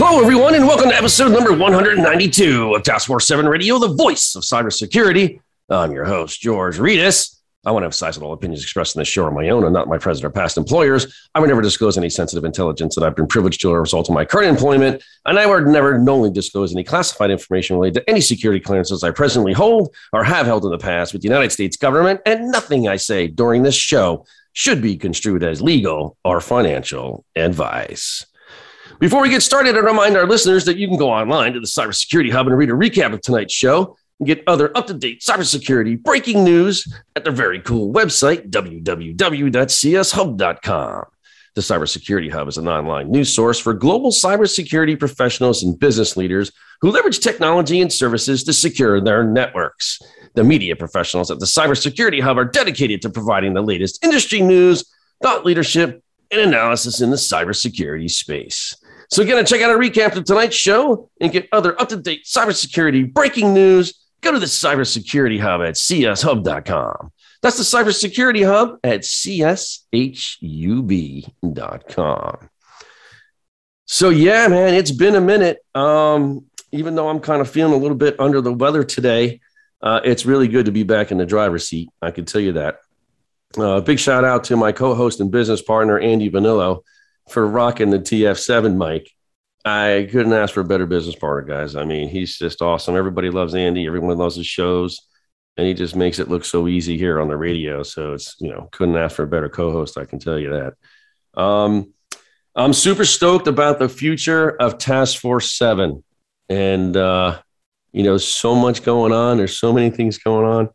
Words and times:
Hello, 0.00 0.20
everyone, 0.20 0.54
and 0.54 0.64
welcome 0.64 0.90
to 0.90 0.94
episode 0.94 1.32
number 1.32 1.52
192 1.52 2.72
of 2.72 2.84
Task 2.84 3.08
Force 3.08 3.26
7 3.26 3.48
Radio, 3.48 3.80
the 3.80 3.96
voice 3.96 4.36
of 4.36 4.44
cybersecurity. 4.44 5.40
I'm 5.68 5.90
your 5.90 6.04
host, 6.04 6.40
George 6.40 6.76
Rettas. 6.76 7.36
I 7.66 7.72
want 7.72 7.82
to 7.82 7.86
emphasize 7.86 8.14
that 8.14 8.24
all 8.24 8.32
opinions 8.32 8.62
expressed 8.62 8.94
in 8.94 9.00
this 9.00 9.08
show 9.08 9.24
are 9.24 9.32
my 9.32 9.48
own 9.48 9.64
and 9.64 9.72
not 9.72 9.88
my 9.88 9.98
present 9.98 10.24
or 10.24 10.30
past 10.30 10.56
employers. 10.56 11.28
I 11.34 11.40
would 11.40 11.48
never 11.48 11.62
disclose 11.62 11.98
any 11.98 12.10
sensitive 12.10 12.44
intelligence 12.44 12.94
that 12.94 13.02
I've 13.02 13.16
been 13.16 13.26
privileged 13.26 13.60
to 13.62 13.70
as 13.70 13.74
a 13.74 13.80
result 13.80 14.08
of 14.08 14.14
my 14.14 14.24
current 14.24 14.46
employment, 14.50 15.02
and 15.26 15.36
I 15.36 15.46
would 15.46 15.66
never 15.66 15.98
knowingly 15.98 16.30
disclose 16.30 16.72
any 16.72 16.84
classified 16.84 17.32
information 17.32 17.74
related 17.74 17.98
to 17.98 18.08
any 18.08 18.20
security 18.20 18.60
clearances 18.60 19.02
I 19.02 19.10
presently 19.10 19.52
hold 19.52 19.92
or 20.12 20.22
have 20.22 20.46
held 20.46 20.64
in 20.64 20.70
the 20.70 20.78
past 20.78 21.12
with 21.12 21.22
the 21.22 21.28
United 21.28 21.50
States 21.50 21.76
government, 21.76 22.20
and 22.24 22.52
nothing 22.52 22.86
I 22.86 22.98
say 22.98 23.26
during 23.26 23.64
this 23.64 23.74
show 23.74 24.26
should 24.52 24.80
be 24.80 24.96
construed 24.96 25.42
as 25.42 25.60
legal 25.60 26.16
or 26.24 26.40
financial 26.40 27.24
advice. 27.34 28.24
Before 29.00 29.22
we 29.22 29.30
get 29.30 29.42
started, 29.44 29.76
I 29.76 29.78
remind 29.78 30.16
our 30.16 30.26
listeners 30.26 30.64
that 30.64 30.76
you 30.76 30.88
can 30.88 30.96
go 30.96 31.08
online 31.08 31.52
to 31.52 31.60
the 31.60 31.68
Cybersecurity 31.68 32.32
Hub 32.32 32.48
and 32.48 32.58
read 32.58 32.68
a 32.68 32.72
recap 32.72 33.12
of 33.14 33.20
tonight's 33.20 33.54
show 33.54 33.96
and 34.18 34.26
get 34.26 34.42
other 34.48 34.76
up 34.76 34.88
to 34.88 34.94
date 34.94 35.20
cybersecurity 35.20 36.02
breaking 36.02 36.42
news 36.42 36.84
at 37.14 37.22
their 37.22 37.32
very 37.32 37.60
cool 37.60 37.92
website, 37.92 38.50
www.cshub.com. 38.50 39.54
The 41.54 41.60
Cybersecurity 41.60 42.32
Hub 42.32 42.48
is 42.48 42.58
an 42.58 42.66
online 42.66 43.12
news 43.12 43.32
source 43.32 43.60
for 43.60 43.72
global 43.72 44.10
cybersecurity 44.10 44.98
professionals 44.98 45.62
and 45.62 45.78
business 45.78 46.16
leaders 46.16 46.50
who 46.80 46.90
leverage 46.90 47.20
technology 47.20 47.80
and 47.80 47.92
services 47.92 48.42
to 48.44 48.52
secure 48.52 49.00
their 49.00 49.22
networks. 49.22 50.00
The 50.34 50.42
media 50.42 50.74
professionals 50.74 51.30
at 51.30 51.38
the 51.38 51.46
Cybersecurity 51.46 52.20
Hub 52.20 52.36
are 52.36 52.44
dedicated 52.44 53.02
to 53.02 53.10
providing 53.10 53.54
the 53.54 53.62
latest 53.62 54.04
industry 54.04 54.40
news, 54.40 54.84
thought 55.22 55.46
leadership, 55.46 56.02
and 56.32 56.40
analysis 56.40 57.00
in 57.00 57.10
the 57.10 57.16
cybersecurity 57.16 58.10
space. 58.10 58.74
So, 59.10 59.22
again, 59.22 59.44
check 59.46 59.62
out 59.62 59.74
a 59.74 59.78
recap 59.78 60.16
of 60.16 60.24
tonight's 60.24 60.56
show 60.56 61.10
and 61.20 61.32
get 61.32 61.48
other 61.50 61.80
up 61.80 61.88
to 61.88 61.96
date 61.96 62.24
cybersecurity 62.24 63.12
breaking 63.12 63.54
news. 63.54 64.04
Go 64.20 64.32
to 64.32 64.38
the 64.38 64.46
Cybersecurity 64.46 65.40
Hub 65.40 65.62
at 65.62 65.74
cshub.com. 65.74 67.12
That's 67.40 67.56
the 67.56 67.62
Cybersecurity 67.62 68.44
Hub 68.44 68.78
at 68.84 69.00
cshub.com. 69.00 70.28
So, 73.86 74.10
yeah, 74.10 74.48
man, 74.48 74.74
it's 74.74 74.90
been 74.90 75.14
a 75.14 75.20
minute. 75.20 75.64
Um, 75.74 76.44
even 76.72 76.94
though 76.94 77.08
I'm 77.08 77.20
kind 77.20 77.40
of 77.40 77.48
feeling 77.48 77.72
a 77.72 77.76
little 77.78 77.96
bit 77.96 78.20
under 78.20 78.42
the 78.42 78.52
weather 78.52 78.84
today, 78.84 79.40
uh, 79.80 80.00
it's 80.04 80.26
really 80.26 80.48
good 80.48 80.66
to 80.66 80.72
be 80.72 80.82
back 80.82 81.10
in 81.12 81.16
the 81.16 81.24
driver's 81.24 81.66
seat. 81.66 81.88
I 82.02 82.10
can 82.10 82.26
tell 82.26 82.42
you 82.42 82.52
that. 82.52 82.80
Uh, 83.56 83.80
big 83.80 83.98
shout 83.98 84.24
out 84.24 84.44
to 84.44 84.56
my 84.56 84.72
co 84.72 84.94
host 84.94 85.20
and 85.20 85.30
business 85.30 85.62
partner, 85.62 85.98
Andy 85.98 86.28
Bonillo 86.28 86.82
for 87.30 87.46
rocking 87.46 87.90
the 87.90 87.98
TF7 87.98 88.76
mic. 88.76 89.10
I 89.64 90.08
couldn't 90.10 90.32
ask 90.32 90.54
for 90.54 90.60
a 90.60 90.64
better 90.64 90.86
business 90.86 91.16
partner, 91.16 91.56
guys. 91.56 91.76
I 91.76 91.84
mean, 91.84 92.08
he's 92.08 92.38
just 92.38 92.62
awesome. 92.62 92.96
Everybody 92.96 93.30
loves 93.30 93.54
Andy. 93.54 93.86
Everyone 93.86 94.16
loves 94.16 94.36
his 94.36 94.46
shows, 94.46 95.00
and 95.56 95.66
he 95.66 95.74
just 95.74 95.96
makes 95.96 96.18
it 96.18 96.28
look 96.28 96.44
so 96.44 96.68
easy 96.68 96.96
here 96.96 97.20
on 97.20 97.28
the 97.28 97.36
radio. 97.36 97.82
So 97.82 98.14
it's 98.14 98.36
you 98.40 98.50
know 98.50 98.68
couldn't 98.72 98.96
ask 98.96 99.16
for 99.16 99.24
a 99.24 99.28
better 99.28 99.48
co-host. 99.48 99.98
I 99.98 100.04
can 100.04 100.18
tell 100.18 100.38
you 100.38 100.50
that. 100.50 101.40
Um, 101.40 101.92
I'm 102.54 102.72
super 102.72 103.04
stoked 103.04 103.46
about 103.46 103.78
the 103.78 103.88
future 103.88 104.50
of 104.50 104.78
Task 104.78 105.20
Force 105.20 105.52
Seven, 105.52 106.02
and 106.48 106.96
uh, 106.96 107.40
you 107.92 108.04
know, 108.04 108.16
so 108.16 108.54
much 108.54 108.82
going 108.82 109.12
on. 109.12 109.36
There's 109.36 109.58
so 109.58 109.72
many 109.72 109.90
things 109.90 110.18
going 110.18 110.70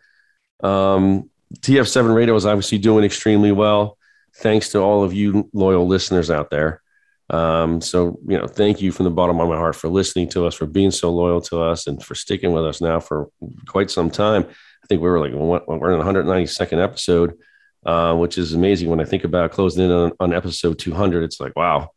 on. 0.64 0.70
Um, 0.70 1.30
TF7 1.60 2.14
Radio 2.14 2.36
is 2.36 2.46
obviously 2.46 2.78
doing 2.78 3.06
extremely 3.06 3.52
well 3.52 3.98
thanks 4.38 4.70
to 4.70 4.80
all 4.80 5.04
of 5.04 5.14
you 5.14 5.50
loyal 5.54 5.88
listeners 5.88 6.32
out 6.32 6.50
there. 6.50 6.82
Um, 7.30 7.82
so, 7.82 8.20
you 8.28 8.38
know, 8.38 8.48
thank 8.48 8.82
you 8.82 8.92
from 8.92 9.06
the 9.06 9.12
bottom 9.12 9.40
of 9.40 9.48
my 9.48 9.56
heart 9.56 9.76
for 9.76 9.88
listening 9.88 10.30
to 10.30 10.46
us, 10.46 10.56
for 10.56 10.66
being 10.66 10.92
so 10.92 11.12
loyal 11.12 11.42
to 11.42 11.62
us, 11.62 11.88
and 11.88 12.04
for 12.04 12.16
sticking 12.16 12.52
with 12.52 12.66
us 12.66 12.82
now 12.82 13.00
for 13.00 13.30
quite 13.68 13.90
some 13.90 14.10
time. 14.10 14.44
I 14.44 14.88
think 14.88 15.02
we 15.02 15.10
were 15.10 15.20
like, 15.20 15.34
we're 15.34 15.94
in 15.94 16.00
the 16.00 16.06
192nd 16.06 16.84
episode, 16.84 17.38
uh, 17.86 18.16
which 18.16 18.38
is 18.38 18.54
amazing 18.54 18.90
when 18.90 19.00
I 19.00 19.06
think 19.06 19.24
about 19.24 19.52
closing 19.52 19.86
in 19.86 19.92
on, 19.92 20.12
on 20.20 20.34
episode 20.34 20.78
200. 20.80 21.24
It's 21.24 21.40
like, 21.40 21.56
wow, 21.56 21.92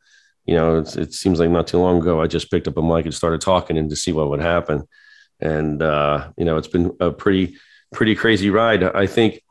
you 0.47 0.55
know, 0.55 0.79
it 0.79 1.13
seems 1.13 1.41
like 1.41 1.51
not 1.51 1.67
too 1.67 1.79
long 1.79 1.99
ago, 1.99 2.23
I 2.23 2.29
just 2.29 2.51
picked 2.51 2.69
up 2.69 2.77
a 2.77 2.83
mic 2.83 3.05
and 3.05 3.15
started 3.15 3.41
talking 3.41 3.77
and 3.77 3.91
to 3.91 3.97
see 3.97 4.13
what 4.13 4.31
would 4.31 4.41
happen. 4.41 4.85
And, 5.41 5.83
uh, 5.83 6.31
you 6.39 6.45
know, 6.45 6.57
it's 6.57 6.69
been 6.69 6.97
a 7.01 7.11
pretty, 7.11 7.59
pretty 7.93 8.15
crazy 8.15 8.51
ride. 8.51 8.85
I 8.85 9.07
think 9.07 9.43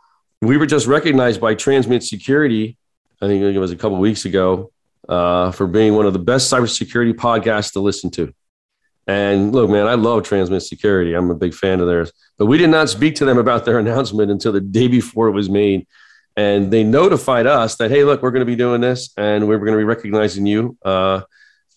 we 0.47 0.57
were 0.57 0.66
just 0.66 0.88
recognized 0.88 1.39
by 1.39 1.56
Transmit 1.56 2.03
Security, 2.03 2.78
I 3.22 3.28
think 3.28 3.44
it 3.44 3.59
was 3.59 3.72
a 3.72 3.75
couple 3.75 3.97
weeks 3.97 4.25
ago, 4.25 4.72
uh, 5.07 5.51
for 5.51 5.67
being 5.67 5.95
one 5.95 6.06
of 6.06 6.13
the 6.13 6.19
best 6.19 6.51
cybersecurity 6.51 7.13
podcasts 7.13 7.73
to 7.73 7.79
listen 7.79 8.11
to. 8.11 8.33
And 9.07 9.51
look, 9.53 9.69
man, 9.69 9.88
I 9.88 9.94
love 9.94 10.23
Transmit 10.23 10.63
Security. 10.63 11.13
I'm 11.13 11.29
a 11.29 11.35
big 11.35 11.53
fan 11.53 11.79
of 11.79 11.88
theirs. 11.88 12.11
But 12.38 12.47
we 12.47 12.57
did 12.57 12.69
not 12.69 12.89
speak 12.89 13.16
to 13.16 13.25
them 13.25 13.38
about 13.38 13.66
their 13.66 13.79
announcement 13.84 14.31
until 14.31 14.51
the 14.51 14.61
day 14.61 14.88
before 14.88 15.28
it 15.28 15.34
was 15.34 15.50
made. 15.50 15.88
And 16.35 16.72
they 16.72 16.84
notified 16.84 17.47
us 17.47 17.75
that, 17.78 17.91
hey, 17.91 18.03
look, 18.03 18.22
we're 18.22 18.31
going 18.31 18.41
to 18.41 18.45
be 18.45 18.57
doing 18.57 18.81
this 18.81 19.11
and 19.16 19.47
we're 19.47 19.59
going 19.59 19.72
to 19.72 19.78
be 19.78 19.84
recognizing 19.84 20.45
you. 20.45 20.78
Uh, 20.84 21.22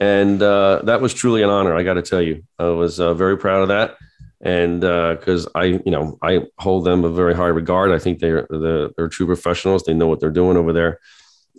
and 0.00 0.42
uh, 0.42 0.80
that 0.84 1.00
was 1.00 1.14
truly 1.14 1.42
an 1.42 1.50
honor, 1.50 1.74
I 1.76 1.82
got 1.84 1.94
to 1.94 2.02
tell 2.02 2.22
you. 2.22 2.44
I 2.58 2.68
was 2.68 2.98
uh, 2.98 3.14
very 3.14 3.36
proud 3.36 3.62
of 3.62 3.68
that 3.68 3.96
and 4.40 4.80
because 4.80 5.46
uh, 5.46 5.50
I, 5.56 5.64
you 5.64 5.90
know, 5.90 6.18
I 6.22 6.42
hold 6.58 6.84
them 6.84 7.04
a 7.04 7.10
very 7.10 7.34
high 7.34 7.48
regard. 7.48 7.90
I 7.90 7.98
think 7.98 8.20
they're 8.20 8.46
they're, 8.48 8.88
they're 8.96 9.08
true 9.08 9.26
professionals. 9.26 9.84
They 9.84 9.94
know 9.94 10.06
what 10.06 10.20
they're 10.20 10.30
doing 10.30 10.56
over 10.56 10.72
there, 10.72 11.00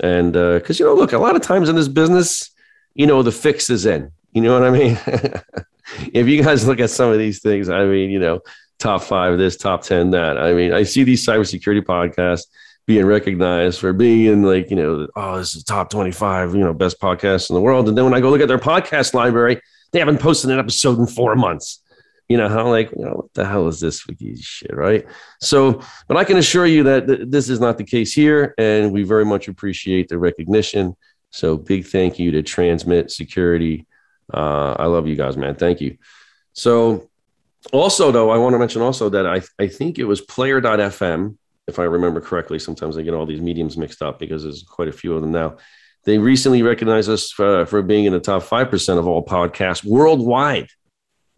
and 0.02 0.34
because 0.34 0.80
uh, 0.80 0.84
you 0.84 0.90
know, 0.90 0.96
look, 0.96 1.12
a 1.12 1.18
lot 1.18 1.36
of 1.36 1.42
times 1.42 1.68
in 1.68 1.76
this 1.76 1.90
business, 1.90 2.52
you 2.94 3.06
know, 3.06 3.22
the 3.22 3.32
fix 3.32 3.70
is 3.70 3.86
in. 3.86 4.12
You 4.32 4.42
know 4.42 4.60
what 4.60 4.68
I 4.68 4.72
mean? 4.72 4.98
if 6.14 6.28
you 6.28 6.42
guys 6.42 6.68
look 6.68 6.80
at 6.80 6.90
some 6.90 7.12
of 7.12 7.18
these 7.18 7.42
things, 7.42 7.68
I 7.68 7.84
mean, 7.86 8.12
you 8.12 8.20
know, 8.20 8.40
top 8.78 9.02
five 9.02 9.38
this, 9.38 9.58
top 9.58 9.84
ten 9.84 10.12
that. 10.12 10.38
I 10.38 10.54
mean, 10.54 10.72
I 10.72 10.84
see 10.84 11.04
these 11.04 11.26
cybersecurity 11.26 11.82
podcasts 11.82 12.46
being 12.86 13.06
recognized 13.06 13.80
for 13.80 13.92
being 13.92 14.26
in 14.26 14.44
like 14.44 14.70
you 14.70 14.78
know, 14.78 15.08
oh, 15.18 15.38
this 15.38 15.54
is 15.54 15.66
top 15.66 15.90
twenty 15.90 16.12
five, 16.12 16.56
you 16.56 16.62
know, 16.62 16.74
best 16.74 17.02
podcasts 17.02 17.50
in 17.50 17.56
the 17.56 17.62
world, 17.62 17.90
and 17.90 17.98
then 17.98 18.06
when 18.06 18.14
I 18.14 18.22
go 18.22 18.30
look 18.30 18.40
at 18.40 18.48
their 18.48 18.58
podcast 18.58 19.14
library, 19.14 19.60
they 19.92 20.00
haven't 20.00 20.22
posted 20.22 20.50
an 20.50 20.60
episode 20.60 20.98
in 20.98 21.08
four 21.08 21.36
months 21.36 21.82
you 22.30 22.38
know 22.38 22.48
how 22.48 22.70
like 22.70 22.92
you 22.92 23.04
know 23.04 23.14
what 23.14 23.34
the 23.34 23.44
hell 23.44 23.68
is 23.68 23.80
this 23.80 24.08
wiki 24.08 24.36
shit 24.36 24.74
right? 24.74 25.06
So 25.42 25.82
but 26.08 26.16
i 26.16 26.24
can 26.24 26.38
assure 26.38 26.68
you 26.68 26.84
that 26.84 27.08
th- 27.08 27.22
this 27.28 27.50
is 27.50 27.60
not 27.60 27.78
the 27.78 27.84
case 27.84 28.14
here 28.14 28.54
and 28.58 28.94
we 28.94 29.04
very 29.04 29.26
much 29.26 29.48
appreciate 29.48 30.08
the 30.08 30.20
recognition. 30.20 30.96
So 31.32 31.58
big 31.58 31.88
thank 31.88 32.20
you 32.20 32.32
to 32.32 32.44
transmit 32.44 33.12
security. 33.12 33.88
Uh, 34.32 34.76
i 34.78 34.86
love 34.86 35.08
you 35.08 35.16
guys 35.16 35.36
man. 35.36 35.56
Thank 35.56 35.82
you. 35.82 35.98
So 36.54 37.10
also 37.74 38.12
though 38.12 38.30
i 38.30 38.38
want 38.38 38.54
to 38.54 38.60
mention 38.60 38.82
also 38.82 39.10
that 39.10 39.26
i, 39.26 39.42
I 39.62 39.68
think 39.68 40.00
it 40.00 40.06
was 40.06 40.22
player.fm 40.22 41.36
if 41.68 41.80
i 41.80 41.84
remember 41.84 42.22
correctly. 42.22 42.60
Sometimes 42.60 42.96
i 42.98 43.02
get 43.02 43.16
all 43.16 43.26
these 43.26 43.42
mediums 43.42 43.76
mixed 43.76 44.04
up 44.04 44.20
because 44.20 44.44
there's 44.44 44.64
quite 44.64 44.88
a 44.88 44.94
few 44.94 45.16
of 45.16 45.22
them 45.22 45.32
now. 45.32 45.58
They 46.06 46.18
recently 46.18 46.62
recognized 46.62 47.10
us 47.10 47.30
for, 47.30 47.66
for 47.66 47.82
being 47.82 48.06
in 48.06 48.14
the 48.14 48.22
top 48.22 48.44
5% 48.44 48.98
of 48.98 49.06
all 49.06 49.26
podcasts 49.26 49.84
worldwide 49.84 50.70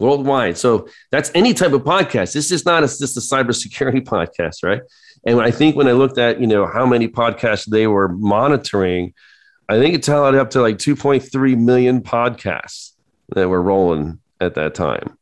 worldwide. 0.01 0.57
So 0.57 0.88
that's 1.12 1.31
any 1.33 1.53
type 1.53 1.71
of 1.71 1.83
podcast. 1.83 2.33
This 2.33 2.51
is 2.51 2.65
not 2.65 2.83
a, 2.83 2.88
just 2.88 3.15
a 3.15 3.21
cybersecurity 3.21 4.01
podcast, 4.03 4.63
right? 4.63 4.81
And 5.25 5.39
I 5.39 5.51
think 5.51 5.75
when 5.75 5.88
I 5.88 5.92
looked 5.94 6.18
at, 6.18 6.42
you 6.42 6.48
know, 6.48 6.65
how 6.65 6.86
many 6.86 7.07
podcasts 7.07 7.65
they 7.65 7.88
were 7.88 8.09
monitoring, 8.09 9.13
I 9.69 9.80
think 9.80 9.95
it 9.95 10.03
tallied 10.03 10.36
up 10.36 10.50
to 10.51 10.62
like 10.62 10.77
2.3 10.77 11.57
million 11.57 12.01
podcasts 12.01 12.92
that 13.30 13.48
were 13.48 13.62
rolling 13.62 14.19
at 14.42 14.56
that 14.56 14.74
time. 14.74 15.18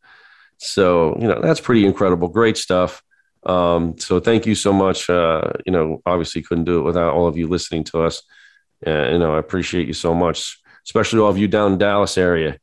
So, 0.58 1.18
you 1.20 1.28
know, 1.28 1.42
that's 1.42 1.60
pretty 1.60 1.86
incredible. 1.86 2.30
Great 2.30 2.58
stuff. 2.58 3.04
Um, 3.44 3.98
so 4.00 4.20
thank 4.20 4.46
you 4.46 4.56
so 4.56 4.74
much. 4.74 5.10
Uh, 5.10 5.52
you 5.66 5.72
know, 5.72 6.02
obviously 6.06 6.42
couldn't 6.42 6.66
do 6.66 6.80
it 6.80 6.84
without 6.84 7.14
all 7.14 7.28
of 7.28 7.38
you 7.38 7.48
listening 7.48 7.84
to 7.86 8.04
us. 8.04 8.24
Uh, 8.86 9.10
you 9.12 9.20
know, 9.20 9.36
I 9.36 9.40
appreciate 9.40 9.88
you 9.88 9.94
so 9.94 10.14
much, 10.14 10.60
especially 10.86 11.20
all 11.20 11.30
of 11.30 11.38
you 11.38 11.48
down 11.48 11.74
in 11.74 11.78
Dallas 11.78 12.18
area 12.18 12.58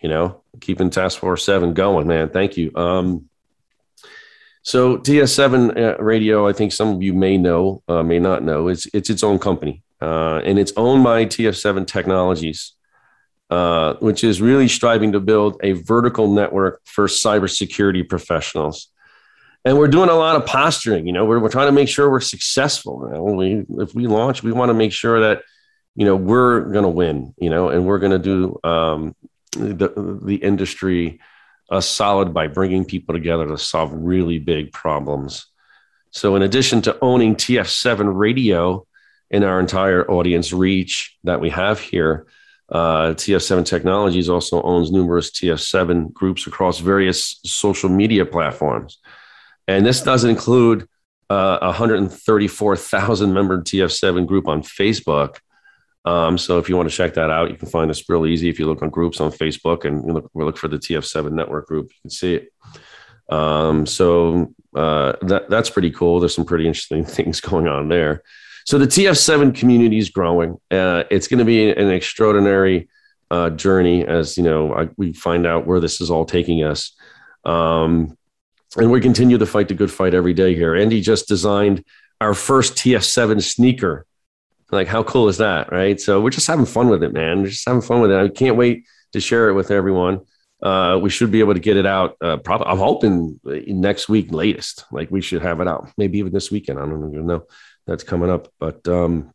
you 0.00 0.08
know, 0.08 0.42
keeping 0.60 0.90
Task 0.90 1.18
Force 1.18 1.44
7 1.44 1.74
going, 1.74 2.06
man. 2.06 2.28
Thank 2.28 2.56
you. 2.56 2.70
Um, 2.74 3.28
so 4.62 4.98
TF7 4.98 5.76
uh, 5.76 6.02
Radio, 6.02 6.46
I 6.46 6.52
think 6.52 6.72
some 6.72 6.88
of 6.94 7.02
you 7.02 7.14
may 7.14 7.38
know, 7.38 7.82
uh, 7.88 8.02
may 8.02 8.18
not 8.18 8.42
know, 8.42 8.68
it's, 8.68 8.86
it's 8.92 9.10
its 9.10 9.22
own 9.22 9.38
company. 9.38 9.82
Uh, 10.00 10.40
and 10.44 10.58
it's 10.58 10.72
owned 10.76 11.04
by 11.04 11.26
TF7 11.26 11.86
Technologies. 11.86 12.74
uh, 13.50 13.94
which 13.94 14.22
is 14.22 14.40
really 14.40 14.68
striving 14.68 15.10
to 15.12 15.18
build 15.20 15.58
a 15.64 15.72
vertical 15.72 16.32
network 16.32 16.80
for 16.84 17.08
cybersecurity 17.08 18.08
professionals. 18.08 18.92
And 19.64 19.76
we're 19.76 19.88
doing 19.88 20.08
a 20.08 20.14
lot 20.14 20.36
of 20.36 20.46
posturing. 20.46 21.06
You 21.06 21.12
know, 21.12 21.24
we're, 21.24 21.40
we're 21.40 21.50
trying 21.50 21.66
to 21.66 21.72
make 21.72 21.88
sure 21.88 22.08
we're 22.08 22.20
successful. 22.20 23.10
We, 23.36 23.64
if 23.82 23.92
we 23.92 24.06
launch, 24.06 24.44
we 24.44 24.52
want 24.52 24.70
to 24.70 24.74
make 24.74 24.92
sure 24.92 25.20
that 25.20 25.42
you 25.96 26.04
know 26.04 26.14
we're 26.14 26.60
going 26.60 26.84
to 26.84 26.88
win. 26.88 27.34
You 27.38 27.50
know, 27.50 27.68
and 27.68 27.84
we're 27.84 27.98
going 27.98 28.12
to 28.12 28.18
do 28.20 28.58
um, 28.62 29.16
the 29.52 30.20
the 30.22 30.36
industry 30.36 31.20
a 31.70 31.80
solid 31.80 32.34
by 32.34 32.48
bringing 32.48 32.84
people 32.84 33.14
together 33.14 33.46
to 33.46 33.56
solve 33.56 33.92
really 33.94 34.38
big 34.38 34.72
problems. 34.72 35.46
So, 36.10 36.34
in 36.34 36.42
addition 36.42 36.82
to 36.82 36.98
owning 37.00 37.36
TF7 37.36 38.12
radio 38.16 38.86
in 39.30 39.44
our 39.44 39.60
entire 39.60 40.08
audience 40.10 40.52
reach 40.52 41.16
that 41.22 41.40
we 41.40 41.50
have 41.50 41.78
here, 41.78 42.26
uh, 42.68 43.14
TF7 43.14 43.64
Technologies 43.64 44.28
also 44.28 44.60
owns 44.62 44.90
numerous 44.90 45.30
TF7 45.30 46.12
groups 46.12 46.46
across 46.46 46.80
various 46.80 47.40
social 47.44 47.88
media 47.88 48.26
platforms. 48.26 48.98
And 49.68 49.86
this 49.86 50.02
doesn't 50.02 50.30
include 50.30 50.88
uh, 51.30 51.58
a 51.62 51.66
134,000 51.66 53.32
member 53.32 53.62
TF7 53.62 54.26
group 54.26 54.48
on 54.48 54.62
Facebook. 54.62 55.36
Um, 56.04 56.38
so 56.38 56.58
if 56.58 56.68
you 56.68 56.76
want 56.76 56.88
to 56.88 56.94
check 56.94 57.14
that 57.14 57.30
out, 57.30 57.50
you 57.50 57.56
can 57.56 57.68
find 57.68 57.90
us 57.90 58.08
real 58.08 58.26
easy. 58.26 58.48
If 58.48 58.58
you 58.58 58.66
look 58.66 58.82
on 58.82 58.88
groups 58.88 59.20
on 59.20 59.30
Facebook 59.30 59.84
and 59.84 60.04
you 60.06 60.12
look, 60.14 60.30
we 60.32 60.44
look 60.44 60.56
for 60.56 60.68
the 60.68 60.78
TF7 60.78 61.32
network 61.32 61.66
group, 61.66 61.90
you 61.90 62.00
can 62.02 62.10
see 62.10 62.34
it. 62.36 62.52
Um, 63.28 63.86
so 63.86 64.54
uh, 64.74 65.12
that, 65.22 65.50
that's 65.50 65.70
pretty 65.70 65.90
cool. 65.90 66.20
There's 66.20 66.34
some 66.34 66.46
pretty 66.46 66.66
interesting 66.66 67.04
things 67.16 67.40
going 67.40 67.68
on 67.68 67.88
there. 67.88 68.22
So 68.66 68.78
the 68.78 68.86
TF7 68.86 69.54
community 69.54 69.98
is 69.98 70.10
growing. 70.10 70.58
Uh, 70.70 71.04
it's 71.10 71.28
going 71.28 71.38
to 71.38 71.44
be 71.44 71.70
an 71.70 71.90
extraordinary 71.90 72.88
uh, 73.30 73.50
journey 73.50 74.04
as 74.04 74.36
you 74.36 74.42
know 74.42 74.74
I, 74.74 74.88
we 74.96 75.12
find 75.12 75.46
out 75.46 75.66
where 75.66 75.80
this 75.80 76.00
is 76.00 76.10
all 76.10 76.24
taking 76.24 76.64
us. 76.64 76.92
Um, 77.44 78.16
and 78.76 78.90
we 78.90 79.00
continue 79.00 79.38
to 79.38 79.46
fight 79.46 79.68
the 79.68 79.74
good 79.74 79.90
fight 79.90 80.14
every 80.14 80.34
day 80.34 80.54
here. 80.54 80.74
Andy 80.74 81.00
just 81.00 81.26
designed 81.26 81.84
our 82.20 82.34
first 82.34 82.74
TF7 82.74 83.42
sneaker. 83.42 84.06
Like, 84.72 84.88
how 84.88 85.02
cool 85.02 85.28
is 85.28 85.38
that, 85.38 85.72
right? 85.72 86.00
So 86.00 86.20
we're 86.20 86.30
just 86.30 86.46
having 86.46 86.66
fun 86.66 86.88
with 86.88 87.02
it, 87.02 87.12
man. 87.12 87.42
We're 87.42 87.48
just 87.48 87.66
having 87.66 87.82
fun 87.82 88.00
with 88.00 88.10
it. 88.10 88.18
I 88.18 88.28
can't 88.28 88.56
wait 88.56 88.86
to 89.12 89.20
share 89.20 89.48
it 89.48 89.54
with 89.54 89.70
everyone. 89.70 90.20
Uh, 90.62 90.98
we 91.00 91.10
should 91.10 91.30
be 91.30 91.40
able 91.40 91.54
to 91.54 91.60
get 91.60 91.76
it 91.76 91.86
out. 91.86 92.16
Uh, 92.20 92.36
probably, 92.36 92.66
I'm 92.66 92.78
hoping 92.78 93.40
next 93.44 94.08
week, 94.08 94.30
latest. 94.30 94.84
Like, 94.92 95.10
we 95.10 95.20
should 95.20 95.42
have 95.42 95.60
it 95.60 95.68
out. 95.68 95.90
Maybe 95.96 96.18
even 96.18 96.32
this 96.32 96.50
weekend. 96.50 96.78
I 96.78 96.86
don't 96.86 97.12
even 97.12 97.26
know. 97.26 97.46
That's 97.86 98.04
coming 98.04 98.30
up, 98.30 98.48
but 98.60 98.86
um, 98.86 99.32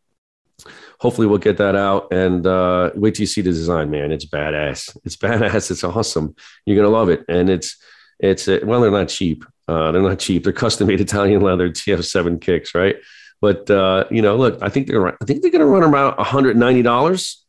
hopefully 0.99 1.27
we'll 1.27 1.39
get 1.39 1.57
that 1.57 1.75
out 1.75 2.13
and 2.13 2.45
uh, 2.45 2.91
wait 2.95 3.15
till 3.15 3.23
you 3.23 3.27
see 3.27 3.41
the 3.41 3.51
design, 3.51 3.89
man. 3.89 4.11
It's 4.11 4.25
badass. 4.25 4.95
It's 5.03 5.17
badass. 5.25 5.71
It's 5.71 5.83
awesome. 5.83 6.35
You're 6.65 6.77
gonna 6.77 6.95
love 6.95 7.09
it, 7.09 7.25
and 7.27 7.49
it's 7.49 7.77
it's 8.19 8.47
uh, 8.47 8.59
well, 8.63 8.81
they're 8.81 8.91
not 8.91 9.09
cheap. 9.09 9.43
Uh, 9.67 9.91
they're 9.91 10.01
not 10.01 10.19
cheap. 10.19 10.43
They're 10.43 10.53
custom 10.53 10.87
made 10.87 11.01
Italian 11.01 11.41
leather 11.41 11.69
TF7 11.69 12.39
kicks, 12.39 12.75
right? 12.75 12.97
But 13.45 13.69
uh, 13.69 14.05
you 14.09 14.23
know, 14.23 14.37
look, 14.37 14.57
I 14.63 14.69
think 14.69 14.87
they're 14.87 15.07
I 15.07 15.25
think 15.27 15.43
they're 15.43 15.51
going 15.51 15.59
to 15.59 15.67
run 15.67 15.83
about 15.83 16.17
190 16.17 16.81
dollars. 16.81 17.45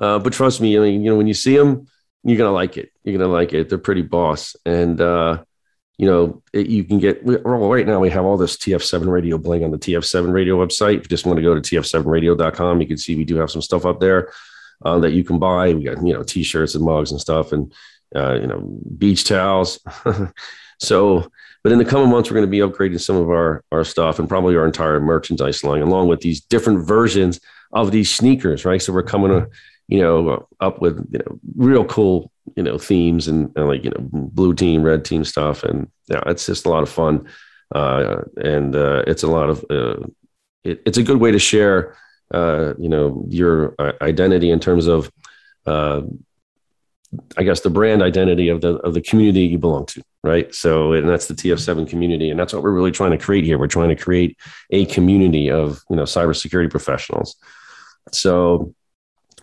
Uh, 0.00 0.18
but 0.18 0.32
trust 0.32 0.60
me, 0.60 0.76
I 0.76 0.80
mean, 0.80 1.04
you 1.04 1.10
know, 1.10 1.16
when 1.16 1.28
you 1.28 1.34
see 1.34 1.56
them, 1.56 1.86
you're 2.24 2.36
gonna 2.36 2.50
like 2.50 2.76
it. 2.76 2.90
You're 3.04 3.16
gonna 3.16 3.32
like 3.32 3.52
it. 3.52 3.68
They're 3.68 3.78
pretty 3.78 4.02
boss, 4.02 4.56
and 4.66 5.00
uh, 5.00 5.44
you 5.98 6.08
know, 6.08 6.42
it, 6.52 6.66
you 6.66 6.82
can 6.82 6.98
get. 6.98 7.24
Well, 7.24 7.70
right 7.70 7.86
now 7.86 8.00
we 8.00 8.10
have 8.10 8.24
all 8.24 8.36
this 8.36 8.56
TF7 8.56 9.06
radio 9.06 9.38
bling 9.38 9.62
on 9.62 9.70
the 9.70 9.78
TF7 9.78 10.32
radio 10.32 10.56
website. 10.56 10.96
If 10.96 11.04
you 11.04 11.10
just 11.10 11.26
want 11.26 11.36
to 11.36 11.44
go 11.44 11.54
to 11.54 11.60
tf7radio.com, 11.60 12.80
you 12.80 12.88
can 12.88 12.98
see 12.98 13.14
we 13.14 13.24
do 13.24 13.36
have 13.36 13.52
some 13.52 13.62
stuff 13.62 13.86
up 13.86 14.00
there 14.00 14.32
uh, 14.84 14.98
that 14.98 15.12
you 15.12 15.22
can 15.22 15.38
buy. 15.38 15.72
We 15.72 15.84
got 15.84 16.04
you 16.04 16.14
know 16.14 16.24
t-shirts 16.24 16.74
and 16.74 16.84
mugs 16.84 17.12
and 17.12 17.20
stuff, 17.20 17.52
and 17.52 17.72
uh, 18.16 18.34
you 18.34 18.48
know, 18.48 18.80
beach 18.98 19.22
towels. 19.22 19.78
so, 20.80 21.30
but 21.66 21.72
in 21.72 21.78
the 21.78 21.84
coming 21.84 22.08
months, 22.08 22.30
we're 22.30 22.36
going 22.36 22.46
to 22.46 22.48
be 22.48 22.60
upgrading 22.60 23.00
some 23.00 23.16
of 23.16 23.28
our 23.28 23.64
our 23.72 23.82
stuff 23.82 24.20
and 24.20 24.28
probably 24.28 24.54
our 24.54 24.64
entire 24.64 25.00
merchandise 25.00 25.64
line, 25.64 25.82
along 25.82 26.06
with 26.06 26.20
these 26.20 26.40
different 26.40 26.86
versions 26.86 27.40
of 27.72 27.90
these 27.90 28.14
sneakers, 28.14 28.64
right? 28.64 28.80
So 28.80 28.92
we're 28.92 29.02
coming 29.02 29.48
you 29.88 30.00
know, 30.00 30.46
up 30.60 30.80
with 30.80 30.96
you 31.10 31.18
know 31.18 31.40
real 31.56 31.84
cool 31.84 32.30
you 32.54 32.62
know 32.62 32.78
themes 32.78 33.26
and, 33.26 33.50
and 33.56 33.66
like 33.66 33.82
you 33.82 33.90
know 33.90 33.98
blue 33.98 34.54
team, 34.54 34.84
red 34.84 35.04
team 35.04 35.24
stuff, 35.24 35.64
and 35.64 35.90
yeah, 36.06 36.22
it's 36.26 36.46
just 36.46 36.66
a 36.66 36.68
lot 36.68 36.84
of 36.84 36.88
fun, 36.88 37.26
uh, 37.74 38.22
and 38.36 38.76
uh, 38.76 39.02
it's 39.08 39.24
a 39.24 39.28
lot 39.28 39.50
of 39.50 39.64
uh, 39.68 40.06
it, 40.62 40.82
it's 40.86 40.98
a 40.98 41.02
good 41.02 41.18
way 41.18 41.32
to 41.32 41.38
share, 41.40 41.96
uh, 42.32 42.74
you 42.78 42.88
know, 42.88 43.26
your 43.28 43.74
uh, 43.80 43.90
identity 44.02 44.52
in 44.52 44.60
terms 44.60 44.86
of 44.86 45.10
uh, 45.66 46.02
I 47.36 47.42
guess 47.42 47.60
the 47.60 47.70
brand 47.70 48.02
identity 48.02 48.48
of 48.48 48.60
the 48.60 48.76
of 48.76 48.94
the 48.94 49.00
community 49.00 49.42
you 49.42 49.58
belong 49.58 49.86
to, 49.86 50.02
right? 50.22 50.54
So, 50.54 50.92
and 50.92 51.08
that's 51.08 51.26
the 51.26 51.34
TF7 51.34 51.88
community, 51.88 52.30
and 52.30 52.38
that's 52.38 52.52
what 52.52 52.62
we're 52.62 52.72
really 52.72 52.90
trying 52.90 53.12
to 53.12 53.18
create 53.18 53.44
here. 53.44 53.58
We're 53.58 53.66
trying 53.66 53.88
to 53.90 53.96
create 53.96 54.36
a 54.70 54.86
community 54.86 55.50
of 55.50 55.80
you 55.90 55.96
know 55.96 56.04
cybersecurity 56.04 56.70
professionals. 56.70 57.36
So, 58.12 58.74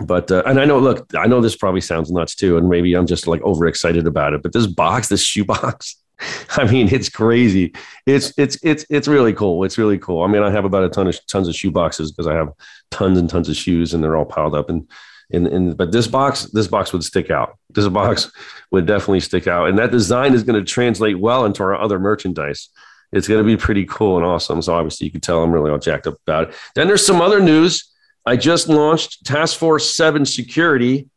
but 0.05 0.31
uh, 0.31 0.43
and 0.45 0.59
I 0.59 0.65
know, 0.65 0.79
look, 0.79 1.05
I 1.17 1.27
know 1.27 1.41
this 1.41 1.55
probably 1.55 1.81
sounds 1.81 2.11
nuts 2.11 2.35
too, 2.35 2.57
and 2.57 2.69
maybe 2.69 2.93
I'm 2.95 3.07
just 3.07 3.27
like 3.27 3.41
overexcited 3.41 4.07
about 4.07 4.33
it. 4.33 4.41
But 4.41 4.53
this 4.53 4.67
box, 4.67 5.09
this 5.09 5.23
shoe 5.23 5.45
box, 5.45 5.95
I 6.51 6.69
mean, 6.69 6.93
it's 6.93 7.09
crazy. 7.09 7.73
It's 8.05 8.33
it's 8.37 8.57
it's 8.63 8.85
it's 8.89 9.07
really 9.07 9.33
cool. 9.33 9.63
It's 9.63 9.77
really 9.77 9.97
cool. 9.97 10.23
I 10.23 10.27
mean, 10.27 10.43
I 10.43 10.51
have 10.51 10.65
about 10.65 10.83
a 10.83 10.89
ton 10.89 11.07
of 11.07 11.17
tons 11.27 11.47
of 11.47 11.55
shoe 11.55 11.71
boxes 11.71 12.11
because 12.11 12.27
I 12.27 12.35
have 12.35 12.49
tons 12.91 13.17
and 13.17 13.29
tons 13.29 13.49
of 13.49 13.55
shoes, 13.55 13.93
and 13.93 14.03
they're 14.03 14.15
all 14.15 14.25
piled 14.25 14.55
up 14.55 14.69
and 14.69 14.87
in 15.33 15.73
but 15.73 15.91
this 15.91 16.07
box 16.07 16.43
this 16.45 16.67
box 16.67 16.93
would 16.93 17.03
stick 17.03 17.31
out. 17.31 17.57
This 17.69 17.87
box 17.87 18.31
would 18.71 18.85
definitely 18.85 19.19
stick 19.19 19.47
out. 19.47 19.69
And 19.69 19.77
that 19.79 19.91
design 19.91 20.33
is 20.33 20.43
going 20.43 20.59
to 20.59 20.65
translate 20.65 21.19
well 21.19 21.45
into 21.45 21.63
our 21.63 21.75
other 21.75 21.99
merchandise. 21.99 22.69
It's 23.11 23.27
going 23.27 23.43
to 23.43 23.45
be 23.45 23.57
pretty 23.57 23.85
cool 23.85 24.17
and 24.17 24.25
awesome. 24.25 24.61
So 24.61 24.73
obviously 24.73 25.05
you 25.05 25.11
can 25.11 25.21
tell 25.21 25.43
i'm 25.43 25.51
really 25.51 25.71
all 25.71 25.77
jacked 25.77 26.07
up 26.07 26.15
about 26.25 26.49
it. 26.49 26.55
Then 26.75 26.87
there's 26.87 27.05
some 27.05 27.21
other 27.21 27.41
news. 27.41 27.91
I 28.25 28.37
just 28.37 28.69
launched 28.69 29.25
task 29.25 29.57
force 29.57 29.95
7 29.95 30.25
security 30.25 31.09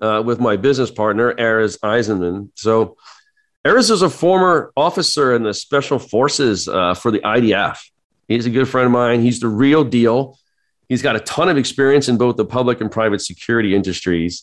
uh, 0.00 0.22
with 0.24 0.40
my 0.40 0.56
business 0.56 0.90
partner 0.90 1.34
Erez 1.34 1.78
eisenman. 1.80 2.50
So 2.54 2.96
Erez 3.66 3.90
is 3.90 4.02
a 4.02 4.10
former 4.10 4.72
officer 4.76 5.34
in 5.34 5.42
the 5.42 5.54
special 5.54 5.98
forces 5.98 6.68
uh, 6.68 6.94
for 6.94 7.10
the 7.10 7.20
idf 7.20 7.78
he's 8.28 8.46
a 8.46 8.50
good 8.50 8.68
friend 8.68 8.86
of 8.86 8.92
mine. 8.92 9.20
He's 9.20 9.40
the 9.40 9.48
real 9.48 9.84
deal 9.84 10.38
He's 10.92 11.00
got 11.00 11.16
a 11.16 11.20
ton 11.20 11.48
of 11.48 11.56
experience 11.56 12.10
in 12.10 12.18
both 12.18 12.36
the 12.36 12.44
public 12.44 12.82
and 12.82 12.90
private 12.90 13.22
security 13.22 13.74
industries. 13.74 14.42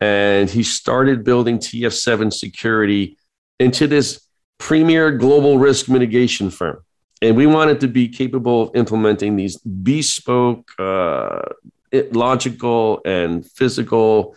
And 0.00 0.48
he 0.48 0.62
started 0.62 1.24
building 1.24 1.58
TF7 1.58 2.32
security 2.32 3.18
into 3.58 3.88
this 3.88 4.24
premier 4.58 5.10
global 5.10 5.58
risk 5.58 5.88
mitigation 5.88 6.50
firm. 6.50 6.84
And 7.20 7.34
we 7.34 7.46
wanted 7.46 7.80
to 7.80 7.88
be 7.88 8.06
capable 8.06 8.62
of 8.62 8.76
implementing 8.76 9.34
these 9.34 9.56
bespoke, 9.56 10.70
uh, 10.78 11.42
logical, 12.12 13.00
and 13.04 13.44
physical 13.44 14.36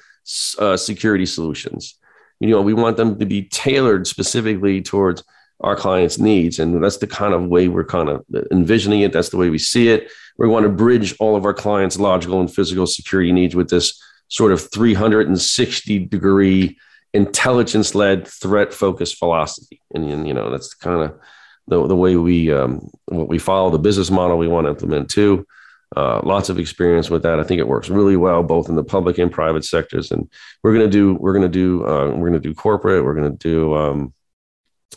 uh, 0.57 0.75
security 0.75 1.27
solutions. 1.27 1.99
You 2.39 2.49
know, 2.49 2.63
we 2.63 2.73
want 2.73 2.97
them 2.97 3.19
to 3.19 3.27
be 3.27 3.43
tailored 3.43 4.07
specifically 4.07 4.81
towards 4.81 5.23
our 5.61 5.75
clients' 5.75 6.19
needs. 6.19 6.59
And 6.59 6.83
that's 6.83 6.97
the 6.97 7.07
kind 7.07 7.33
of 7.33 7.47
way 7.47 7.67
we're 7.67 7.85
kind 7.85 8.09
of 8.09 8.23
envisioning 8.51 9.01
it. 9.01 9.11
That's 9.11 9.29
the 9.29 9.37
way 9.37 9.49
we 9.49 9.57
see 9.57 9.89
it. 9.89 10.11
We 10.37 10.47
want 10.47 10.63
to 10.63 10.69
bridge 10.69 11.15
all 11.19 11.35
of 11.35 11.45
our 11.45 11.53
clients' 11.53 11.99
logical 11.99 12.39
and 12.39 12.53
physical 12.53 12.85
security 12.85 13.31
needs 13.31 13.55
with 13.55 13.69
this 13.69 14.01
sort 14.27 14.51
of 14.51 14.69
360 14.71 15.99
degree 16.05 16.77
intelligence 17.13 17.95
led 17.95 18.27
threat 18.27 18.73
focused 18.73 19.17
philosophy. 19.17 19.81
And, 19.93 20.09
and, 20.11 20.27
you 20.27 20.33
know, 20.33 20.51
that's 20.51 20.73
kind 20.73 21.01
of 21.01 21.19
the, 21.67 21.87
the 21.87 21.95
way 21.95 22.15
we, 22.17 22.51
um, 22.51 22.89
what 23.05 23.27
we 23.27 23.39
follow 23.39 23.69
the 23.71 23.79
business 23.79 24.11
model 24.11 24.37
we 24.37 24.47
want 24.47 24.65
to 24.65 24.71
implement 24.71 25.09
too. 25.09 25.47
Uh, 25.95 26.19
lots 26.23 26.49
of 26.49 26.59
experience 26.59 27.09
with 27.09 27.23
that. 27.23 27.39
I 27.39 27.43
think 27.43 27.59
it 27.59 27.67
works 27.67 27.89
really 27.89 28.17
well, 28.17 28.43
both 28.43 28.67
in 28.67 28.75
the 28.75 28.83
public 28.83 29.17
and 29.17 29.31
private 29.31 29.63
sectors. 29.63 30.11
And 30.11 30.29
we're 30.61 30.73
going 30.73 30.85
to 30.85 30.91
do, 30.91 31.15
we're 31.15 31.33
going 31.33 31.49
to 31.49 31.49
do, 31.49 31.87
uh, 31.87 32.09
we're 32.09 32.29
going 32.29 32.33
to 32.33 32.39
do 32.39 32.53
corporate. 32.53 33.05
We're 33.05 33.15
going 33.15 33.31
to 33.31 33.37
do, 33.37 33.73
um, 33.73 34.13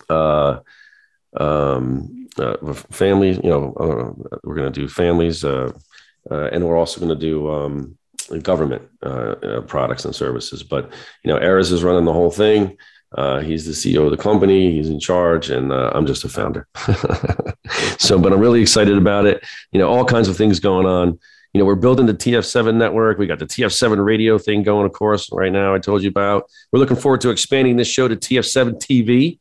uh, 0.08 0.60
um, 1.36 2.28
uh, 2.38 2.72
families. 2.90 3.38
You 3.42 3.50
know, 3.50 3.72
uh, 3.74 4.38
we're 4.44 4.54
going 4.54 4.72
to 4.72 4.80
do 4.80 4.88
families, 4.88 5.44
uh, 5.44 5.72
uh, 6.30 6.48
and 6.52 6.66
we're 6.66 6.76
also 6.76 7.00
going 7.00 7.16
to 7.16 7.26
do 7.26 7.50
um, 7.50 7.98
government 8.42 8.82
uh, 9.02 9.62
products 9.66 10.04
and 10.04 10.14
services. 10.14 10.62
But 10.62 10.92
you 11.24 11.32
know, 11.32 11.38
Erez 11.38 11.72
is 11.72 11.82
running 11.82 12.04
the 12.04 12.12
whole 12.12 12.30
thing. 12.30 12.76
he's 13.42 13.66
the 13.66 13.72
CEO 13.72 14.04
of 14.04 14.10
the 14.10 14.22
company. 14.22 14.72
He's 14.72 14.88
in 14.88 15.00
charge, 15.00 15.50
and 15.50 15.72
I'm 15.72 16.06
just 16.06 16.24
a 16.24 16.28
founder. 16.28 16.66
so, 17.98 18.18
but 18.18 18.32
I'm 18.32 18.40
really 18.40 18.62
excited 18.62 18.96
about 18.96 19.26
it. 19.26 19.44
You 19.72 19.78
know, 19.78 19.88
all 19.88 20.04
kinds 20.04 20.28
of 20.28 20.36
things 20.36 20.60
going 20.60 20.86
on 20.86 21.18
you 21.52 21.58
know, 21.58 21.64
we're 21.64 21.74
building 21.74 22.06
the 22.06 22.14
TF7 22.14 22.76
network. 22.76 23.18
We 23.18 23.26
got 23.26 23.40
the 23.40 23.46
TF7 23.46 24.04
radio 24.04 24.38
thing 24.38 24.62
going, 24.62 24.86
of 24.86 24.92
course, 24.92 25.28
right 25.32 25.50
now. 25.50 25.74
I 25.74 25.80
told 25.80 26.02
you 26.02 26.08
about. 26.08 26.48
We're 26.70 26.78
looking 26.78 26.96
forward 26.96 27.20
to 27.22 27.30
expanding 27.30 27.76
this 27.76 27.88
show 27.88 28.06
to 28.06 28.14
TF7 28.14 28.78
TV 28.78 29.39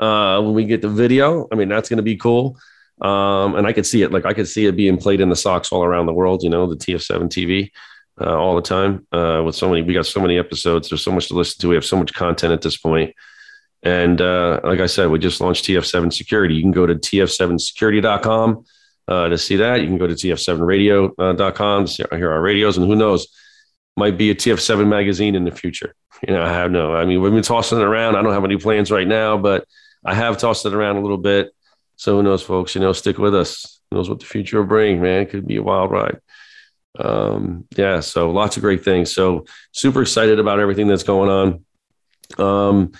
uh, 0.00 0.40
when 0.42 0.54
we 0.54 0.64
get 0.64 0.82
the 0.82 0.88
video. 0.88 1.46
I 1.52 1.54
mean, 1.54 1.68
that's 1.68 1.88
going 1.88 1.98
to 1.98 2.02
be 2.02 2.16
cool. 2.16 2.58
Um, 3.00 3.54
and 3.54 3.66
I 3.66 3.72
could 3.72 3.86
see 3.86 4.02
it, 4.02 4.10
like 4.10 4.26
I 4.26 4.34
could 4.34 4.48
see 4.48 4.66
it 4.66 4.76
being 4.76 4.96
played 4.98 5.20
in 5.20 5.28
the 5.28 5.36
SOCs 5.36 5.70
all 5.70 5.84
around 5.84 6.06
the 6.06 6.12
world. 6.12 6.42
You 6.42 6.50
know, 6.50 6.66
the 6.66 6.76
TF7 6.76 7.28
TV. 7.28 7.70
uh, 8.20 8.36
all 8.36 8.54
the 8.54 8.62
time. 8.62 9.06
Uh, 9.12 9.42
with 9.44 9.54
so 9.54 9.68
many, 9.68 9.82
we 9.82 9.94
got 9.94 10.06
so 10.06 10.20
many 10.20 10.38
episodes. 10.38 10.88
There's 10.88 11.02
so 11.02 11.12
much 11.12 11.28
to 11.28 11.34
listen 11.34 11.60
to. 11.60 11.68
We 11.68 11.74
have 11.74 11.84
so 11.84 11.96
much 11.96 12.12
content 12.12 12.52
at 12.52 12.62
this 12.62 12.76
point. 12.76 13.14
And 13.82 14.20
uh, 14.20 14.60
like 14.62 14.80
I 14.80 14.86
said, 14.86 15.08
we 15.08 15.18
just 15.18 15.40
launched 15.40 15.64
TF7 15.64 16.12
Security. 16.12 16.54
You 16.54 16.62
can 16.62 16.70
go 16.70 16.86
to 16.86 16.94
tf7security.com 16.94 18.64
uh, 19.08 19.28
to 19.28 19.38
see 19.38 19.56
that. 19.56 19.80
You 19.80 19.86
can 19.86 19.96
go 19.96 20.06
to 20.06 20.14
tf7radio.com 20.14 21.84
to 21.86 22.08
hear 22.12 22.30
our 22.30 22.42
radios. 22.42 22.76
And 22.76 22.86
who 22.86 22.94
knows, 22.94 23.28
might 23.96 24.18
be 24.18 24.30
a 24.30 24.34
TF7 24.34 24.86
magazine 24.86 25.34
in 25.34 25.44
the 25.44 25.50
future. 25.50 25.94
You 26.26 26.34
know, 26.34 26.42
I 26.42 26.52
have 26.52 26.70
no, 26.70 26.94
I 26.94 27.06
mean, 27.06 27.22
we've 27.22 27.32
been 27.32 27.42
tossing 27.42 27.78
it 27.78 27.84
around. 27.84 28.16
I 28.16 28.22
don't 28.22 28.34
have 28.34 28.44
any 28.44 28.58
plans 28.58 28.90
right 28.90 29.08
now, 29.08 29.38
but 29.38 29.64
I 30.04 30.14
have 30.14 30.38
tossed 30.38 30.66
it 30.66 30.74
around 30.74 30.96
a 30.96 31.02
little 31.02 31.18
bit. 31.18 31.52
So 31.96 32.16
who 32.16 32.22
knows, 32.22 32.42
folks? 32.42 32.74
You 32.74 32.80
know, 32.80 32.92
stick 32.92 33.18
with 33.18 33.34
us. 33.34 33.80
Who 33.90 33.96
knows 33.96 34.08
what 34.08 34.20
the 34.20 34.26
future 34.26 34.60
will 34.60 34.66
bring, 34.66 35.02
man? 35.02 35.26
Could 35.26 35.46
be 35.46 35.56
a 35.56 35.62
wild 35.62 35.90
ride. 35.90 36.20
Um, 36.98 37.66
yeah, 37.76 38.00
so 38.00 38.30
lots 38.30 38.56
of 38.56 38.62
great 38.62 38.84
things. 38.84 39.14
So 39.14 39.44
super 39.72 40.02
excited 40.02 40.38
about 40.38 40.60
everything 40.60 40.88
that's 40.88 41.02
going 41.02 41.30
on. 41.30 41.64
Um, 42.38 42.92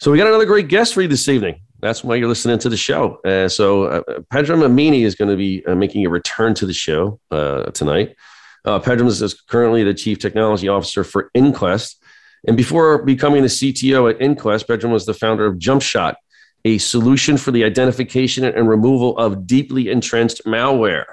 so 0.00 0.10
we 0.10 0.18
got 0.18 0.26
another 0.26 0.46
great 0.46 0.68
guest 0.68 0.94
for 0.94 1.02
you 1.02 1.08
this 1.08 1.28
evening. 1.28 1.60
That's 1.80 2.02
why 2.02 2.16
you're 2.16 2.28
listening 2.28 2.58
to 2.60 2.68
the 2.68 2.76
show. 2.76 3.20
Uh, 3.24 3.48
so 3.48 3.84
uh, 3.84 4.02
Pedram 4.32 4.62
Amini 4.62 5.02
is 5.02 5.14
going 5.14 5.30
to 5.30 5.36
be 5.36 5.64
uh, 5.66 5.74
making 5.74 6.06
a 6.06 6.10
return 6.10 6.54
to 6.54 6.66
the 6.66 6.72
show 6.72 7.20
uh, 7.30 7.64
tonight. 7.72 8.16
Uh, 8.64 8.78
Pedram 8.80 9.06
is 9.06 9.42
currently 9.48 9.84
the 9.84 9.94
chief 9.94 10.18
technology 10.18 10.68
officer 10.68 11.04
for 11.04 11.30
Inquest. 11.34 12.02
And 12.46 12.56
before 12.56 13.02
becoming 13.02 13.42
the 13.42 13.48
CTO 13.48 14.10
at 14.10 14.20
Inquest, 14.20 14.66
Pedram 14.66 14.90
was 14.90 15.06
the 15.06 15.14
founder 15.14 15.46
of 15.46 15.56
JumpShot, 15.56 16.14
a 16.64 16.78
solution 16.78 17.36
for 17.36 17.50
the 17.50 17.64
identification 17.64 18.44
and 18.44 18.68
removal 18.68 19.16
of 19.18 19.46
deeply 19.46 19.90
entrenched 19.90 20.44
malware. 20.44 21.04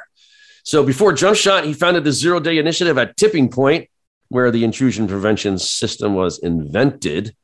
So 0.63 0.83
before 0.83 1.13
JumpShot, 1.13 1.65
he 1.65 1.73
founded 1.73 2.03
the 2.03 2.11
Zero 2.11 2.39
Day 2.39 2.57
Initiative 2.57 2.97
at 2.97 3.17
Tipping 3.17 3.49
Point, 3.49 3.89
where 4.29 4.51
the 4.51 4.63
intrusion 4.63 5.07
prevention 5.07 5.57
system 5.57 6.15
was 6.15 6.39
invented. 6.39 7.35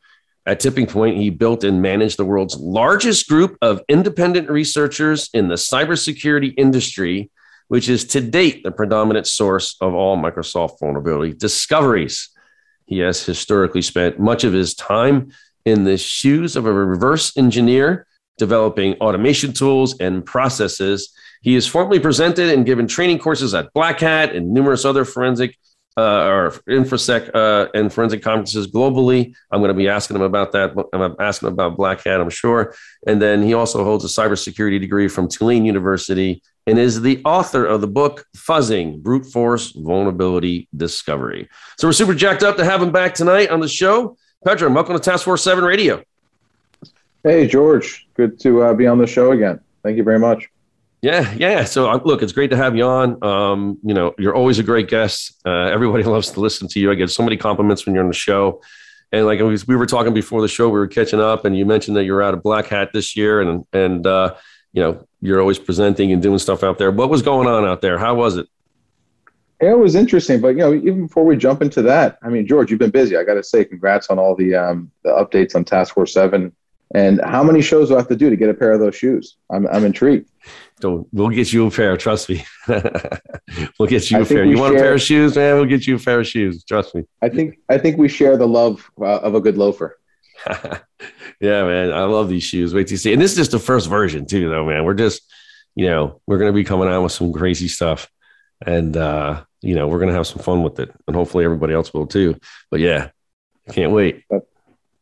At 0.46 0.62
Tipping 0.62 0.88
Point, 0.88 1.18
he 1.18 1.30
built 1.30 1.66
and 1.66 1.82
managed 1.82 2.18
the 2.18 2.26
world's 2.26 2.56
largest 2.56 3.28
group 3.28 3.58
of 3.62 3.82
independent 3.90 4.50
researchers 4.50 5.30
in 5.34 5.50
the 5.50 5.56
cybersecurity 5.56 6.54
industry, 6.58 7.30
which 7.68 7.90
is 7.90 8.06
to 8.06 8.22
date 8.22 8.64
the 8.64 8.72
predominant 8.72 9.28
source 9.28 9.76
of 9.82 9.94
all 9.94 10.16
Microsoft 10.16 10.80
vulnerability 10.80 11.34
discoveries. 11.34 12.30
He 12.86 13.00
has 13.00 13.26
historically 13.26 13.82
spent 13.82 14.18
much 14.20 14.46
of 14.46 14.54
his 14.54 14.74
time 14.74 15.34
in 15.68 15.84
the 15.84 15.98
shoes 15.98 16.56
of 16.56 16.66
a 16.66 16.72
reverse 16.72 17.36
engineer, 17.36 18.08
developing 18.38 18.94
automation 19.02 19.52
tools 19.52 20.00
and 20.00 20.26
processes. 20.26 21.14
He 21.42 21.56
is 21.56 21.68
formally 21.68 22.00
presented 22.00 22.50
and 22.54 22.66
given 22.66 22.88
training 22.88 23.20
courses 23.20 23.54
at 23.54 23.74
Black 23.74 24.00
Hat 24.00 24.34
and 24.34 24.54
numerous 24.54 24.86
other 24.86 25.04
forensic 25.04 25.58
uh, 25.98 26.24
or 26.26 26.52
infosec 26.70 27.32
uh, 27.36 27.68
and 27.74 27.92
forensic 27.92 28.22
conferences 28.22 28.68
globally. 28.68 29.36
I'm 29.52 29.60
going 29.60 29.68
to 29.68 29.74
be 29.74 29.90
asking 29.90 30.16
him 30.16 30.22
about 30.22 30.54
that. 30.54 30.72
I'm 30.94 31.16
asking 31.20 31.50
about 31.50 31.76
Black 31.76 32.02
Hat, 32.06 32.22
I'm 32.22 32.30
sure. 32.30 32.74
And 33.06 33.22
then 33.22 33.44
he 33.44 33.54
also 33.54 33.84
holds 33.84 34.06
a 34.06 34.22
cybersecurity 34.22 34.80
degree 34.80 35.10
from 35.10 35.28
Tulane 35.28 35.66
University 35.66 36.42
and 36.66 36.80
is 36.80 37.02
the 37.02 37.22
author 37.26 37.66
of 37.66 37.82
the 37.82 37.88
book 37.88 38.26
Fuzzing 38.38 39.02
Brute 39.02 39.26
Force 39.26 39.72
Vulnerability 39.72 40.70
Discovery. 40.78 41.50
So 41.78 41.90
we're 41.90 41.94
super 41.94 42.14
jacked 42.14 42.44
up 42.44 42.56
to 42.56 42.64
have 42.64 42.82
him 42.82 42.94
back 42.94 43.16
tonight 43.16 43.50
on 43.50 43.60
the 43.60 43.68
show. 43.68 44.16
Pedram, 44.46 44.76
welcome 44.76 44.96
to 44.96 45.00
Task 45.02 45.26
Force 45.26 45.44
7 45.44 45.64
Radio. 45.64 46.04
Hey, 47.24 47.48
George. 47.48 48.08
Good 48.14 48.40
to 48.42 48.64
uh, 48.64 48.74
be 48.74 48.86
on 48.86 49.00
the 49.00 49.08
show 49.08 49.32
again. 49.32 49.60
Thank 49.84 49.98
you 49.98 50.04
very 50.04 50.20
much. 50.20 50.48
Yeah, 51.02 51.34
yeah. 51.34 51.64
So 51.64 51.90
uh, 51.90 52.00
look, 52.04 52.22
it's 52.22 52.32
great 52.32 52.50
to 52.52 52.58
have 52.58 52.76
you 52.76 52.84
on. 52.84 53.24
Um, 53.24 53.80
you 53.84 53.94
know, 53.94 54.14
you're 54.18 54.36
always 54.36 54.60
a 54.60 54.64
great 54.64 54.88
guest. 54.90 55.40
Uh, 55.46 55.66
everybody 55.66 56.04
loves 56.16 56.32
to 56.32 56.40
listen 56.40 56.68
to 56.70 56.80
you. 56.80 56.92
I 56.92 56.96
get 56.96 57.10
so 57.10 57.24
many 57.24 57.38
compliments 57.38 57.86
when 57.86 57.96
you're 57.96 58.04
on 58.04 58.10
the 58.10 58.16
show. 58.16 58.62
And 59.12 59.26
like 59.26 59.40
we 59.40 59.76
were 59.76 59.86
talking 59.86 60.14
before 60.14 60.42
the 60.42 60.48
show, 60.48 60.68
we 60.68 60.80
were 60.80 60.88
catching 60.88 61.22
up, 61.22 61.46
and 61.46 61.58
you 61.58 61.66
mentioned 61.66 61.96
that 61.96 62.04
you're 62.04 62.22
out 62.22 62.34
of 62.34 62.44
Black 62.44 62.68
Hat 62.68 62.90
this 62.94 63.16
year, 63.16 63.40
and 63.40 63.66
and 63.72 64.06
uh, 64.06 64.36
you 64.74 64.82
know 64.82 65.08
you're 65.22 65.40
always 65.40 65.58
presenting 65.58 66.12
and 66.12 66.22
doing 66.22 66.40
stuff 66.40 66.62
out 66.62 66.78
there. 66.78 66.92
What 66.92 67.10
was 67.10 67.22
going 67.22 67.48
on 67.48 67.64
out 67.64 67.80
there? 67.82 67.98
How 67.98 68.16
was 68.16 68.36
it? 68.36 68.48
It 69.60 69.78
was 69.78 69.96
interesting, 69.96 70.40
but 70.40 70.50
you 70.50 70.58
know, 70.58 70.74
even 70.74 71.08
before 71.08 71.26
we 71.26 71.36
jump 71.36 71.62
into 71.62 71.82
that, 71.84 72.20
I 72.22 72.30
mean, 72.30 72.46
George, 72.46 72.70
you've 72.70 72.80
been 72.80 72.92
busy. 72.92 73.18
I 73.18 73.24
got 73.24 73.36
to 73.36 73.44
say, 73.44 73.66
congrats 73.66 74.10
on 74.10 74.20
all 74.20 74.36
the 74.36 74.56
um, 74.56 74.92
the 75.04 75.10
updates 75.10 75.56
on 75.56 75.66
Task 75.66 75.94
Force 75.94 76.14
Seven. 76.14 76.56
And 76.94 77.20
how 77.22 77.44
many 77.44 77.62
shows 77.62 77.90
do 77.90 77.96
I 77.96 77.98
have 77.98 78.08
to 78.08 78.16
do 78.16 78.30
to 78.30 78.38
get 78.38 78.50
a 78.50 78.54
pair 78.54 78.72
of 78.72 78.80
those 78.80 78.96
shoes? 78.96 79.38
I'm 79.52 79.68
I'm 79.68 79.84
intrigued. 79.84 80.30
So 80.82 81.08
we'll 81.12 81.30
get 81.30 81.52
you 81.52 81.66
a 81.66 81.72
pair. 81.72 81.98
Trust 81.98 82.30
me. 82.30 82.46
we'll 82.68 83.90
get 83.90 84.10
you 84.12 84.20
I 84.20 84.22
a 84.22 84.26
pair. 84.26 84.46
You 84.46 84.58
want 84.60 84.74
share, 84.74 84.80
a 84.80 84.84
pair 84.84 84.94
of 84.94 85.02
shoes, 85.02 85.36
man? 85.36 85.56
We'll 85.56 85.66
get 85.66 85.88
you 85.88 85.96
a 85.96 86.00
pair 86.00 86.20
of 86.20 86.28
shoes. 86.28 86.64
Trust 86.64 86.96
me. 86.96 87.04
I 87.22 87.30
think 87.30 87.58
I 87.68 87.78
think 87.78 87.98
we 87.98 88.08
share 88.08 88.38
the 88.38 88.48
love 88.48 88.90
uh, 89.02 89.20
of 89.20 89.34
a 89.36 89.42
good 89.42 89.58
loafer. 89.58 89.98
yeah, 91.42 91.64
man. 91.64 91.92
I 91.92 92.04
love 92.04 92.30
these 92.30 92.44
shoes. 92.44 92.74
Wait 92.74 92.88
to 92.88 92.98
see. 92.98 93.12
And 93.12 93.22
this 93.22 93.32
is 93.32 93.38
just 93.38 93.52
the 93.52 93.60
first 93.60 93.90
version, 93.90 94.26
too, 94.26 94.50
though, 94.50 94.66
man. 94.66 94.86
We're 94.86 94.94
just, 94.94 95.22
you 95.76 95.88
know, 95.88 96.22
we're 96.28 96.38
to 96.38 96.54
be 96.54 96.64
coming 96.64 96.88
out 96.88 97.02
with 97.02 97.12
some 97.12 97.34
crazy 97.34 97.68
stuff, 97.68 98.10
and 98.66 98.96
uh, 98.96 99.44
you 99.62 99.76
know, 99.76 99.88
we're 99.88 100.00
going 100.00 100.10
to 100.10 100.16
have 100.16 100.28
some 100.28 100.42
fun 100.42 100.64
with 100.64 100.80
it, 100.80 100.94
and 101.08 101.16
hopefully 101.16 101.46
everybody 101.46 101.74
else 101.74 101.94
will 101.94 102.08
too. 102.08 102.40
But 102.70 102.80
yeah, 102.80 103.10
I 103.68 103.74
can't 103.74 103.92
wait. 103.92 104.24
That, 104.30 104.44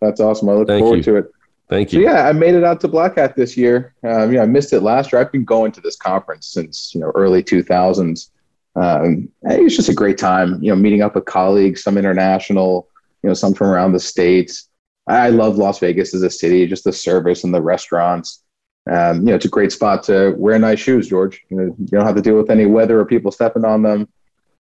that's 0.01 0.19
awesome. 0.19 0.49
I 0.49 0.53
look 0.53 0.67
Thank 0.67 0.81
forward 0.81 0.97
you. 0.97 1.03
to 1.03 1.15
it. 1.17 1.31
Thank 1.67 1.93
you. 1.93 2.03
So, 2.03 2.09
yeah, 2.09 2.27
I 2.27 2.31
made 2.31 2.53
it 2.53 2.63
out 2.63 2.79
to 2.81 2.87
Black 2.87 3.17
Hat 3.17 3.35
this 3.35 3.57
year. 3.57 3.95
Um, 4.03 4.31
you 4.31 4.37
know, 4.37 4.43
I 4.43 4.45
missed 4.45 4.71
it 4.71 4.81
last 4.81 5.11
year. 5.11 5.21
I've 5.21 5.31
been 5.31 5.45
going 5.45 5.71
to 5.73 5.81
this 5.81 5.95
conference 5.95 6.47
since 6.47 6.93
you 6.93 7.01
know 7.01 7.11
early 7.15 7.43
2000s. 7.43 8.29
Um, 8.75 9.29
it 9.43 9.63
was 9.63 9.75
just 9.75 9.89
a 9.89 9.93
great 9.93 10.17
time. 10.17 10.61
You 10.61 10.69
know, 10.69 10.75
meeting 10.75 11.01
up 11.01 11.15
with 11.15 11.25
colleagues, 11.25 11.81
some 11.81 11.97
international, 11.97 12.87
you 13.23 13.29
know, 13.29 13.33
some 13.33 13.53
from 13.53 13.67
around 13.67 13.93
the 13.93 13.99
states. 13.99 14.69
I 15.07 15.29
love 15.29 15.57
Las 15.57 15.79
Vegas 15.79 16.13
as 16.13 16.23
a 16.23 16.29
city, 16.29 16.65
just 16.67 16.83
the 16.83 16.93
service 16.93 17.43
and 17.43 17.53
the 17.53 17.61
restaurants. 17.61 18.43
Um, 18.89 19.19
you 19.19 19.25
know, 19.25 19.35
it's 19.35 19.45
a 19.45 19.49
great 19.49 19.71
spot 19.71 20.03
to 20.03 20.35
wear 20.37 20.57
nice 20.59 20.79
shoes, 20.79 21.09
George. 21.09 21.43
You, 21.49 21.57
know, 21.57 21.75
you 21.77 21.85
don't 21.87 22.05
have 22.05 22.15
to 22.15 22.21
deal 22.21 22.37
with 22.37 22.49
any 22.51 22.65
weather 22.65 22.99
or 22.99 23.05
people 23.05 23.31
stepping 23.31 23.65
on 23.65 23.81
them. 23.81 24.07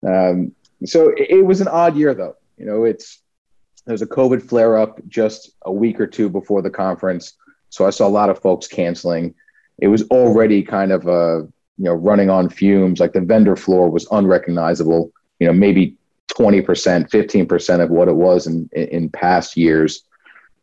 Um, 0.08 0.54
so 0.86 1.10
it, 1.10 1.30
it 1.30 1.46
was 1.46 1.62
an 1.62 1.68
odd 1.68 1.96
year, 1.96 2.14
though. 2.14 2.36
You 2.58 2.66
know, 2.66 2.84
it's 2.84 3.22
there's 3.86 4.02
a 4.02 4.08
COVID 4.08 4.48
flare 4.48 4.78
up 4.78 5.00
just 5.08 5.52
a 5.64 5.72
week 5.72 6.00
or 6.00 6.08
two 6.08 6.30
before 6.30 6.62
the 6.62 6.70
conference. 6.70 7.34
So 7.70 7.88
I 7.88 7.90
saw 7.90 8.08
a 8.08 8.10
lot 8.10 8.30
of 8.30 8.40
folks 8.40 8.68
canceling. 8.68 9.34
It 9.80 9.88
was 9.88 10.04
already 10.10 10.62
kind 10.62 10.92
of 10.92 11.08
a, 11.08 11.48
you 11.78 11.86
know, 11.86 11.94
running 11.94 12.30
on 12.30 12.50
fumes. 12.50 13.00
Like 13.00 13.14
the 13.14 13.22
vendor 13.22 13.56
floor 13.56 13.90
was 13.90 14.08
unrecognizable, 14.12 15.12
you 15.40 15.48
know, 15.48 15.54
maybe 15.54 15.98
20%, 16.34 16.64
15% 17.10 17.82
of 17.82 17.90
what 17.90 18.08
it 18.08 18.16
was 18.16 18.48
in, 18.48 18.70
in 18.74 19.10
past 19.10 19.58
years. 19.58 20.04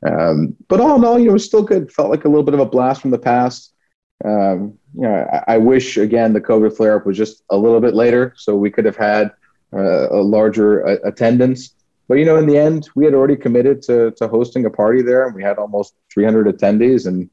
Um, 0.07 0.55
but 0.69 0.81
all 0.81 0.97
in 0.97 1.05
all, 1.05 1.19
you 1.19 1.27
know, 1.27 1.31
it 1.31 1.35
was 1.35 1.45
still 1.45 1.63
good. 1.63 1.91
Felt 1.91 2.11
like 2.11 2.25
a 2.25 2.29
little 2.29 2.45
bit 2.45 2.55
of 2.55 2.61
a 2.61 2.67
blast 2.67 3.03
from 3.03 3.11
the 3.11 3.19
past. 3.19 3.73
Um, 4.25 4.79
you 4.95 5.03
know, 5.03 5.29
I, 5.33 5.55
I, 5.55 5.59
wish 5.59 5.97
again 5.97 6.33
the 6.33 6.41
COVID 6.41 6.77
flare 6.77 6.97
up 6.97 7.07
was 7.07 7.17
just 7.17 7.45
a 7.51 7.57
little 7.57 7.81
bit 7.81 7.95
later, 7.95 8.35
so 8.37 8.57
we 8.57 8.71
could 8.71 8.85
have 8.85 8.97
had 8.97 9.31
uh, 9.73 10.11
a 10.11 10.23
larger 10.23 10.85
uh, 10.87 10.97
attendance. 11.05 11.75
But 12.09 12.15
you 12.15 12.25
know, 12.25 12.37
in 12.37 12.47
the 12.47 12.59
end, 12.59 12.89
we 12.97 13.05
had 13.05 13.15
already 13.15 13.37
committed 13.37 13.81
to 13.83 14.11
to 14.13 14.27
hosting 14.27 14.65
a 14.65 14.71
party 14.71 15.03
there, 15.03 15.27
and 15.27 15.35
we 15.37 15.43
had 15.43 15.59
almost 15.59 15.95
300 16.13 16.47
attendees. 16.47 17.07
And 17.07 17.31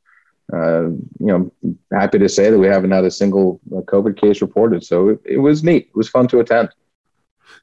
uh, 0.54 0.89
you 1.20 1.51
know, 1.62 1.77
happy 1.92 2.20
to 2.20 2.30
say 2.30 2.51
that 2.51 2.60
we 2.60 2.68
haven't 2.68 2.92
had 2.92 3.04
a 3.04 3.12
single 3.12 3.60
uh, 3.72 3.82
COVID 3.82 4.20
case 4.20 4.42
reported. 4.42 4.84
So 4.84 5.10
it, 5.10 5.22
it 5.25 5.38
was 5.38 5.63
neat. 5.63 5.88
It 5.88 5.96
was 5.96 6.10
fun 6.10 6.27
to 6.27 6.39
attend. 6.39 6.70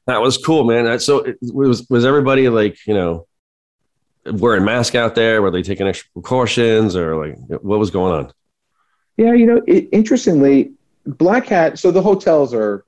That 0.05 0.21
was 0.21 0.37
cool, 0.37 0.65
man. 0.65 0.99
So 0.99 1.19
it 1.19 1.37
was 1.41 1.87
was 1.89 2.05
everybody 2.05 2.49
like 2.49 2.77
you 2.85 2.93
know 2.93 3.25
wearing 4.25 4.65
masks 4.65 4.95
out 4.95 5.15
there? 5.15 5.41
Were 5.41 5.51
they 5.51 5.61
taking 5.61 5.87
extra 5.87 6.09
precautions, 6.11 6.97
or 6.97 7.15
like 7.15 7.37
what 7.61 7.79
was 7.79 7.89
going 7.89 8.13
on? 8.13 8.33
Yeah, 9.17 9.33
you 9.33 9.45
know, 9.45 9.61
it, 9.67 9.89
interestingly, 9.91 10.71
Black 11.05 11.47
Hat. 11.47 11.77
So 11.77 11.91
the 11.91 12.01
hotels 12.01 12.53
are 12.53 12.85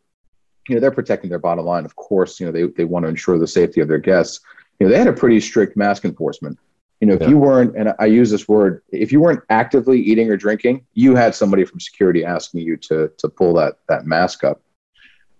you 0.68 0.76
know 0.76 0.82
they're 0.82 0.92
protecting 0.92 1.30
their 1.30 1.40
bottom 1.40 1.66
line 1.66 1.86
of 1.86 1.96
course 1.96 2.40
you 2.40 2.46
know 2.46 2.52
they, 2.52 2.64
they 2.64 2.86
want 2.86 3.04
to 3.04 3.10
ensure 3.10 3.38
the 3.38 3.48
safety 3.48 3.82
of 3.82 3.88
their 3.88 4.00
guests 4.00 4.42
you 4.80 4.86
know 4.86 4.92
they 4.92 4.98
had 4.98 5.08
a 5.08 5.14
pretty 5.14 5.40
strict 5.40 5.78
mask 5.78 6.06
enforcement 6.06 6.58
you 7.02 7.08
know 7.08 7.14
if 7.14 7.22
yeah. 7.22 7.30
you 7.30 7.38
weren't 7.38 7.76
and 7.78 7.94
i 8.00 8.06
use 8.06 8.30
this 8.30 8.48
word 8.48 8.82
if 8.92 9.12
you 9.12 9.20
weren't 9.20 9.42
actively 9.50 10.00
eating 10.00 10.30
or 10.30 10.38
drinking 10.38 10.86
you 10.94 11.16
had 11.16 11.36
somebody 11.36 11.66
from 11.66 11.80
security 11.80 12.24
asking 12.24 12.62
you 12.62 12.78
to 12.78 13.12
to 13.18 13.30
pull 13.30 13.54
that 13.54 13.76
that 13.88 14.06
mask 14.06 14.44
up 14.44 14.62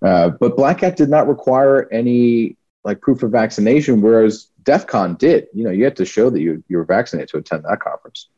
uh, 0.02 0.30
but 0.30 0.56
black 0.56 0.82
hat 0.82 0.96
did 0.96 1.10
not 1.10 1.28
require 1.28 1.92
any 1.92 2.56
like 2.84 3.02
proof 3.02 3.24
of 3.24 3.32
vaccination 3.32 4.02
whereas 4.02 4.50
def 4.64 4.86
con 4.86 5.16
did 5.16 5.48
you 5.54 5.64
know 5.64 5.72
you 5.72 5.84
had 5.84 5.96
to 5.96 6.06
show 6.06 6.30
that 6.30 6.42
you, 6.42 6.64
you 6.68 6.78
were 6.78 6.86
vaccinated 6.86 7.30
to 7.30 7.38
attend 7.38 7.64
that 7.64 7.80
conference 7.80 8.30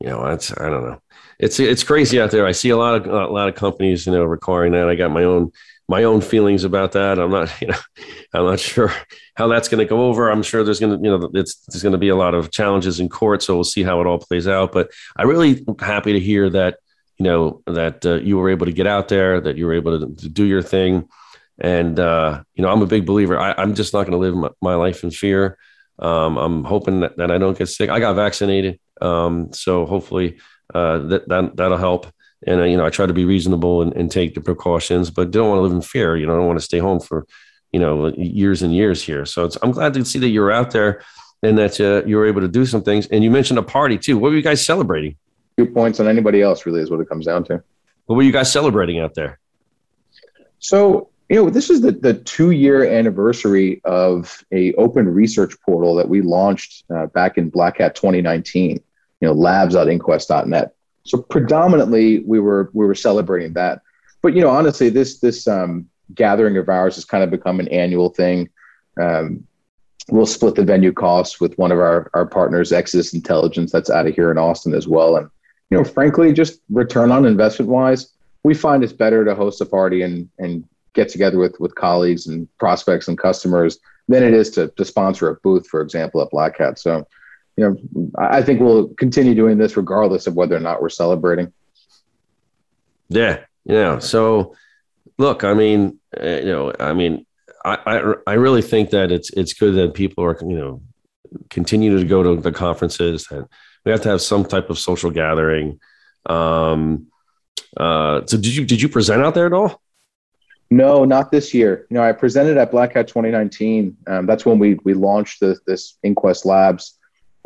you 0.00 0.08
know 0.08 0.24
that's 0.28 0.52
i 0.58 0.68
don't 0.68 0.84
know 0.84 1.00
it's 1.38 1.58
it's 1.58 1.82
crazy 1.82 2.20
out 2.20 2.30
there. 2.30 2.46
I 2.46 2.52
see 2.52 2.70
a 2.70 2.76
lot 2.76 2.94
of 2.94 3.06
a 3.06 3.26
lot 3.26 3.48
of 3.48 3.54
companies, 3.54 4.06
you 4.06 4.12
know, 4.12 4.24
requiring 4.24 4.72
that. 4.72 4.88
I 4.88 4.94
got 4.94 5.10
my 5.10 5.24
own 5.24 5.50
my 5.88 6.04
own 6.04 6.20
feelings 6.20 6.64
about 6.64 6.92
that. 6.92 7.18
I'm 7.18 7.30
not, 7.30 7.50
you 7.60 7.68
know, 7.68 7.78
I'm 8.32 8.44
not 8.44 8.60
sure 8.60 8.92
how 9.36 9.48
that's 9.48 9.68
going 9.68 9.80
to 9.80 9.84
go 9.84 10.06
over. 10.06 10.30
I'm 10.30 10.42
sure 10.42 10.64
there's 10.64 10.80
going 10.80 10.96
to, 10.98 11.04
you 11.04 11.18
know, 11.18 11.30
it's 11.34 11.56
there's 11.66 11.82
going 11.82 11.92
to 11.92 11.98
be 11.98 12.08
a 12.08 12.16
lot 12.16 12.34
of 12.34 12.50
challenges 12.50 13.00
in 13.00 13.08
court. 13.08 13.42
So 13.42 13.54
we'll 13.54 13.64
see 13.64 13.82
how 13.82 14.00
it 14.00 14.06
all 14.06 14.18
plays 14.18 14.48
out. 14.48 14.72
But 14.72 14.90
I 15.16 15.22
really 15.24 15.64
happy 15.78 16.12
to 16.12 16.20
hear 16.20 16.48
that, 16.50 16.78
you 17.18 17.24
know, 17.24 17.62
that 17.66 18.04
uh, 18.06 18.14
you 18.14 18.38
were 18.38 18.50
able 18.50 18.66
to 18.66 18.72
get 18.72 18.86
out 18.86 19.08
there, 19.08 19.40
that 19.40 19.56
you 19.56 19.66
were 19.66 19.74
able 19.74 19.98
to, 19.98 20.14
to 20.14 20.28
do 20.28 20.44
your 20.44 20.62
thing. 20.62 21.08
And 21.58 22.00
uh, 22.00 22.42
you 22.54 22.62
know, 22.62 22.70
I'm 22.70 22.82
a 22.82 22.86
big 22.86 23.06
believer. 23.06 23.38
I, 23.38 23.60
am 23.62 23.74
just 23.74 23.92
not 23.92 24.02
going 24.06 24.12
to 24.12 24.18
live 24.18 24.34
my, 24.34 24.48
my, 24.60 24.74
life 24.74 25.04
in 25.04 25.12
fear. 25.12 25.56
Um, 26.00 26.36
I'm 26.36 26.64
hoping 26.64 27.00
that, 27.00 27.16
that, 27.18 27.30
I 27.30 27.38
don't 27.38 27.56
get 27.56 27.68
sick. 27.68 27.90
I 27.90 28.00
got 28.00 28.16
vaccinated, 28.16 28.80
um, 29.00 29.52
so 29.52 29.86
hopefully 29.86 30.38
uh, 30.74 30.98
that, 30.98 31.28
that 31.28 31.56
that'll 31.56 31.78
help. 31.78 32.06
And 32.46 32.60
uh, 32.60 32.64
you 32.64 32.76
know, 32.76 32.84
I 32.84 32.90
try 32.90 33.06
to 33.06 33.12
be 33.12 33.24
reasonable 33.24 33.82
and, 33.82 33.92
and 33.94 34.10
take 34.10 34.34
the 34.34 34.40
precautions, 34.40 35.10
but 35.10 35.30
don't 35.30 35.48
want 35.48 35.58
to 35.58 35.62
live 35.62 35.72
in 35.72 35.82
fear. 35.82 36.16
You 36.16 36.26
know, 36.26 36.34
I 36.34 36.36
don't 36.36 36.46
want 36.46 36.58
to 36.58 36.64
stay 36.64 36.78
home 36.78 37.00
for 37.00 37.26
you 37.72 37.80
know 37.80 38.08
years 38.16 38.62
and 38.62 38.74
years 38.74 39.02
here. 39.02 39.24
So 39.24 39.48
I'm 39.62 39.72
glad 39.72 39.94
to 39.94 40.04
see 40.04 40.18
that 40.20 40.28
you're 40.28 40.52
out 40.52 40.70
there 40.70 41.02
and 41.42 41.58
that 41.58 41.80
uh, 41.80 42.06
you 42.06 42.16
were 42.16 42.26
able 42.26 42.40
to 42.40 42.48
do 42.48 42.66
some 42.66 42.82
things. 42.82 43.06
And 43.08 43.22
you 43.22 43.30
mentioned 43.30 43.58
a 43.58 43.62
party 43.62 43.98
too. 43.98 44.18
What 44.18 44.30
were 44.30 44.36
you 44.36 44.42
guys 44.42 44.64
celebrating? 44.64 45.16
Two 45.56 45.66
points 45.66 46.00
on 46.00 46.08
anybody 46.08 46.42
else, 46.42 46.66
really, 46.66 46.80
is 46.80 46.90
what 46.90 47.00
it 47.00 47.08
comes 47.08 47.26
down 47.26 47.44
to. 47.44 47.62
What 48.06 48.16
were 48.16 48.22
you 48.22 48.32
guys 48.32 48.50
celebrating 48.50 48.98
out 48.98 49.14
there? 49.14 49.38
So, 50.58 51.10
you 51.28 51.36
know, 51.36 51.50
this 51.50 51.70
is 51.70 51.80
the, 51.80 51.92
the 51.92 52.14
two 52.14 52.50
year 52.50 52.84
anniversary 52.84 53.80
of 53.84 54.44
a 54.52 54.74
open 54.74 55.08
research 55.08 55.54
portal 55.64 55.94
that 55.94 56.08
we 56.08 56.20
launched 56.20 56.84
uh, 56.94 57.06
back 57.06 57.38
in 57.38 57.48
Black 57.48 57.78
Hat 57.78 57.94
2019, 57.94 58.72
you 58.72 58.82
know, 59.28 59.32
labs.inquest.net. 59.32 60.74
So 61.04 61.22
predominantly 61.22 62.20
we 62.20 62.40
were, 62.40 62.70
we 62.74 62.86
were 62.86 62.94
celebrating 62.94 63.54
that. 63.54 63.80
But, 64.22 64.34
you 64.34 64.42
know, 64.42 64.50
honestly, 64.50 64.90
this, 64.90 65.18
this 65.18 65.48
um, 65.48 65.88
gathering 66.14 66.56
of 66.58 66.68
ours 66.68 66.96
has 66.96 67.04
kind 67.04 67.24
of 67.24 67.30
become 67.30 67.58
an 67.60 67.68
annual 67.68 68.10
thing. 68.10 68.50
Um, 69.00 69.46
we'll 70.08 70.26
split 70.26 70.54
the 70.54 70.64
venue 70.64 70.92
costs 70.92 71.40
with 71.40 71.56
one 71.56 71.72
of 71.72 71.78
our, 71.78 72.10
our 72.12 72.26
partners, 72.26 72.72
Exodus 72.72 73.14
Intelligence, 73.14 73.72
that's 73.72 73.90
out 73.90 74.06
of 74.06 74.14
here 74.14 74.30
in 74.30 74.38
Austin 74.38 74.74
as 74.74 74.86
well. 74.86 75.16
And, 75.16 75.30
you 75.70 75.78
know, 75.78 75.84
frankly, 75.84 76.32
just 76.34 76.60
return 76.70 77.10
on 77.10 77.24
investment 77.24 77.70
wise, 77.70 78.12
we 78.42 78.54
find 78.54 78.84
it's 78.84 78.92
better 78.92 79.24
to 79.24 79.34
host 79.34 79.62
a 79.62 79.66
party 79.66 80.02
and, 80.02 80.28
and 80.38 80.64
get 80.94 81.08
together 81.08 81.38
with, 81.38 81.58
with 81.60 81.74
colleagues 81.74 82.26
and 82.26 82.48
prospects 82.58 83.08
and 83.08 83.18
customers 83.18 83.78
than 84.08 84.22
it 84.22 84.34
is 84.34 84.50
to, 84.50 84.68
to 84.68 84.84
sponsor 84.84 85.28
a 85.28 85.34
booth, 85.36 85.66
for 85.66 85.80
example, 85.80 86.22
at 86.22 86.30
Black 86.30 86.58
Hat. 86.58 86.78
So, 86.78 87.06
you 87.56 87.64
know, 87.64 88.12
I 88.18 88.42
think 88.42 88.60
we'll 88.60 88.88
continue 88.94 89.34
doing 89.34 89.58
this 89.58 89.76
regardless 89.76 90.26
of 90.26 90.34
whether 90.34 90.56
or 90.56 90.60
not 90.60 90.82
we're 90.82 90.88
celebrating. 90.88 91.52
Yeah. 93.08 93.40
Yeah. 93.64 93.98
So, 93.98 94.54
look, 95.18 95.44
I 95.44 95.54
mean, 95.54 95.98
uh, 96.20 96.26
you 96.26 96.46
know, 96.46 96.72
I 96.78 96.92
mean, 96.92 97.26
I, 97.64 97.78
I, 97.86 98.14
I 98.26 98.32
really 98.34 98.62
think 98.62 98.90
that 98.90 99.10
it's 99.10 99.30
it's 99.30 99.54
good 99.54 99.74
that 99.76 99.94
people 99.94 100.22
are 100.24 100.36
you 100.42 100.58
know 100.58 100.82
continue 101.48 101.98
to 101.98 102.04
go 102.04 102.22
to 102.22 102.40
the 102.40 102.52
conferences 102.52 103.26
and 103.30 103.46
we 103.84 103.92
have 103.92 104.02
to 104.02 104.10
have 104.10 104.20
some 104.20 104.44
type 104.44 104.70
of 104.70 104.78
social 104.78 105.10
gathering. 105.10 105.80
Um, 106.26 107.08
uh, 107.76 108.20
so 108.26 108.36
did 108.36 108.54
you 108.54 108.64
did 108.64 108.82
you 108.82 108.88
present 108.88 109.22
out 109.22 109.34
there 109.34 109.46
at 109.46 109.52
all? 109.52 109.80
No, 110.70 111.04
not 111.04 111.30
this 111.30 111.54
year. 111.54 111.86
You 111.90 111.96
know, 111.96 112.02
I 112.02 112.12
presented 112.12 112.56
at 112.56 112.70
Black 112.70 112.94
Hat 112.94 113.06
2019. 113.06 113.96
Um, 114.06 114.26
that's 114.26 114.44
when 114.44 114.58
we 114.58 114.78
we 114.84 114.94
launched 114.94 115.40
the, 115.40 115.58
this 115.66 115.98
Inquest 116.02 116.44
Labs, 116.44 116.98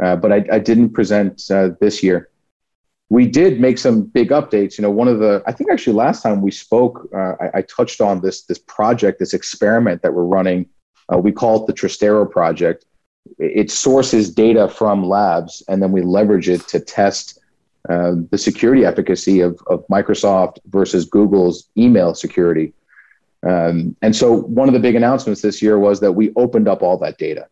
uh, 0.03 0.17
but 0.17 0.33
I, 0.33 0.45
I, 0.53 0.59
didn't 0.59 0.91
present 0.91 1.43
uh, 1.51 1.71
this 1.81 2.03
year 2.03 2.31
we 3.11 3.27
did 3.27 3.61
make 3.61 3.79
some 3.79 4.03
big 4.03 4.31
updates. 4.31 4.77
You 4.77 4.83
know, 4.83 4.91
one 4.91 5.09
of 5.09 5.19
the 5.19 5.43
I 5.47 5.53
think 5.53 5.71
actually 5.71 5.95
last 5.95 6.23
time 6.23 6.43
we 6.43 6.51
spoke, 6.51 7.09
uh, 7.15 7.35
I, 7.41 7.59
I, 7.59 7.63
touched 7.63 8.01
on 8.01 8.21
this 8.21 8.43
this 8.43 8.59
project, 8.59 9.19
this 9.19 9.33
experiment 9.35 10.03
that 10.03 10.13
we're 10.13 10.25
running. 10.25 10.67
Uh, 11.13 11.19
we 11.19 11.33
call 11.33 11.63
it 11.63 11.67
the 11.67 11.73
Trystero 11.73 12.31
project. 12.31 12.85
It 13.39 13.71
sources 13.71 14.33
data 14.33 14.69
from 14.69 15.09
labs, 15.09 15.63
and 15.69 15.83
then 15.83 15.93
we 15.93 16.03
leverage 16.03 16.49
it 16.49 16.67
to 16.69 16.81
test 16.81 17.39
uh, 17.89 18.13
the 18.31 18.39
security 18.39 18.85
efficacy 18.85 19.41
of, 19.41 19.59
of 19.69 19.87
Microsoft 19.89 20.59
versus 20.67 21.05
Google's 21.07 21.69
email 21.77 22.15
security. 22.15 22.75
Um, 23.47 23.97
and 24.03 24.15
so, 24.15 24.41
one 24.43 24.69
of 24.69 24.75
the 24.75 24.81
big 24.81 24.95
announcements 24.95 25.43
this 25.43 25.63
year 25.63 25.79
was 25.79 26.01
that 26.01 26.13
we 26.13 26.33
opened 26.37 26.69
up 26.69 26.83
all 26.83 26.99
that 26.99 27.19
data. 27.19 27.47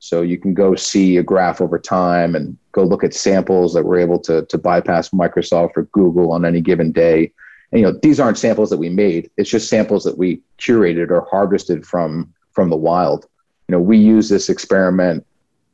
So 0.00 0.22
you 0.22 0.38
can 0.38 0.54
go 0.54 0.74
see 0.74 1.16
a 1.16 1.22
graph 1.22 1.60
over 1.60 1.78
time 1.78 2.36
and 2.36 2.56
go 2.72 2.84
look 2.84 3.02
at 3.02 3.14
samples 3.14 3.74
that 3.74 3.84
we're 3.84 3.98
able 3.98 4.20
to, 4.20 4.44
to 4.46 4.58
bypass 4.58 5.10
Microsoft 5.10 5.72
or 5.76 5.84
Google 5.92 6.32
on 6.32 6.44
any 6.44 6.60
given 6.60 6.92
day. 6.92 7.32
And, 7.72 7.80
you 7.80 7.86
know, 7.86 7.98
these 8.00 8.20
aren't 8.20 8.38
samples 8.38 8.70
that 8.70 8.78
we 8.78 8.88
made. 8.88 9.30
It's 9.36 9.50
just 9.50 9.68
samples 9.68 10.04
that 10.04 10.16
we 10.16 10.40
curated 10.58 11.10
or 11.10 11.26
harvested 11.30 11.84
from 11.84 12.32
from 12.52 12.70
the 12.70 12.76
wild. 12.76 13.26
You 13.68 13.72
know, 13.72 13.80
we 13.80 13.98
use 13.98 14.28
this 14.28 14.48
experiment 14.48 15.24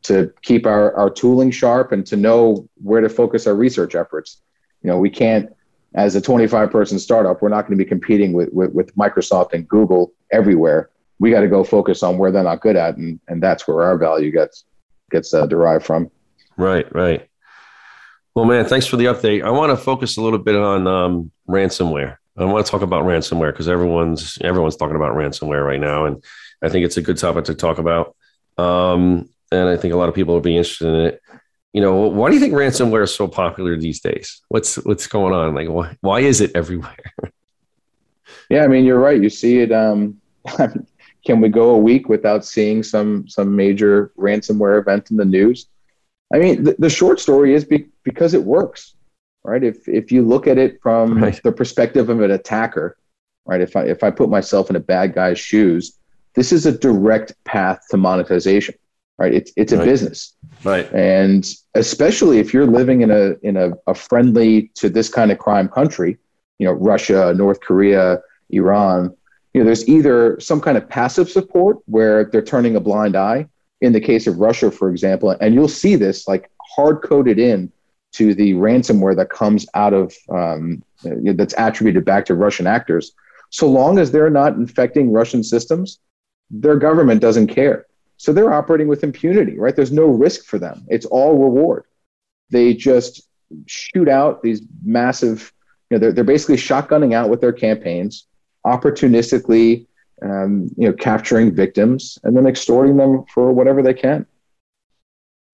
to 0.02 0.30
keep 0.42 0.66
our, 0.66 0.94
our 0.96 1.08
tooling 1.08 1.50
sharp 1.50 1.92
and 1.92 2.04
to 2.06 2.16
know 2.16 2.68
where 2.82 3.00
to 3.00 3.08
focus 3.08 3.46
our 3.46 3.54
research 3.54 3.94
efforts. 3.94 4.42
You 4.82 4.90
know, 4.90 4.98
we 4.98 5.08
can't, 5.08 5.54
as 5.94 6.14
a 6.14 6.20
25 6.20 6.70
person 6.70 6.98
startup, 6.98 7.40
we're 7.40 7.48
not 7.48 7.62
going 7.62 7.78
to 7.78 7.84
be 7.84 7.88
competing 7.88 8.32
with, 8.32 8.52
with, 8.52 8.72
with 8.72 8.94
Microsoft 8.96 9.52
and 9.52 9.68
Google 9.68 10.12
everywhere 10.32 10.90
we 11.18 11.30
got 11.30 11.40
to 11.40 11.48
go 11.48 11.64
focus 11.64 12.02
on 12.02 12.18
where 12.18 12.30
they're 12.30 12.42
not 12.42 12.60
good 12.60 12.76
at, 12.76 12.96
and 12.96 13.20
and 13.28 13.42
that's 13.42 13.66
where 13.68 13.82
our 13.82 13.96
value 13.96 14.30
gets 14.30 14.64
gets 15.10 15.32
uh, 15.32 15.46
derived 15.46 15.84
from. 15.84 16.10
Right, 16.56 16.92
right. 16.94 17.28
Well, 18.34 18.44
man, 18.44 18.64
thanks 18.64 18.86
for 18.86 18.96
the 18.96 19.06
update. 19.06 19.44
I 19.44 19.50
want 19.50 19.70
to 19.70 19.76
focus 19.76 20.16
a 20.16 20.22
little 20.22 20.38
bit 20.38 20.56
on 20.56 20.86
um, 20.86 21.30
ransomware. 21.48 22.16
I 22.36 22.44
want 22.44 22.66
to 22.66 22.70
talk 22.70 22.82
about 22.82 23.04
ransomware 23.04 23.52
because 23.52 23.68
everyone's 23.68 24.38
everyone's 24.40 24.76
talking 24.76 24.96
about 24.96 25.14
ransomware 25.14 25.64
right 25.64 25.80
now, 25.80 26.06
and 26.06 26.22
I 26.62 26.68
think 26.68 26.84
it's 26.84 26.96
a 26.96 27.02
good 27.02 27.18
topic 27.18 27.44
to 27.46 27.54
talk 27.54 27.78
about. 27.78 28.16
Um, 28.58 29.28
and 29.52 29.68
I 29.68 29.76
think 29.76 29.94
a 29.94 29.96
lot 29.96 30.08
of 30.08 30.14
people 30.14 30.34
will 30.34 30.40
be 30.40 30.56
interested 30.56 30.88
in 30.88 31.00
it. 31.06 31.22
You 31.74 31.80
know, 31.80 32.06
why 32.06 32.28
do 32.30 32.34
you 32.36 32.40
think 32.40 32.54
ransomware 32.54 33.02
is 33.02 33.12
so 33.12 33.26
popular 33.26 33.76
these 33.76 34.00
days? 34.00 34.40
What's 34.48 34.76
what's 34.76 35.08
going 35.08 35.34
on? 35.34 35.54
Like, 35.54 35.68
why 35.68 35.96
why 36.02 36.20
is 36.20 36.40
it 36.40 36.52
everywhere? 36.54 37.12
yeah, 38.48 38.62
I 38.62 38.68
mean, 38.68 38.84
you're 38.84 39.00
right. 39.00 39.20
You 39.20 39.28
see 39.28 39.58
it. 39.58 39.72
Um, 39.72 40.20
Can 41.26 41.40
we 41.40 41.48
go 41.48 41.70
a 41.70 41.78
week 41.78 42.08
without 42.08 42.44
seeing 42.44 42.84
some 42.84 43.26
some 43.26 43.56
major 43.56 44.12
ransomware 44.16 44.80
event 44.80 45.10
in 45.10 45.16
the 45.16 45.24
news? 45.24 45.66
I 46.32 46.38
mean, 46.38 46.62
the, 46.64 46.76
the 46.78 46.90
short 46.90 47.18
story 47.18 47.54
is 47.54 47.64
be, 47.64 47.86
because 48.04 48.34
it 48.34 48.44
works, 48.44 48.94
right? 49.42 49.62
If 49.64 49.88
if 49.88 50.12
you 50.12 50.22
look 50.22 50.46
at 50.46 50.58
it 50.58 50.80
from 50.80 51.22
right. 51.22 51.42
the 51.42 51.50
perspective 51.52 52.08
of 52.08 52.20
an 52.20 52.30
attacker, 52.30 52.96
right? 53.46 53.60
If 53.60 53.74
I 53.74 53.82
if 53.84 54.04
I 54.04 54.10
put 54.10 54.30
myself 54.30 54.70
in 54.70 54.76
a 54.76 54.80
bad 54.80 55.12
guy's 55.12 55.40
shoes, 55.40 55.98
this 56.34 56.52
is 56.52 56.66
a 56.66 56.78
direct 56.78 57.34
path 57.44 57.80
to 57.90 57.96
monetization, 57.96 58.76
right? 59.18 59.32
It's 59.32 59.52
it's 59.56 59.72
a 59.72 59.78
right. 59.78 59.84
business, 59.84 60.34
right? 60.64 60.92
And 60.92 61.46
especially 61.74 62.38
if 62.38 62.52
you're 62.52 62.66
living 62.66 63.02
in 63.02 63.10
a 63.10 63.34
in 63.42 63.56
a, 63.56 63.72
a 63.86 63.94
friendly 63.94 64.70
to 64.76 64.88
this 64.88 65.08
kind 65.08 65.30
of 65.30 65.38
crime 65.38 65.68
country, 65.68 66.18
you 66.58 66.66
know, 66.66 66.72
Russia, 66.72 67.32
North 67.34 67.60
Korea, 67.60 68.20
Iran 68.50 69.14
you 69.54 69.60
know, 69.60 69.66
there's 69.66 69.88
either 69.88 70.38
some 70.40 70.60
kind 70.60 70.76
of 70.76 70.88
passive 70.88 71.30
support 71.30 71.78
where 71.86 72.24
they're 72.24 72.42
turning 72.42 72.76
a 72.76 72.80
blind 72.80 73.16
eye. 73.16 73.48
In 73.80 73.92
the 73.92 74.00
case 74.00 74.26
of 74.26 74.38
Russia, 74.38 74.70
for 74.70 74.88
example, 74.88 75.30
and 75.40 75.54
you'll 75.54 75.68
see 75.68 75.94
this 75.94 76.26
like 76.26 76.50
hard 76.74 77.02
coded 77.02 77.38
in 77.38 77.70
to 78.12 78.34
the 78.34 78.54
ransomware 78.54 79.14
that 79.16 79.28
comes 79.28 79.66
out 79.74 79.92
of 79.92 80.14
um, 80.30 80.82
that's 81.02 81.54
attributed 81.58 82.04
back 82.04 82.24
to 82.26 82.34
Russian 82.34 82.66
actors. 82.66 83.12
So 83.50 83.68
long 83.68 83.98
as 83.98 84.10
they're 84.10 84.30
not 84.30 84.54
infecting 84.54 85.12
Russian 85.12 85.44
systems, 85.44 85.98
their 86.50 86.76
government 86.76 87.20
doesn't 87.20 87.48
care. 87.48 87.86
So 88.24 88.32
they're 88.32 88.52
operating 88.52 88.88
with 88.88 89.04
impunity, 89.04 89.58
right? 89.58 89.76
There's 89.76 89.92
no 89.92 90.06
risk 90.06 90.46
for 90.46 90.58
them. 90.58 90.86
It's 90.88 91.06
all 91.06 91.36
reward. 91.36 91.84
They 92.50 92.74
just 92.74 93.22
shoot 93.66 94.08
out 94.08 94.42
these 94.42 94.62
massive, 94.82 95.52
you 95.90 95.96
know, 95.96 96.00
they're, 96.00 96.12
they're 96.12 96.24
basically 96.24 96.56
shotgunning 96.56 97.12
out 97.12 97.28
with 97.28 97.40
their 97.40 97.52
campaigns 97.52 98.26
opportunistically 98.66 99.86
um, 100.22 100.70
you 100.76 100.88
know 100.88 100.92
capturing 100.94 101.54
victims 101.54 102.18
and 102.24 102.36
then 102.36 102.46
extorting 102.46 102.96
them 102.96 103.24
for 103.32 103.52
whatever 103.52 103.82
they 103.82 103.94
can 103.94 104.26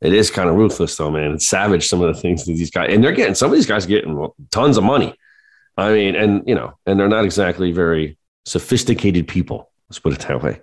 it 0.00 0.12
is 0.12 0.30
kind 0.30 0.48
of 0.48 0.56
ruthless 0.56 0.96
though 0.96 1.10
man 1.10 1.32
it's 1.32 1.48
savage 1.48 1.88
some 1.88 2.02
of 2.02 2.14
the 2.14 2.20
things 2.20 2.44
that 2.44 2.52
these 2.52 2.70
guys 2.70 2.92
and 2.92 3.02
they're 3.02 3.12
getting 3.12 3.34
some 3.34 3.50
of 3.50 3.56
these 3.56 3.66
guys 3.66 3.86
getting 3.86 4.28
tons 4.50 4.76
of 4.76 4.84
money 4.84 5.14
i 5.76 5.92
mean 5.92 6.14
and 6.14 6.46
you 6.46 6.54
know 6.54 6.78
and 6.86 7.00
they're 7.00 7.08
not 7.08 7.24
exactly 7.24 7.72
very 7.72 8.16
sophisticated 8.44 9.26
people 9.26 9.70
let's 9.88 9.98
put 9.98 10.12
it 10.12 10.20
that 10.20 10.42
way 10.42 10.60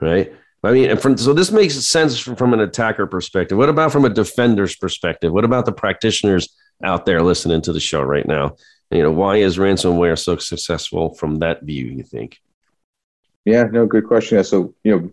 right 0.00 0.32
i 0.64 0.72
mean 0.72 0.96
from, 0.96 1.16
so 1.16 1.32
this 1.32 1.50
makes 1.50 1.74
sense 1.74 2.18
from, 2.18 2.36
from 2.36 2.52
an 2.52 2.60
attacker 2.60 3.06
perspective. 3.06 3.58
What 3.58 3.68
about 3.68 3.92
from 3.92 4.04
a 4.04 4.10
defender's 4.10 4.76
perspective? 4.76 5.32
What 5.32 5.44
about 5.44 5.66
the 5.66 5.72
practitioners 5.72 6.54
out 6.84 7.06
there 7.06 7.22
listening 7.22 7.62
to 7.62 7.72
the 7.72 7.80
show 7.80 8.02
right 8.02 8.26
now? 8.26 8.56
You 8.90 9.02
know 9.02 9.12
why 9.12 9.36
is 9.36 9.58
ransomware 9.58 10.18
so 10.18 10.36
successful 10.36 11.14
from 11.14 11.36
that 11.36 11.62
view 11.62 11.86
you 11.86 12.02
think? 12.02 12.40
Yeah 13.44 13.64
no 13.64 13.86
good 13.86 14.06
question. 14.06 14.42
So 14.44 14.74
you 14.84 14.96
know 14.96 15.10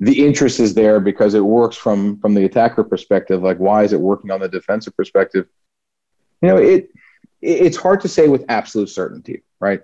the 0.00 0.24
interest 0.24 0.60
is 0.60 0.74
there 0.74 1.00
because 1.00 1.34
it 1.34 1.44
works 1.44 1.76
from 1.76 2.18
from 2.20 2.34
the 2.34 2.44
attacker 2.44 2.84
perspective. 2.84 3.42
Like 3.42 3.58
why 3.58 3.84
is 3.84 3.92
it 3.92 4.00
working 4.00 4.30
on 4.30 4.40
the 4.40 4.48
defensive 4.48 4.96
perspective? 4.96 5.46
You 6.42 6.48
know 6.48 6.56
it 6.56 6.90
it's 7.40 7.76
hard 7.76 8.00
to 8.00 8.08
say 8.08 8.28
with 8.28 8.44
absolute 8.48 8.88
certainty 8.88 9.42
right? 9.60 9.82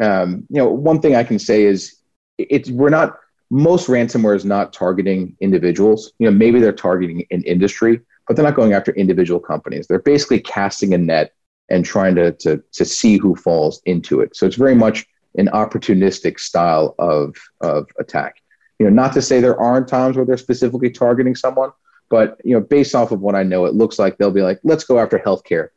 Um, 0.00 0.46
you 0.48 0.56
know 0.56 0.68
one 0.68 1.00
thing 1.00 1.14
i 1.14 1.22
can 1.22 1.38
say 1.38 1.64
is 1.64 1.96
it's 2.38 2.70
we're 2.70 2.88
not 2.88 3.18
most 3.52 3.86
ransomware 3.86 4.34
is 4.34 4.44
not 4.44 4.72
targeting 4.72 5.36
individuals 5.40 6.12
you 6.18 6.28
know 6.28 6.36
maybe 6.36 6.58
they're 6.58 6.72
targeting 6.72 7.24
an 7.30 7.42
industry 7.44 8.00
but 8.26 8.34
they're 8.34 8.44
not 8.44 8.54
going 8.54 8.72
after 8.72 8.92
individual 8.92 9.38
companies 9.38 9.86
they're 9.86 9.98
basically 9.98 10.40
casting 10.40 10.94
a 10.94 10.98
net 10.98 11.32
and 11.72 11.84
trying 11.84 12.14
to, 12.14 12.32
to, 12.32 12.62
to 12.72 12.84
see 12.84 13.16
who 13.16 13.34
falls 13.34 13.80
into 13.86 14.20
it. 14.20 14.36
So 14.36 14.46
it's 14.46 14.56
very 14.56 14.74
much 14.74 15.06
an 15.36 15.48
opportunistic 15.48 16.38
style 16.38 16.94
of, 16.98 17.34
of 17.62 17.88
attack. 17.98 18.36
You 18.78 18.86
know, 18.86 18.92
not 18.92 19.14
to 19.14 19.22
say 19.22 19.40
there 19.40 19.58
aren't 19.58 19.88
times 19.88 20.16
where 20.16 20.26
they're 20.26 20.36
specifically 20.36 20.90
targeting 20.90 21.34
someone, 21.34 21.70
but 22.10 22.38
you 22.44 22.54
know, 22.54 22.60
based 22.60 22.94
off 22.94 23.10
of 23.10 23.20
what 23.20 23.34
I 23.34 23.42
know, 23.42 23.64
it 23.64 23.74
looks 23.74 23.98
like 23.98 24.18
they'll 24.18 24.30
be 24.30 24.42
like, 24.42 24.60
let's 24.64 24.84
go 24.84 24.98
after 24.98 25.18
healthcare, 25.18 25.68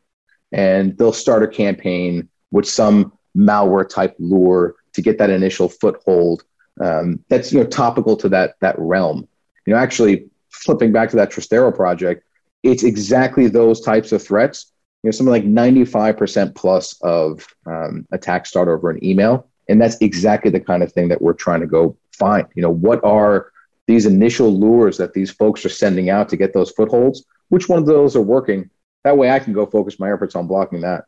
and 0.51 0.97
they'll 0.97 1.13
start 1.13 1.43
a 1.43 1.47
campaign 1.47 2.27
with 2.51 2.67
some 2.67 3.13
malware 3.38 3.88
type 3.88 4.15
lure 4.19 4.75
to 4.93 5.01
get 5.01 5.17
that 5.19 5.29
initial 5.29 5.69
foothold. 5.69 6.43
Um, 6.81 7.23
that's 7.29 7.53
you 7.53 7.59
know 7.59 7.65
topical 7.65 8.15
to 8.17 8.29
that 8.29 8.55
that 8.61 8.75
realm. 8.77 9.27
You 9.65 9.73
know, 9.73 9.79
actually 9.79 10.29
flipping 10.49 10.91
back 10.91 11.09
to 11.09 11.15
that 11.17 11.31
Trystero 11.31 11.73
project, 11.73 12.23
it's 12.63 12.83
exactly 12.83 13.47
those 13.47 13.81
types 13.81 14.11
of 14.11 14.21
threats. 14.21 14.71
You 15.03 15.09
know, 15.09 15.11
something 15.11 15.31
like 15.31 15.45
95% 15.45 16.55
plus 16.55 16.99
of 17.03 17.45
um, 17.67 18.07
attacks 18.11 18.49
start 18.49 18.67
over 18.67 18.89
an 18.89 19.03
email. 19.05 19.47
And 19.69 19.79
that's 19.79 19.97
exactly 20.01 20.49
the 20.49 20.59
kind 20.59 20.81
of 20.81 20.91
thing 20.91 21.07
that 21.09 21.21
we're 21.21 21.33
trying 21.33 21.61
to 21.61 21.67
go 21.67 21.95
find. 22.11 22.47
You 22.55 22.63
know, 22.63 22.71
what 22.71 23.03
are 23.03 23.51
these 23.88 24.05
initial 24.05 24.51
lures 24.51 24.97
that 24.97 25.13
these 25.13 25.31
folks 25.31 25.63
are 25.65 25.69
sending 25.69 26.09
out 26.09 26.29
to 26.29 26.38
get 26.38 26.53
those 26.53 26.71
footholds? 26.71 27.25
Which 27.49 27.69
one 27.69 27.79
of 27.79 27.85
those 27.85 28.15
are 28.15 28.21
working? 28.21 28.69
That 29.03 29.17
way 29.17 29.29
I 29.29 29.39
can 29.39 29.53
go 29.53 29.67
focus 29.67 29.99
my 29.99 30.11
efforts 30.11 30.35
on 30.35 30.47
blocking 30.47 30.81
that. 30.81 31.05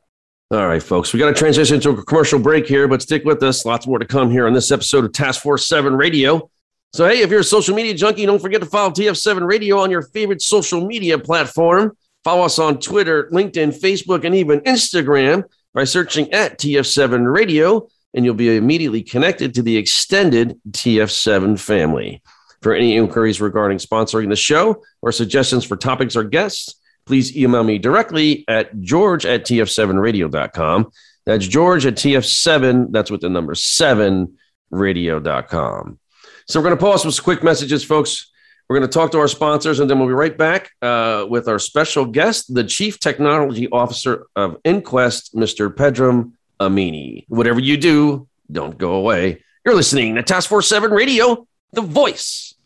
All 0.50 0.66
right, 0.66 0.82
folks, 0.82 1.12
we 1.12 1.20
got 1.20 1.28
to 1.28 1.34
transition 1.34 1.82
to 1.82 1.90
a 1.90 2.04
commercial 2.06 2.40
break 2.40 2.68
here, 2.68 2.88
but 2.88 3.02
stick 3.02 3.26
with 3.26 3.44
us. 3.44 3.66
Lots 3.66 3.86
more 3.86 4.00
to 4.00 4.06
come 4.06 4.32
here 4.32 4.48
on 4.48 4.54
this 4.54 4.72
episode 4.72 5.04
of 5.04 5.12
Task 5.12 5.42
Force 5.42 5.68
7 5.68 5.94
Radio. 5.94 6.50
So, 6.94 7.06
hey, 7.06 7.20
if 7.20 7.30
you're 7.30 7.42
a 7.42 7.44
social 7.44 7.76
media 7.76 7.94
junkie, 7.94 8.26
don't 8.26 8.42
forget 8.42 8.62
to 8.62 8.66
follow 8.66 8.92
TF7 8.92 9.46
Radio 9.46 9.78
on 9.78 9.92
your 9.92 10.04
favorite 10.04 10.42
social 10.42 10.88
media 10.88 11.20
platform. 11.20 11.98
Follow 12.24 12.46
us 12.46 12.60
on 12.60 12.80
Twitter, 12.80 13.30
LinkedIn, 13.30 13.78
Facebook, 13.78 14.24
and 14.24 14.34
even 14.36 14.62
Instagram 14.62 15.44
by 15.74 15.84
searching 15.84 16.32
at 16.32 16.58
TF7 16.58 17.30
Radio, 17.30 17.90
and 18.14 18.24
you'll 18.24 18.34
be 18.34 18.56
immediately 18.56 19.04
connected 19.04 19.54
to 19.56 19.62
the 19.62 19.76
extended 19.76 20.58
TF7 20.72 21.60
family. 21.60 22.22
For 22.62 22.74
any 22.74 22.96
inquiries 22.96 23.42
regarding 23.42 23.80
sponsoring 23.80 24.30
the 24.30 24.38
show 24.38 24.82
or 25.02 25.12
suggestions 25.12 25.66
for 25.66 25.76
topics 25.76 26.16
or 26.16 26.24
guests, 26.24 26.80
please 27.08 27.36
email 27.36 27.64
me 27.64 27.80
directly 27.80 28.44
at 28.48 28.80
george 28.82 29.26
at 29.26 29.46
tf7radio.com. 29.46 30.92
That's 31.28 31.46
George 31.46 31.86
at 31.86 31.96
TF7, 31.96 32.94
that's 32.94 33.12
with 33.12 33.20
the 33.20 33.30
number 33.30 33.54
7 33.54 34.38
radio.com. 34.72 36.00
So 36.48 36.60
we're 36.60 36.64
going 36.64 36.78
to 36.78 36.82
pause 36.82 37.04
with 37.04 37.16
some 37.16 37.24
quick 37.26 37.44
messages, 37.44 37.84
folks. 37.84 38.32
We're 38.70 38.78
going 38.80 38.90
to 38.90 38.94
talk 38.94 39.12
to 39.12 39.20
our 39.20 39.28
sponsors, 39.28 39.82
and 39.82 39.90
then 39.90 40.00
we'll 40.00 40.08
be 40.08 40.14
right 40.14 40.38
back 40.38 40.72
uh, 40.82 41.26
with 41.30 41.50
our 41.50 41.60
special 41.60 42.06
guest, 42.06 42.54
the 42.54 42.64
Chief 42.64 42.98
Technology 42.98 43.68
Officer 43.70 44.28
of 44.38 44.56
Inquest, 44.64 45.36
Mr. 45.36 45.70
Pedram 45.70 46.32
Amini. 46.62 47.26
Whatever 47.28 47.60
you 47.60 47.76
do, 47.76 48.30
don't 48.50 48.78
go 48.78 48.94
away. 48.94 49.44
You're 49.66 49.76
listening 49.76 50.16
to 50.16 50.24
Task 50.24 50.48
Force 50.48 50.70
7 50.70 50.92
Radio, 50.92 51.46
the 51.74 51.82
voice 51.82 52.47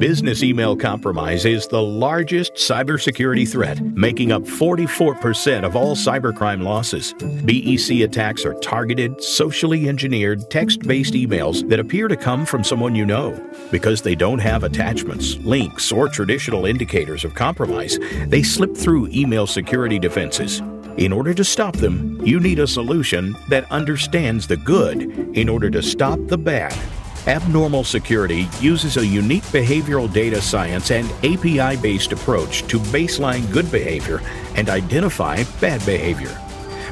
Business 0.00 0.42
email 0.42 0.74
compromise 0.74 1.44
is 1.44 1.68
the 1.68 1.80
largest 1.80 2.54
cybersecurity 2.54 3.48
threat, 3.48 3.80
making 3.80 4.32
up 4.32 4.42
44% 4.42 5.62
of 5.62 5.76
all 5.76 5.94
cybercrime 5.94 6.64
losses. 6.64 7.14
BEC 7.44 8.00
attacks 8.00 8.44
are 8.44 8.54
targeted, 8.54 9.22
socially 9.22 9.88
engineered, 9.88 10.50
text 10.50 10.80
based 10.80 11.14
emails 11.14 11.68
that 11.68 11.78
appear 11.78 12.08
to 12.08 12.16
come 12.16 12.44
from 12.44 12.64
someone 12.64 12.96
you 12.96 13.06
know. 13.06 13.30
Because 13.70 14.02
they 14.02 14.16
don't 14.16 14.40
have 14.40 14.64
attachments, 14.64 15.36
links, 15.44 15.92
or 15.92 16.08
traditional 16.08 16.66
indicators 16.66 17.24
of 17.24 17.36
compromise, 17.36 17.96
they 18.26 18.42
slip 18.42 18.76
through 18.76 19.06
email 19.12 19.46
security 19.46 20.00
defenses. 20.00 20.58
In 20.96 21.12
order 21.12 21.32
to 21.32 21.44
stop 21.44 21.76
them, 21.76 22.20
you 22.26 22.40
need 22.40 22.58
a 22.58 22.66
solution 22.66 23.36
that 23.50 23.70
understands 23.70 24.48
the 24.48 24.56
good 24.56 25.02
in 25.36 25.48
order 25.48 25.70
to 25.70 25.80
stop 25.80 26.18
the 26.26 26.38
bad. 26.38 26.76
Abnormal 27.26 27.82
Security 27.82 28.48
uses 28.60 28.96
a 28.96 29.04
unique 29.04 29.42
behavioral 29.44 30.12
data 30.12 30.40
science 30.40 30.92
and 30.92 31.10
API 31.24 31.76
based 31.76 32.12
approach 32.12 32.62
to 32.68 32.78
baseline 32.78 33.50
good 33.52 33.68
behavior 33.72 34.20
and 34.54 34.68
identify 34.68 35.42
bad 35.60 35.84
behavior. 35.84 36.40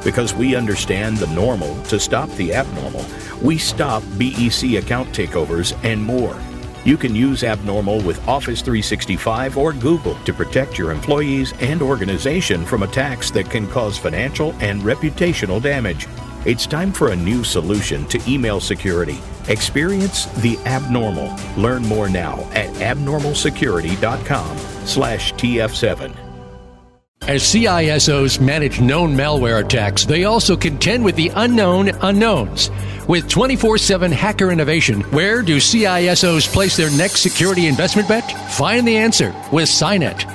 Because 0.03 0.33
we 0.33 0.53
understand 0.53 1.17
the 1.17 1.33
normal 1.33 1.81
to 1.83 1.97
stop 1.97 2.29
the 2.31 2.53
abnormal, 2.53 3.05
we 3.41 3.57
stop 3.57 4.03
BEC 4.17 4.73
account 4.73 5.07
takeovers 5.15 5.73
and 5.85 6.03
more. 6.03 6.37
You 6.83 6.97
can 6.97 7.15
use 7.15 7.43
Abnormal 7.43 8.01
with 8.01 8.19
Office 8.27 8.61
365 8.61 9.57
or 9.57 9.71
Google 9.71 10.15
to 10.25 10.33
protect 10.33 10.77
your 10.77 10.91
employees 10.91 11.53
and 11.61 11.81
organization 11.81 12.65
from 12.65 12.83
attacks 12.83 13.31
that 13.31 13.49
can 13.49 13.67
cause 13.67 13.97
financial 13.97 14.53
and 14.59 14.81
reputational 14.81 15.61
damage. 15.61 16.07
It's 16.45 16.67
time 16.67 16.91
for 16.91 17.09
a 17.09 17.15
new 17.15 17.43
solution 17.43 18.05
to 18.05 18.21
email 18.31 18.59
security. 18.59 19.19
Experience 19.47 20.25
the 20.43 20.59
abnormal. 20.59 21.35
Learn 21.57 21.81
more 21.81 22.07
now 22.07 22.47
at 22.53 22.69
abnormalsecurity.com 22.75 24.57
slash 24.85 25.33
TF7. 25.33 26.15
As 27.23 27.41
CISOs 27.41 28.39
manage 28.39 28.79
known 28.79 29.15
malware 29.15 29.65
attacks, 29.65 30.05
they 30.05 30.25
also 30.25 30.55
contend 30.55 31.03
with 31.03 31.15
the 31.15 31.31
unknown 31.33 31.89
unknowns. 32.01 32.69
With 33.07 33.27
24 33.27 33.79
7 33.79 34.11
hacker 34.11 34.51
innovation, 34.51 35.01
where 35.11 35.41
do 35.41 35.57
CISOs 35.57 36.47
place 36.53 36.77
their 36.77 36.91
next 36.91 37.21
security 37.21 37.65
investment 37.65 38.07
bet? 38.07 38.29
Find 38.51 38.87
the 38.87 38.97
answer 38.97 39.33
with 39.51 39.67
SINET. 39.67 40.34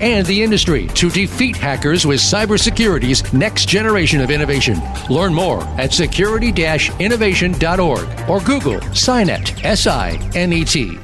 and 0.00 0.26
the 0.26 0.42
industry 0.42 0.86
to 0.88 1.10
defeat 1.10 1.56
hackers 1.56 2.06
with 2.06 2.20
cybersecurity's 2.20 3.32
next 3.32 3.68
generation 3.68 4.20
of 4.20 4.30
innovation. 4.30 4.80
Learn 5.10 5.34
more 5.34 5.62
at 5.78 5.92
security 5.92 6.52
innovation.org 6.98 8.28
or 8.28 8.40
Google 8.40 8.80
SINET, 8.94 9.64
S 9.64 9.86
I 9.86 10.18
N 10.34 10.52
E 10.52 10.64
T. 10.64 10.98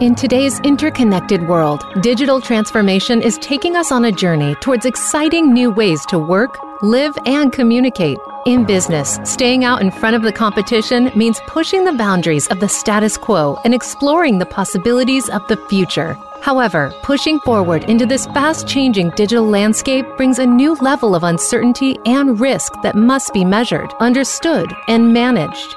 In 0.00 0.14
today's 0.14 0.60
interconnected 0.60 1.48
world, 1.48 1.84
digital 2.02 2.40
transformation 2.40 3.20
is 3.20 3.36
taking 3.38 3.74
us 3.74 3.90
on 3.90 4.04
a 4.04 4.12
journey 4.12 4.54
towards 4.60 4.86
exciting 4.86 5.52
new 5.52 5.72
ways 5.72 6.06
to 6.06 6.20
work, 6.20 6.56
live, 6.82 7.18
and 7.26 7.52
communicate. 7.52 8.16
In 8.46 8.64
business, 8.64 9.18
staying 9.24 9.64
out 9.64 9.82
in 9.82 9.90
front 9.90 10.14
of 10.14 10.22
the 10.22 10.32
competition 10.32 11.10
means 11.16 11.40
pushing 11.48 11.84
the 11.84 11.92
boundaries 11.92 12.46
of 12.46 12.60
the 12.60 12.68
status 12.68 13.16
quo 13.16 13.58
and 13.64 13.74
exploring 13.74 14.38
the 14.38 14.46
possibilities 14.46 15.28
of 15.30 15.46
the 15.48 15.56
future. 15.68 16.16
However, 16.40 16.92
pushing 17.02 17.40
forward 17.40 17.84
into 17.84 18.06
this 18.06 18.26
fast 18.26 18.66
changing 18.66 19.10
digital 19.10 19.46
landscape 19.46 20.06
brings 20.16 20.38
a 20.38 20.46
new 20.46 20.74
level 20.76 21.14
of 21.14 21.24
uncertainty 21.24 21.98
and 22.06 22.40
risk 22.40 22.72
that 22.82 22.94
must 22.94 23.32
be 23.32 23.44
measured, 23.44 23.92
understood, 24.00 24.72
and 24.88 25.12
managed. 25.12 25.76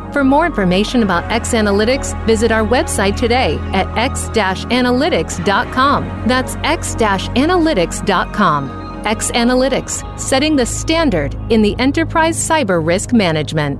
For 0.11 0.23
more 0.23 0.45
information 0.45 1.01
about 1.03 1.29
X 1.31 1.53
Analytics, 1.53 2.25
visit 2.25 2.51
our 2.51 2.65
website 2.65 3.15
today 3.15 3.57
at 3.73 3.87
x-analytics.com. 3.97 6.23
That's 6.27 6.55
x-analytics.com. 6.55 8.81
X 9.05 9.31
Analytics, 9.31 10.19
setting 10.19 10.57
the 10.57 10.65
standard 10.65 11.35
in 11.49 11.61
the 11.61 11.77
enterprise 11.79 12.37
cyber 12.37 12.85
risk 12.85 13.13
management. 13.13 13.79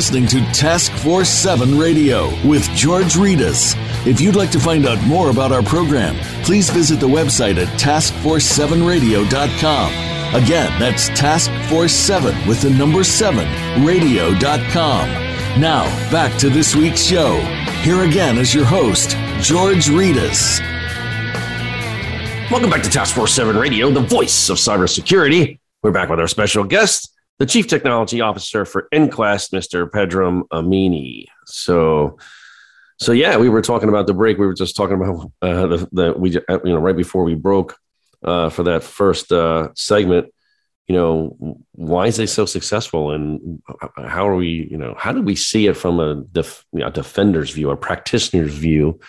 Listening 0.00 0.28
to 0.28 0.40
Task 0.52 0.92
Force 0.92 1.28
7 1.28 1.76
Radio 1.76 2.30
with 2.48 2.62
George 2.70 3.16
Rettas. 3.16 3.74
If 4.06 4.18
you'd 4.18 4.34
like 4.34 4.50
to 4.52 4.58
find 4.58 4.86
out 4.86 4.98
more 5.06 5.28
about 5.28 5.52
our 5.52 5.62
program, 5.62 6.16
please 6.42 6.70
visit 6.70 7.00
the 7.00 7.06
website 7.06 7.58
at 7.58 7.68
taskforce7radio.com. 7.78 9.92
Again, 10.42 10.80
that's 10.80 11.08
Task 11.08 11.50
Force 11.68 11.92
7 11.92 12.48
with 12.48 12.62
the 12.62 12.70
number 12.70 13.04
7 13.04 13.46
radio.com. 13.84 15.06
Now, 15.60 15.84
back 16.10 16.34
to 16.38 16.48
this 16.48 16.74
week's 16.74 17.02
show. 17.02 17.38
Here 17.82 18.04
again 18.04 18.38
is 18.38 18.54
your 18.54 18.64
host, 18.64 19.10
George 19.42 19.88
Rettas. 19.88 20.60
Welcome 22.50 22.70
back 22.70 22.82
to 22.84 22.90
Task 22.90 23.14
Force 23.14 23.34
7 23.34 23.54
Radio, 23.54 23.90
the 23.90 24.00
voice 24.00 24.48
of 24.48 24.56
cybersecurity. 24.56 25.58
We're 25.82 25.92
back 25.92 26.08
with 26.08 26.20
our 26.20 26.28
special 26.28 26.64
guest, 26.64 27.14
the 27.40 27.46
Chief 27.46 27.66
Technology 27.66 28.20
Officer 28.20 28.66
for 28.66 28.86
Inquest, 28.92 29.50
Mr. 29.52 29.90
Pedram 29.90 30.42
Amini. 30.52 31.24
So, 31.46 32.18
so 32.98 33.12
yeah, 33.12 33.38
we 33.38 33.48
were 33.48 33.62
talking 33.62 33.88
about 33.88 34.06
the 34.06 34.12
break. 34.12 34.36
We 34.36 34.46
were 34.46 34.54
just 34.54 34.76
talking 34.76 34.96
about 34.96 35.32
uh, 35.40 35.66
the, 35.66 35.88
the 35.90 36.12
we 36.12 36.32
you 36.32 36.42
know 36.64 36.78
right 36.78 36.96
before 36.96 37.24
we 37.24 37.34
broke 37.34 37.78
uh, 38.22 38.50
for 38.50 38.62
that 38.64 38.84
first 38.84 39.32
uh, 39.32 39.70
segment. 39.74 40.32
You 40.86 40.96
know, 40.96 41.56
why 41.72 42.08
is 42.08 42.18
they 42.18 42.26
so 42.26 42.44
successful, 42.44 43.10
and 43.10 43.62
how 43.96 44.28
are 44.28 44.36
we? 44.36 44.68
You 44.70 44.76
know, 44.76 44.94
how 44.98 45.12
do 45.12 45.22
we 45.22 45.34
see 45.34 45.66
it 45.66 45.78
from 45.78 45.98
a, 45.98 46.16
def, 46.16 46.66
a 46.74 46.90
defender's 46.90 47.52
view, 47.52 47.70
a 47.70 47.76
practitioner's 47.76 48.52
view? 48.52 49.00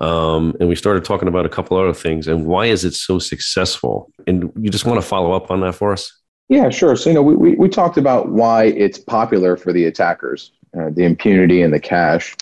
Um, 0.00 0.56
and 0.58 0.68
we 0.68 0.74
started 0.74 1.04
talking 1.04 1.28
about 1.28 1.46
a 1.46 1.50
couple 1.50 1.76
other 1.76 1.94
things, 1.94 2.26
and 2.26 2.44
why 2.44 2.66
is 2.66 2.84
it 2.84 2.94
so 2.94 3.20
successful? 3.20 4.10
And 4.26 4.50
you 4.58 4.70
just 4.70 4.84
want 4.84 5.00
to 5.00 5.06
follow 5.06 5.32
up 5.32 5.52
on 5.52 5.60
that 5.60 5.74
for 5.74 5.92
us? 5.92 6.17
Yeah, 6.48 6.70
sure. 6.70 6.96
So, 6.96 7.10
you 7.10 7.14
know, 7.14 7.22
we, 7.22 7.36
we, 7.36 7.54
we 7.56 7.68
talked 7.68 7.98
about 7.98 8.30
why 8.30 8.64
it's 8.64 8.98
popular 8.98 9.56
for 9.56 9.72
the 9.72 9.84
attackers, 9.84 10.52
uh, 10.78 10.90
the 10.90 11.04
impunity 11.04 11.60
and 11.62 11.72
the 11.72 11.80
cash. 11.80 12.34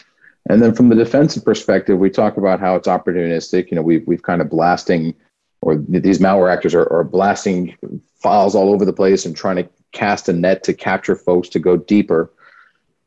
And 0.49 0.62
then 0.62 0.75
from 0.75 0.88
the 0.88 0.95
defensive 0.95 1.45
perspective, 1.45 1.99
we 1.99 2.09
talk 2.09 2.37
about 2.37 2.61
how 2.61 2.77
it's 2.77 2.87
opportunistic. 2.87 3.71
You 3.71 3.77
know, 3.77 3.83
we've, 3.83 4.07
we've 4.07 4.23
kind 4.23 4.40
of 4.40 4.49
blasting, 4.49 5.12
or 5.61 5.77
these 5.77 6.21
malware 6.21 6.53
actors 6.53 6.73
are, 6.73 6.90
are 6.92 7.03
blasting 7.03 7.77
files 8.23 8.55
all 8.55 8.73
over 8.73 8.85
the 8.85 8.92
place 8.92 9.27
and 9.27 9.35
trying 9.35 9.57
to 9.57 9.69
cast 9.90 10.29
a 10.29 10.33
net 10.33 10.62
to 10.64 10.75
capture 10.75 11.16
folks 11.16 11.49
to 11.49 11.59
go 11.59 11.77
deeper. 11.77 12.33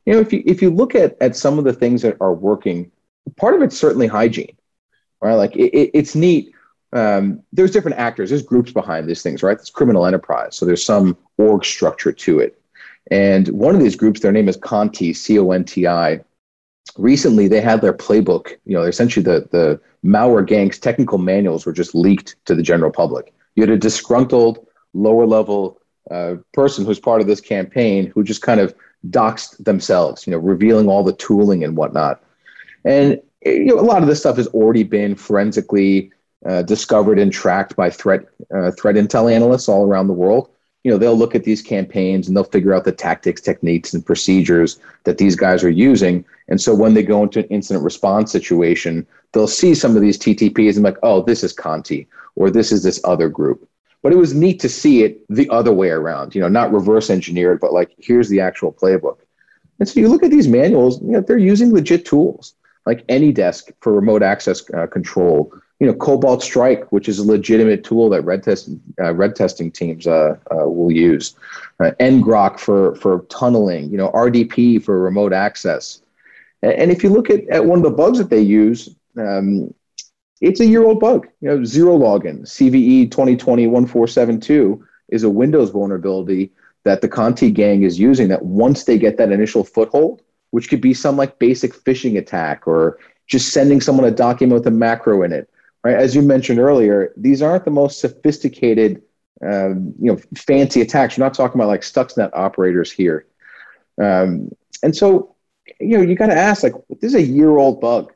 You 0.05 0.13
know, 0.13 0.19
if 0.19 0.33
you, 0.33 0.43
if 0.45 0.61
you 0.61 0.69
look 0.69 0.95
at, 0.95 1.15
at 1.21 1.35
some 1.35 1.57
of 1.57 1.63
the 1.63 1.73
things 1.73 2.01
that 2.01 2.17
are 2.19 2.33
working, 2.33 2.91
part 3.37 3.55
of 3.55 3.61
it's 3.61 3.77
certainly 3.77 4.07
hygiene, 4.07 4.57
right? 5.21 5.35
Like 5.35 5.55
it, 5.55 5.73
it, 5.73 5.91
it's 5.93 6.15
neat 6.15 6.53
um, 6.93 7.41
there's 7.53 7.71
different 7.71 7.97
actors, 7.97 8.29
there's 8.29 8.41
groups 8.41 8.71
behind 8.71 9.07
these 9.07 9.21
things, 9.21 9.43
right? 9.43 9.57
It's 9.57 9.69
criminal 9.69 10.05
enterprise. 10.05 10.55
So 10.55 10.65
there's 10.65 10.83
some 10.83 11.17
org 11.37 11.63
structure 11.63 12.11
to 12.11 12.39
it. 12.39 12.59
And 13.11 13.47
one 13.49 13.75
of 13.75 13.81
these 13.81 13.95
groups, 13.95 14.19
their 14.19 14.31
name 14.31 14.49
is 14.49 14.57
Conti, 14.57 15.13
C 15.13 15.39
O 15.39 15.51
N 15.51 15.63
T 15.65 15.87
I. 15.87 16.21
Recently, 16.97 17.47
they 17.47 17.61
had 17.61 17.81
their 17.81 17.93
playbook. 17.93 18.57
You 18.65 18.75
know, 18.75 18.83
essentially 18.83 19.23
the, 19.23 19.47
the 19.51 19.79
malware 20.05 20.45
gang's 20.45 20.79
technical 20.79 21.17
manuals 21.17 21.65
were 21.65 21.73
just 21.73 21.95
leaked 21.95 22.35
to 22.45 22.55
the 22.55 22.63
general 22.63 22.91
public. 22.91 23.33
You 23.55 23.63
had 23.63 23.69
a 23.69 23.77
disgruntled 23.77 24.65
lower 24.93 25.25
level 25.25 25.79
uh, 26.11 26.35
person 26.53 26.85
who's 26.85 26.99
part 26.99 27.21
of 27.21 27.27
this 27.27 27.41
campaign 27.41 28.11
who 28.13 28.23
just 28.23 28.41
kind 28.41 28.59
of 28.59 28.73
doxed 29.09 29.63
themselves, 29.63 30.25
you 30.25 30.31
know, 30.31 30.39
revealing 30.39 30.87
all 30.87 31.03
the 31.03 31.13
tooling 31.13 31.63
and 31.63 31.77
whatnot. 31.77 32.23
And 32.83 33.21
you 33.45 33.65
know, 33.65 33.79
a 33.79 33.81
lot 33.81 34.01
of 34.01 34.07
this 34.07 34.19
stuff 34.19 34.37
has 34.37 34.47
already 34.47 34.83
been 34.83 35.15
forensically 35.15 36.11
uh, 36.45 36.61
discovered 36.61 37.19
and 37.19 37.31
tracked 37.31 37.75
by 37.75 37.89
threat 37.89 38.25
uh, 38.55 38.71
threat 38.71 38.95
intel 38.95 39.31
analysts 39.31 39.67
all 39.67 39.85
around 39.85 40.07
the 40.07 40.13
world. 40.13 40.49
You 40.83 40.91
know, 40.91 40.97
they'll 40.97 41.17
look 41.17 41.35
at 41.35 41.43
these 41.43 41.61
campaigns 41.61 42.27
and 42.27 42.37
they'll 42.37 42.45
figure 42.45 42.73
out 42.73 42.85
the 42.85 42.93
tactics, 42.93 43.41
techniques, 43.41 43.93
and 43.93 44.05
procedures 44.05 44.79
that 45.03 45.17
these 45.17 45.35
guys 45.35 45.63
are 45.63 45.69
using. 45.69 46.23
And 46.47 46.61
so 46.61 46.73
when 46.73 46.93
they 46.93 47.03
go 47.03 47.21
into 47.23 47.39
an 47.39 47.47
incident 47.47 47.83
response 47.83 48.31
situation, 48.31 49.05
they'll 49.33 49.47
see 49.47 49.75
some 49.75 49.95
of 49.97 50.01
these 50.01 50.17
TTPs 50.17 50.75
and 50.75 50.83
like, 50.83 50.97
oh, 51.03 51.21
this 51.21 51.43
is 51.43 51.51
Conti 51.51 52.07
or 52.35 52.49
this 52.49 52.71
is 52.71 52.83
this 52.83 53.01
other 53.03 53.27
group. 53.27 53.67
But 54.01 54.13
it 54.13 54.17
was 54.17 54.33
neat 54.33 54.61
to 54.61 54.69
see 54.69 55.03
it 55.03 55.21
the 55.27 55.49
other 55.49 55.73
way 55.73 55.89
around. 55.89 56.33
You 56.33 56.39
know, 56.39 56.47
not 56.47 56.71
reverse 56.71 57.09
engineered, 57.09 57.59
but 57.59 57.73
like 57.73 57.93
here's 57.97 58.29
the 58.29 58.39
actual 58.39 58.71
playbook. 58.71 59.17
And 59.79 59.87
so 59.87 59.99
you 59.99 60.07
look 60.07 60.23
at 60.23 60.31
these 60.31 60.47
manuals, 60.47 61.01
you 61.01 61.09
know, 61.09 61.21
they're 61.21 61.37
using 61.37 61.73
legit 61.73 62.05
tools 62.05 62.53
like 62.85 63.05
AnyDesk 63.07 63.73
for 63.81 63.93
remote 63.93 64.23
access 64.23 64.63
uh, 64.73 64.87
control 64.87 65.53
you 65.79 65.87
know, 65.87 65.93
Cobalt 65.93 66.43
Strike, 66.43 66.91
which 66.91 67.07
is 67.07 67.19
a 67.19 67.23
legitimate 67.23 67.83
tool 67.85 68.09
that 68.09 68.23
red 68.23 68.43
test 68.43 68.69
uh, 69.01 69.13
red 69.13 69.35
testing 69.35 69.71
teams 69.71 70.05
uh, 70.05 70.35
uh, 70.51 70.67
will 70.67 70.91
use, 70.91 71.35
uh, 71.79 71.91
ngrok 71.99 72.59
for 72.59 72.95
for 72.95 73.25
tunneling, 73.29 73.89
you 73.89 73.97
know, 73.97 74.09
RDP 74.11 74.83
for 74.83 74.99
remote 74.99 75.31
access, 75.31 76.01
and 76.61 76.91
if 76.91 77.03
you 77.03 77.09
look 77.09 77.29
at, 77.29 77.47
at 77.47 77.65
one 77.65 77.79
of 77.79 77.83
the 77.83 77.91
bugs 77.91 78.17
that 78.17 78.29
they 78.29 78.41
use, 78.41 78.93
um, 79.17 79.73
it's 80.41 80.59
a 80.59 80.65
year 80.65 80.83
old 80.83 80.99
bug. 80.99 81.27
You 81.39 81.49
know, 81.49 81.57
Zerologon 81.59 82.41
CVE 82.41 83.09
2020-1472 83.09 84.81
is 85.09 85.23
a 85.23 85.29
Windows 85.29 85.69
vulnerability 85.69 86.51
that 86.83 87.01
the 87.01 87.07
Conti 87.07 87.51
gang 87.51 87.83
is 87.83 87.97
using. 87.97 88.27
That 88.27 88.43
once 88.43 88.83
they 88.83 88.97
get 88.97 89.17
that 89.17 89.31
initial 89.31 89.63
foothold, 89.63 90.21
which 90.51 90.69
could 90.69 90.81
be 90.81 90.93
some 90.93 91.15
like 91.15 91.39
basic 91.39 91.73
phishing 91.73 92.17
attack 92.17 92.67
or 92.67 92.99
just 93.27 93.53
sending 93.53 93.79
someone 93.79 94.05
a 94.05 94.11
document 94.11 94.59
with 94.59 94.67
a 94.67 94.75
macro 94.75 95.23
in 95.23 95.31
it 95.31 95.49
right? 95.83 95.95
As 95.95 96.15
you 96.15 96.21
mentioned 96.21 96.59
earlier, 96.59 97.13
these 97.15 97.41
aren't 97.41 97.65
the 97.65 97.71
most 97.71 97.99
sophisticated, 97.99 99.01
um, 99.45 99.93
you 99.99 100.11
know, 100.11 100.19
fancy 100.35 100.81
attacks. 100.81 101.17
You're 101.17 101.25
not 101.25 101.33
talking 101.33 101.59
about 101.59 101.69
like 101.69 101.81
Stuxnet 101.81 102.31
operators 102.33 102.91
here. 102.91 103.25
Um, 104.01 104.51
and 104.83 104.95
so, 104.95 105.35
you 105.79 105.97
know, 105.97 106.03
you 106.03 106.15
got 106.15 106.27
to 106.27 106.37
ask, 106.37 106.63
like, 106.63 106.73
this 107.01 107.13
is 107.13 107.15
a 107.15 107.21
year-old 107.21 107.81
bug. 107.81 108.13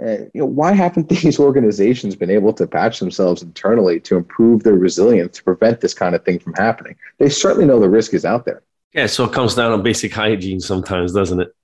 Uh, 0.00 0.18
you 0.32 0.40
know, 0.40 0.46
why 0.46 0.72
haven't 0.72 1.08
these 1.22 1.38
organizations 1.38 2.16
been 2.16 2.30
able 2.30 2.52
to 2.54 2.66
patch 2.66 3.00
themselves 3.00 3.42
internally 3.42 4.00
to 4.00 4.16
improve 4.16 4.62
their 4.62 4.74
resilience 4.74 5.36
to 5.38 5.44
prevent 5.44 5.80
this 5.80 5.94
kind 5.94 6.14
of 6.14 6.24
thing 6.24 6.38
from 6.38 6.54
happening? 6.54 6.96
They 7.18 7.28
certainly 7.28 7.66
know 7.66 7.80
the 7.80 7.88
risk 7.88 8.14
is 8.14 8.24
out 8.24 8.44
there. 8.44 8.62
Yeah, 8.92 9.06
so 9.06 9.24
it 9.24 9.32
comes 9.32 9.54
down 9.54 9.76
to 9.76 9.78
basic 9.82 10.12
hygiene 10.12 10.60
sometimes, 10.60 11.12
doesn't 11.12 11.40
it? 11.40 11.54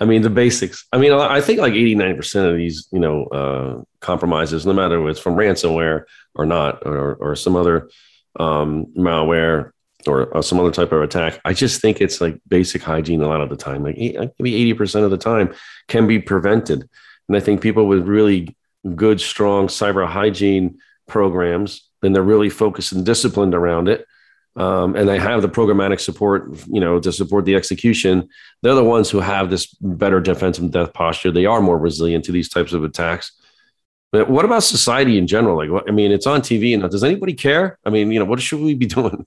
I 0.00 0.04
mean, 0.04 0.22
the 0.22 0.30
basics. 0.30 0.86
I 0.92 0.98
mean, 0.98 1.12
I 1.12 1.40
think 1.40 1.60
like 1.60 1.72
80, 1.72 1.96
90% 1.96 2.50
of 2.50 2.56
these, 2.56 2.88
you 2.92 3.00
know, 3.00 3.24
uh, 3.24 3.82
compromises, 4.00 4.64
no 4.64 4.72
matter 4.72 5.02
if 5.02 5.10
it's 5.10 5.20
from 5.20 5.34
ransomware 5.34 6.04
or 6.34 6.46
not, 6.46 6.86
or, 6.86 7.14
or 7.14 7.34
some 7.34 7.56
other 7.56 7.90
um, 8.38 8.86
malware 8.96 9.72
or, 10.06 10.26
or, 10.26 10.42
some 10.42 10.60
other 10.60 10.70
type 10.70 10.92
of 10.92 11.02
attack, 11.02 11.40
I 11.44 11.52
just 11.52 11.80
think 11.80 12.00
it's 12.00 12.20
like 12.20 12.40
basic 12.46 12.82
hygiene 12.82 13.22
a 13.22 13.26
lot 13.26 13.40
of 13.40 13.48
the 13.50 13.56
time. 13.56 13.82
Like 13.82 13.96
maybe 13.96 14.74
80% 14.74 15.04
of 15.04 15.10
the 15.10 15.18
time 15.18 15.52
can 15.88 16.06
be 16.06 16.20
prevented. 16.20 16.88
And 17.28 17.36
I 17.36 17.40
think 17.40 17.60
people 17.60 17.86
with 17.86 18.06
really 18.06 18.56
good, 18.94 19.20
strong 19.20 19.66
cyber 19.66 20.06
hygiene 20.06 20.78
programs, 21.08 21.88
then 22.02 22.12
they're 22.12 22.22
really 22.22 22.50
focused 22.50 22.92
and 22.92 23.04
disciplined 23.04 23.54
around 23.54 23.88
it 23.88 24.06
um, 24.58 24.96
and 24.96 25.08
they 25.08 25.20
have 25.20 25.40
the 25.40 25.48
programmatic 25.48 26.00
support, 26.00 26.50
you 26.66 26.80
know, 26.80 26.98
to 26.98 27.12
support 27.12 27.44
the 27.44 27.54
execution. 27.54 28.28
They're 28.62 28.74
the 28.74 28.82
ones 28.82 29.08
who 29.08 29.20
have 29.20 29.50
this 29.50 29.72
better 29.80 30.20
defensive 30.20 30.72
death 30.72 30.92
posture. 30.92 31.30
They 31.30 31.46
are 31.46 31.60
more 31.60 31.78
resilient 31.78 32.24
to 32.24 32.32
these 32.32 32.48
types 32.48 32.72
of 32.72 32.82
attacks. 32.82 33.32
But 34.10 34.28
what 34.28 34.44
about 34.44 34.64
society 34.64 35.16
in 35.16 35.28
general? 35.28 35.56
Like, 35.56 35.70
what, 35.70 35.88
I 35.88 35.92
mean, 35.92 36.10
it's 36.10 36.26
on 36.26 36.40
TV, 36.40 36.74
and 36.74 36.82
does 36.90 37.04
anybody 37.04 37.34
care? 37.34 37.78
I 37.86 37.90
mean, 37.90 38.10
you 38.10 38.18
know, 38.18 38.24
what 38.24 38.42
should 38.42 38.60
we 38.60 38.74
be 38.74 38.86
doing? 38.98 39.24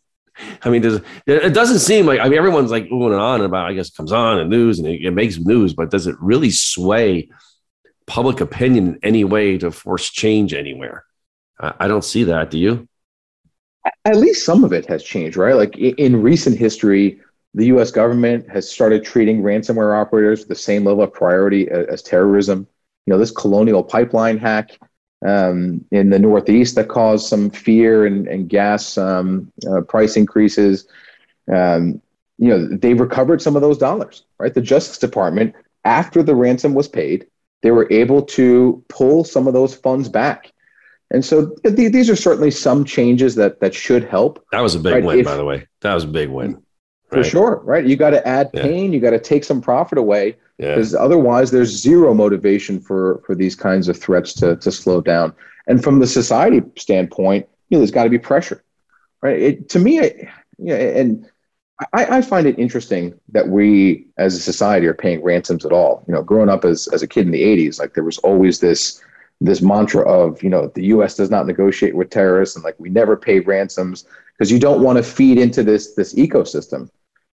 I 0.64 0.70
mean, 0.70 0.82
does, 0.82 1.00
it 1.26 1.54
doesn't 1.54 1.80
seem 1.80 2.06
like 2.06 2.20
I 2.20 2.28
mean 2.28 2.38
everyone's 2.38 2.72
like 2.72 2.86
oohing 2.86 3.12
and 3.12 3.22
on 3.22 3.42
about. 3.42 3.68
I 3.68 3.74
guess 3.74 3.90
comes 3.90 4.12
on 4.12 4.40
and 4.40 4.50
news 4.50 4.80
and 4.80 4.88
it, 4.88 5.04
it 5.04 5.12
makes 5.12 5.38
news, 5.38 5.74
but 5.74 5.92
does 5.92 6.08
it 6.08 6.16
really 6.20 6.52
sway 6.52 7.30
public 8.08 8.42
opinion 8.42 8.88
in 8.88 9.00
any 9.04 9.24
way 9.24 9.58
to 9.58 9.72
force 9.72 10.10
change 10.10 10.54
anywhere? 10.54 11.06
I, 11.60 11.74
I 11.82 11.88
don't 11.88 12.04
see 12.04 12.24
that. 12.26 12.50
Do 12.50 12.58
you? 12.58 12.88
At 14.06 14.18
least 14.18 14.46
some 14.46 14.64
of 14.64 14.74
it 14.74 14.86
has 14.88 15.04
changed, 15.04 15.38
right? 15.38 15.56
Like 15.56 15.78
in 15.78 16.22
recent 16.22 16.58
history, 16.58 17.20
the 17.54 17.66
US 17.68 17.92
government 17.92 18.50
has 18.50 18.70
started 18.70 19.04
treating 19.04 19.42
ransomware 19.42 20.00
operators 20.00 20.40
with 20.40 20.50
the 20.50 20.56
same 20.56 20.86
level 20.86 21.04
of 21.04 21.14
priority 21.14 21.70
as, 21.70 21.88
as 21.88 22.02
terrorism. 22.02 22.68
You 23.06 23.14
know, 23.14 23.20
this 23.20 23.32
colonial 23.32 23.84
pipeline 23.84 24.38
hack 24.38 24.78
um, 25.26 25.84
in 25.92 26.10
the 26.10 26.20
Northeast 26.20 26.76
that 26.76 26.88
caused 26.88 27.28
some 27.28 27.50
fear 27.50 28.06
and, 28.06 28.28
and 28.28 28.50
gas 28.50 28.98
um, 28.98 29.52
uh, 29.70 29.82
price 29.82 30.16
increases. 30.16 30.88
Um, 31.52 32.02
you 32.38 32.50
know, 32.50 32.68
they 32.68 32.94
recovered 32.94 33.42
some 33.42 33.56
of 33.56 33.62
those 33.62 33.78
dollars, 33.78 34.24
right? 34.40 34.54
The 34.54 34.62
Justice 34.62 34.98
Department, 34.98 35.54
after 35.86 36.24
the 36.24 36.36
ransom 36.36 36.74
was 36.74 36.88
paid, 36.88 37.28
they 37.62 37.72
were 37.72 37.88
able 37.92 38.24
to 38.24 38.84
pull 38.88 39.24
some 39.24 39.48
of 39.48 39.54
those 39.54 39.76
funds 39.76 40.10
back. 40.10 40.52
And 41.12 41.24
so 41.24 41.50
th- 41.64 41.92
these 41.92 42.10
are 42.10 42.16
certainly 42.16 42.52
some 42.52 42.86
changes 42.86 43.36
that 43.36 43.60
that 43.60 43.76
should 43.76 44.04
help. 44.04 44.44
That 44.52 44.62
was 44.62 44.76
a 44.76 44.80
big 44.80 44.94
right? 44.94 45.04
win, 45.04 45.20
if, 45.20 45.26
by 45.26 45.36
the 45.36 45.46
way. 45.46 45.68
That 45.82 45.94
was 45.94 46.06
a 46.06 46.08
big 46.08 46.30
win. 46.30 46.62
For 47.10 47.26
sure, 47.26 47.60
right? 47.66 47.86
You 47.86 47.98
got 47.98 48.12
to 48.12 48.26
add 48.26 48.54
pain, 48.54 48.86
yeah. 48.86 48.96
you 48.96 49.02
got 49.02 49.10
to 49.10 49.20
take 49.20 49.44
some 49.44 49.60
profit 49.60 49.98
away 49.98 50.38
because 50.58 50.94
yeah. 50.94 51.00
otherwise 51.00 51.52
there's 51.52 51.70
zero 51.70 52.14
motivation 52.14 52.80
for 52.80 53.22
for 53.26 53.36
these 53.36 53.54
kinds 53.54 53.90
of 53.90 53.98
threats 53.98 54.34
to 54.36 54.56
to 54.56 54.72
slow 54.72 55.02
down. 55.02 55.34
And 55.68 55.84
from 55.84 56.00
the 56.00 56.08
society 56.08 56.62
standpoint, 56.78 57.48
you 57.70 57.76
know, 57.76 57.80
there's 57.80 57.92
got 57.92 58.06
to 58.06 58.10
be 58.10 58.18
pressure, 58.18 58.64
right? 59.22 59.38
It, 59.40 59.70
to 59.70 59.80
me, 59.80 60.00
I, 60.00 60.32
yeah, 60.58 60.76
and 60.76 61.30
I, 61.94 62.18
I, 62.18 62.22
find 62.22 62.48
it 62.48 62.60
interesting 62.60 63.20
that 63.30 63.48
we 63.48 64.08
as 64.18 64.36
a 64.36 64.40
society 64.40 64.88
are 64.88 64.94
paying 64.94 65.24
ransoms 65.24 65.66
at 65.66 65.72
all. 65.72 66.04
You 66.08 66.14
know, 66.14 66.24
growing 66.24 66.50
up 66.50 66.64
as, 66.64 66.88
as 66.94 67.02
a 67.02 67.08
kid 67.08 67.26
in 67.26 67.32
the 67.32 67.44
80s, 67.44 67.80
like 67.80 67.94
there 67.94 68.04
was 68.04 68.20
always 68.20 68.60
this 68.60 69.02
this 69.42 69.62
mantra 69.62 70.04
of, 70.04 70.42
you 70.44 70.50
know, 70.50 70.68
the 70.68 70.86
US 70.86 71.16
does 71.16 71.30
not 71.30 71.48
negotiate 71.48 71.96
with 71.96 72.10
terrorists 72.10 72.56
and 72.56 72.64
like 72.64 72.80
we 72.80 72.90
never 72.90 73.18
pay 73.18 73.40
ransoms 73.40 74.06
because 74.34 74.52
you 74.52 74.60
don't 74.60 74.82
want 74.82 74.98
to 74.98 75.04
feed 75.04 75.38
into 75.38 75.64
this 75.64 75.94
this 75.96 76.14
ecosystem. 76.14 76.90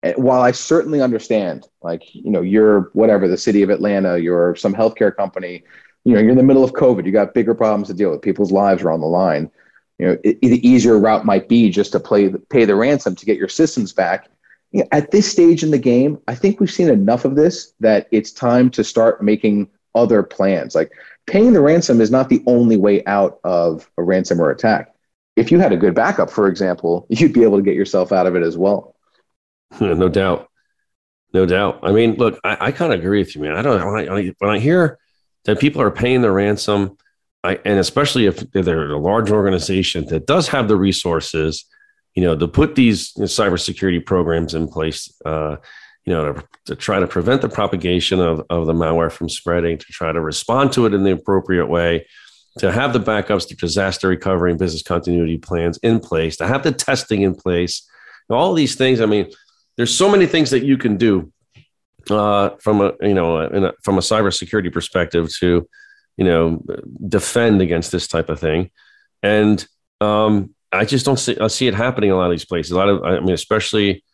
And 0.02 0.14
while 0.22 0.42
I 0.42 0.52
certainly 0.52 1.00
understand, 1.00 1.66
like, 1.82 2.14
you 2.14 2.30
know, 2.30 2.42
you're 2.42 2.90
whatever, 2.92 3.26
the 3.26 3.38
city 3.38 3.62
of 3.62 3.70
Atlanta, 3.70 4.18
you're 4.18 4.54
some 4.54 4.74
healthcare 4.74 5.14
company, 5.14 5.64
you 6.04 6.14
know, 6.14 6.20
you're 6.20 6.30
in 6.30 6.36
the 6.36 6.42
middle 6.42 6.62
of 6.62 6.72
COVID, 6.72 7.06
you 7.06 7.12
got 7.12 7.32
bigger 7.32 7.54
problems 7.54 7.88
to 7.88 7.94
deal 7.94 8.10
with, 8.10 8.20
people's 8.20 8.52
lives 8.52 8.82
are 8.82 8.90
on 8.90 9.00
the 9.00 9.06
line. 9.06 9.50
You 9.98 10.06
know, 10.06 10.18
it, 10.22 10.40
the 10.42 10.68
easier 10.68 10.98
route 10.98 11.24
might 11.24 11.48
be 11.48 11.70
just 11.70 11.92
to 11.92 12.00
play, 12.00 12.28
pay 12.50 12.66
the 12.66 12.74
ransom 12.74 13.14
to 13.14 13.26
get 13.26 13.38
your 13.38 13.48
systems 13.48 13.92
back 13.92 14.28
you 14.74 14.80
know, 14.80 14.88
at 14.90 15.12
this 15.12 15.30
stage 15.30 15.62
in 15.62 15.70
the 15.70 15.78
game, 15.78 16.18
I 16.26 16.34
think 16.34 16.58
we've 16.58 16.70
seen 16.70 16.88
enough 16.88 17.24
of 17.24 17.36
this 17.36 17.74
that 17.78 18.08
it's 18.10 18.32
time 18.32 18.70
to 18.70 18.82
start 18.82 19.22
making 19.22 19.68
other 19.94 20.24
plans. 20.24 20.74
Like 20.74 20.90
paying 21.26 21.52
the 21.52 21.60
ransom 21.60 22.00
is 22.00 22.10
not 22.10 22.28
the 22.28 22.42
only 22.46 22.76
way 22.76 23.04
out 23.04 23.40
of 23.44 23.90
a 23.98 24.02
ransomware 24.02 24.52
attack. 24.52 24.94
If 25.36 25.50
you 25.50 25.58
had 25.58 25.72
a 25.72 25.76
good 25.76 25.94
backup, 25.94 26.30
for 26.30 26.48
example, 26.48 27.06
you'd 27.10 27.32
be 27.32 27.42
able 27.42 27.58
to 27.58 27.62
get 27.62 27.74
yourself 27.74 28.12
out 28.12 28.26
of 28.26 28.36
it 28.36 28.42
as 28.42 28.56
well. 28.56 28.94
no 29.80 30.08
doubt. 30.08 30.48
No 31.32 31.46
doubt. 31.46 31.80
I 31.82 31.90
mean, 31.90 32.14
look, 32.14 32.38
I, 32.44 32.56
I 32.60 32.72
kind 32.72 32.92
of 32.92 33.00
agree 33.00 33.18
with 33.18 33.34
you, 33.34 33.42
man. 33.42 33.56
I 33.56 33.62
don't 33.62 33.84
when 33.84 34.08
I, 34.08 34.32
when 34.38 34.50
I 34.50 34.58
hear 34.60 34.98
that 35.46 35.58
people 35.58 35.82
are 35.82 35.90
paying 35.90 36.22
the 36.22 36.30
ransom, 36.30 36.96
I, 37.42 37.58
and 37.64 37.78
especially 37.78 38.26
if 38.26 38.38
they're 38.52 38.92
a 38.92 38.98
large 38.98 39.30
organization 39.30 40.06
that 40.06 40.26
does 40.26 40.48
have 40.48 40.68
the 40.68 40.76
resources 40.76 41.64
you 42.14 42.22
know, 42.22 42.36
to 42.36 42.48
put 42.48 42.74
these 42.74 43.12
cybersecurity 43.14 44.04
programs 44.04 44.54
in 44.54 44.68
place, 44.68 45.12
uh, 45.24 45.56
you 46.04 46.12
know, 46.12 46.34
to, 46.34 46.44
to, 46.66 46.76
try 46.76 47.00
to 47.00 47.06
prevent 47.06 47.40
the 47.40 47.48
propagation 47.48 48.20
of, 48.20 48.44
of 48.50 48.66
the 48.66 48.72
malware 48.72 49.10
from 49.10 49.28
spreading, 49.28 49.78
to 49.78 49.86
try 49.86 50.12
to 50.12 50.20
respond 50.20 50.72
to 50.72 50.86
it 50.86 50.94
in 50.94 51.02
the 51.02 51.12
appropriate 51.12 51.66
way, 51.66 52.06
to 52.58 52.70
have 52.70 52.92
the 52.92 53.00
backups, 53.00 53.48
the 53.48 53.54
disaster 53.54 54.08
recovery 54.08 54.50
and 54.50 54.58
business 54.58 54.82
continuity 54.82 55.38
plans 55.38 55.78
in 55.78 56.00
place, 56.00 56.36
to 56.36 56.46
have 56.46 56.62
the 56.62 56.72
testing 56.72 57.22
in 57.22 57.34
place, 57.34 57.88
all 58.28 58.54
these 58.54 58.74
things. 58.74 59.00
I 59.00 59.06
mean, 59.06 59.30
there's 59.76 59.96
so 59.96 60.10
many 60.10 60.26
things 60.26 60.50
that 60.50 60.64
you 60.64 60.76
can 60.76 60.96
do 60.96 61.32
uh, 62.10 62.50
from 62.60 62.80
a 62.80 62.92
you 63.00 63.14
know 63.14 63.38
a, 63.38 63.72
from 63.82 63.98
a 63.98 64.02
cybersecurity 64.02 64.72
perspective 64.72 65.32
to 65.38 65.68
you 66.16 66.24
know 66.24 66.62
defend 67.08 67.60
against 67.60 67.92
this 67.92 68.06
type 68.06 68.28
of 68.28 68.38
thing, 68.38 68.70
and 69.22 69.66
um, 70.00 70.54
I 70.70 70.84
just 70.84 71.06
don't 71.06 71.18
see 71.18 71.36
I 71.38 71.48
see 71.48 71.66
it 71.66 71.74
happening 71.74 72.10
in 72.10 72.14
a 72.14 72.18
lot 72.18 72.26
of 72.26 72.32
these 72.32 72.44
places. 72.44 72.72
A 72.72 72.76
lot 72.76 72.88
of 72.88 73.02
I 73.04 73.20
mean, 73.20 73.34
especially 73.34 74.04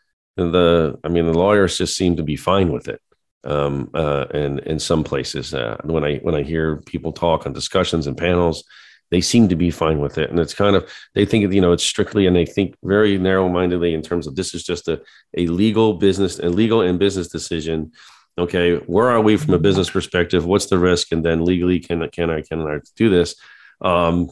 the 0.49 0.99
I 1.05 1.09
mean 1.09 1.27
the 1.27 1.39
lawyers 1.39 1.79
just 1.79 1.97
seem 1.97 2.17
to 2.17 2.23
be 2.23 2.37
fine 2.37 2.73
with 2.73 2.89
it. 2.89 3.01
Um, 3.43 3.91
uh, 3.95 4.27
and 4.33 4.61
in 4.61 4.79
some 4.79 5.03
places, 5.03 5.55
uh, 5.55 5.79
when 5.85 6.05
I 6.05 6.19
when 6.19 6.35
I 6.35 6.43
hear 6.43 6.77
people 6.79 7.13
talk 7.13 7.47
on 7.47 7.53
discussions 7.53 8.07
and 8.07 8.17
panels, 8.17 8.65
they 9.11 9.21
seem 9.21 9.49
to 9.49 9.57
be 9.57 9.71
fine 9.71 9.99
with 9.99 10.19
it. 10.19 10.31
And 10.31 10.39
it's 10.39 10.55
kind 10.55 10.77
of 10.77 10.91
they 11.15 11.25
think 11.25 11.53
you 11.53 11.61
know 11.61 11.73
it's 11.73 11.85
strictly 11.85 12.27
and 12.27 12.37
they 12.37 12.47
think 12.47 12.77
very 12.83 13.19
narrow 13.19 13.49
mindedly 13.49 13.95
in 13.95 14.03
terms 14.03 14.27
of 14.27 14.37
this 14.37 14.55
is 14.55 14.63
just 14.63 14.89
a 14.89 15.01
a 15.37 15.47
legal 15.47 15.95
business 15.95 16.39
a 16.39 16.49
legal 16.49 16.81
and 16.81 16.99
business 16.99 17.29
decision. 17.29 17.93
Okay, 18.39 18.77
where 18.77 19.11
are 19.11 19.21
we 19.21 19.37
from 19.37 19.55
a 19.55 19.59
business 19.59 19.91
perspective? 19.91 20.47
What's 20.47 20.67
the 20.67 20.79
risk? 20.79 21.13
And 21.13 21.25
then 21.25 21.45
legally, 21.45 21.81
can 21.81 22.09
can 22.11 22.31
I 22.31 22.43
can 22.43 22.61
I 22.63 22.81
do 22.97 23.09
this? 23.09 23.37
Um, 23.81 24.31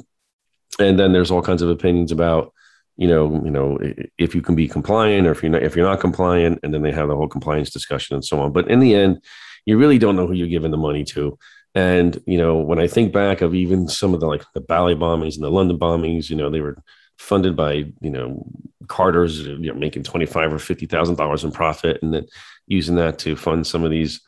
and 0.79 0.99
then 0.99 1.13
there's 1.13 1.31
all 1.31 1.43
kinds 1.43 1.63
of 1.63 1.71
opinions 1.71 2.13
about 2.13 2.53
you 2.99 3.09
know 3.09 3.41
you 3.45 3.51
know 3.51 3.79
if 4.19 4.35
you 4.35 4.43
can 4.43 4.55
be 4.55 4.69
compliant 4.69 5.27
or 5.27 5.31
if 5.31 5.43
you're 5.43 5.53
not 5.53 5.63
if 5.63 5.75
you're 5.75 5.89
not 5.89 6.01
compliant 6.01 6.59
and 6.63 6.75
then 6.75 6.83
they 6.83 6.93
have 6.93 7.09
the 7.09 7.17
whole 7.17 7.29
compliance 7.29 7.71
discussion 7.71 8.15
and 8.15 8.25
so 8.25 8.39
on. 8.41 8.53
But 8.53 8.69
in 8.69 8.81
the 8.81 8.95
end 8.95 9.25
you 9.65 9.79
really 9.79 9.99
don't 9.99 10.17
know 10.17 10.27
who 10.27 10.35
you're 10.35 10.49
giving 10.49 10.71
the 10.71 10.77
money 10.77 11.05
to. 11.05 11.39
And 11.75 12.21
you 12.27 12.39
know 12.39 12.57
when 12.57 12.79
i 12.79 12.87
think 12.87 13.13
back 13.13 13.41
of 13.41 13.55
even 13.55 13.89
some 13.89 14.15
of 14.15 14.21
the 14.21 14.27
like 14.27 14.45
the 14.55 14.61
Bali 14.61 14.95
bombings 14.95 15.37
and 15.37 15.45
the 15.45 15.51
london 15.51 15.79
bombings 15.79 16.29
you 16.31 16.37
know 16.37 16.51
they 16.51 16.61
were 16.61 16.77
funded 17.19 17.57
by 17.57 17.73
you 18.01 18.11
know 18.11 18.45
carters 18.87 19.41
you 19.41 19.59
know 19.59 19.75
making 19.75 20.03
25 20.03 20.55
or 20.55 20.59
50 20.59 20.87
thousand 20.87 21.17
dollars 21.17 21.45
in 21.45 21.53
profit 21.53 22.03
and 22.03 22.15
then 22.15 22.27
using 22.67 22.97
that 22.97 23.19
to 23.21 23.37
fund 23.37 23.67
some 23.67 23.85
of 23.85 23.91
these 23.91 24.21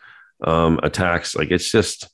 um, 0.42 0.80
attacks. 0.83 1.35
Like 1.35 1.50
it's 1.50 1.70
just 1.70 2.09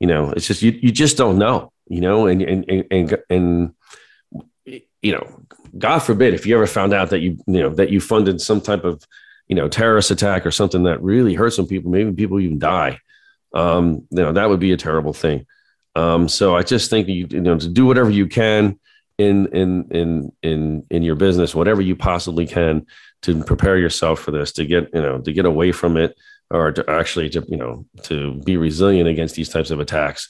you 0.00 0.06
know 0.06 0.30
it's 0.30 0.46
just 0.46 0.62
you, 0.62 0.70
you 0.70 0.90
just 0.90 1.16
don't 1.16 1.38
know 1.38 1.72
you 1.92 2.00
know, 2.00 2.26
and 2.26 2.40
and 2.42 2.86
and, 2.90 3.18
and 3.28 3.74
you 5.02 5.12
know, 5.12 5.26
God 5.76 6.00
forbid 6.00 6.34
if 6.34 6.46
you 6.46 6.54
ever 6.54 6.66
found 6.66 6.92
out 6.92 7.10
that 7.10 7.20
you 7.20 7.38
you 7.46 7.60
know 7.60 7.70
that 7.70 7.90
you 7.90 8.00
funded 8.00 8.40
some 8.40 8.60
type 8.60 8.84
of 8.84 9.06
you 9.48 9.56
know 9.56 9.68
terrorist 9.68 10.10
attack 10.10 10.46
or 10.46 10.50
something 10.50 10.84
that 10.84 11.02
really 11.02 11.34
hurt 11.34 11.52
some 11.52 11.66
people, 11.66 11.90
maybe 11.90 12.12
people 12.12 12.40
even 12.40 12.58
die. 12.58 12.98
Um, 13.54 14.06
you 14.10 14.22
know, 14.22 14.32
that 14.32 14.48
would 14.48 14.60
be 14.60 14.72
a 14.72 14.76
terrible 14.76 15.12
thing. 15.12 15.46
Um, 15.94 16.28
so 16.28 16.56
I 16.56 16.62
just 16.62 16.90
think 16.90 17.08
you, 17.08 17.26
you 17.30 17.40
know 17.40 17.58
to 17.58 17.68
do 17.68 17.86
whatever 17.86 18.10
you 18.10 18.26
can 18.26 18.78
in 19.18 19.46
in 19.48 19.88
in 19.90 20.32
in 20.42 20.86
in 20.90 21.02
your 21.02 21.16
business, 21.16 21.54
whatever 21.54 21.82
you 21.82 21.96
possibly 21.96 22.46
can 22.46 22.86
to 23.22 23.42
prepare 23.44 23.78
yourself 23.78 24.20
for 24.20 24.30
this, 24.30 24.52
to 24.52 24.66
get 24.66 24.88
you 24.94 25.02
know 25.02 25.20
to 25.20 25.32
get 25.32 25.44
away 25.44 25.72
from 25.72 25.96
it, 25.96 26.16
or 26.50 26.72
to 26.72 26.84
actually 26.90 27.28
to 27.30 27.44
you 27.48 27.56
know 27.56 27.86
to 28.02 28.40
be 28.44 28.56
resilient 28.56 29.08
against 29.08 29.34
these 29.34 29.48
types 29.48 29.70
of 29.70 29.80
attacks 29.80 30.28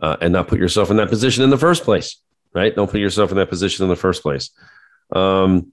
uh, 0.00 0.16
and 0.20 0.32
not 0.32 0.48
put 0.48 0.58
yourself 0.58 0.90
in 0.90 0.96
that 0.96 1.08
position 1.08 1.44
in 1.44 1.50
the 1.50 1.58
first 1.58 1.84
place, 1.84 2.16
right? 2.54 2.74
Don't 2.74 2.90
put 2.90 3.00
yourself 3.00 3.30
in 3.30 3.36
that 3.36 3.48
position 3.48 3.84
in 3.84 3.88
the 3.88 3.96
first 3.96 4.22
place. 4.22 4.50
Um, 5.12 5.72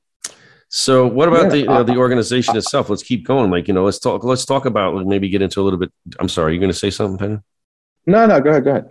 so 0.73 1.05
what 1.05 1.27
about 1.27 1.43
yeah, 1.43 1.49
the 1.49 1.57
you 1.57 1.65
know, 1.65 1.83
the 1.83 1.97
organization 1.97 2.55
itself? 2.55 2.89
Let's 2.89 3.03
keep 3.03 3.25
going. 3.25 3.51
Like 3.51 3.67
you 3.67 3.73
know, 3.73 3.83
let's 3.83 3.99
talk. 3.99 4.23
Let's 4.23 4.45
talk 4.45 4.65
about 4.65 5.05
maybe 5.05 5.27
get 5.27 5.41
into 5.41 5.61
a 5.61 5.63
little 5.63 5.79
bit. 5.79 5.91
I'm 6.19 6.29
sorry, 6.29 6.53
you're 6.53 6.61
going 6.61 6.71
to 6.71 6.77
say 6.77 6.89
something, 6.89 7.17
Penn? 7.17 7.43
No, 8.05 8.25
no, 8.25 8.39
go 8.39 8.51
ahead, 8.51 8.63
go 8.63 8.71
ahead. 8.71 8.85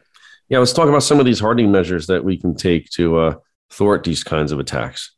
Yeah, 0.51 0.59
let's 0.59 0.73
talk 0.73 0.89
about 0.89 1.03
some 1.03 1.21
of 1.21 1.27
these 1.27 1.41
hardening 1.41 1.73
measures 1.73 2.07
that 2.09 2.23
we 2.23 2.37
can 2.37 2.55
take 2.55 2.91
to 2.91 3.19
uh, 3.19 3.35
thwart 3.71 4.05
these 4.05 4.23
kinds 4.23 4.53
of 4.53 4.61
attacks. 4.61 5.13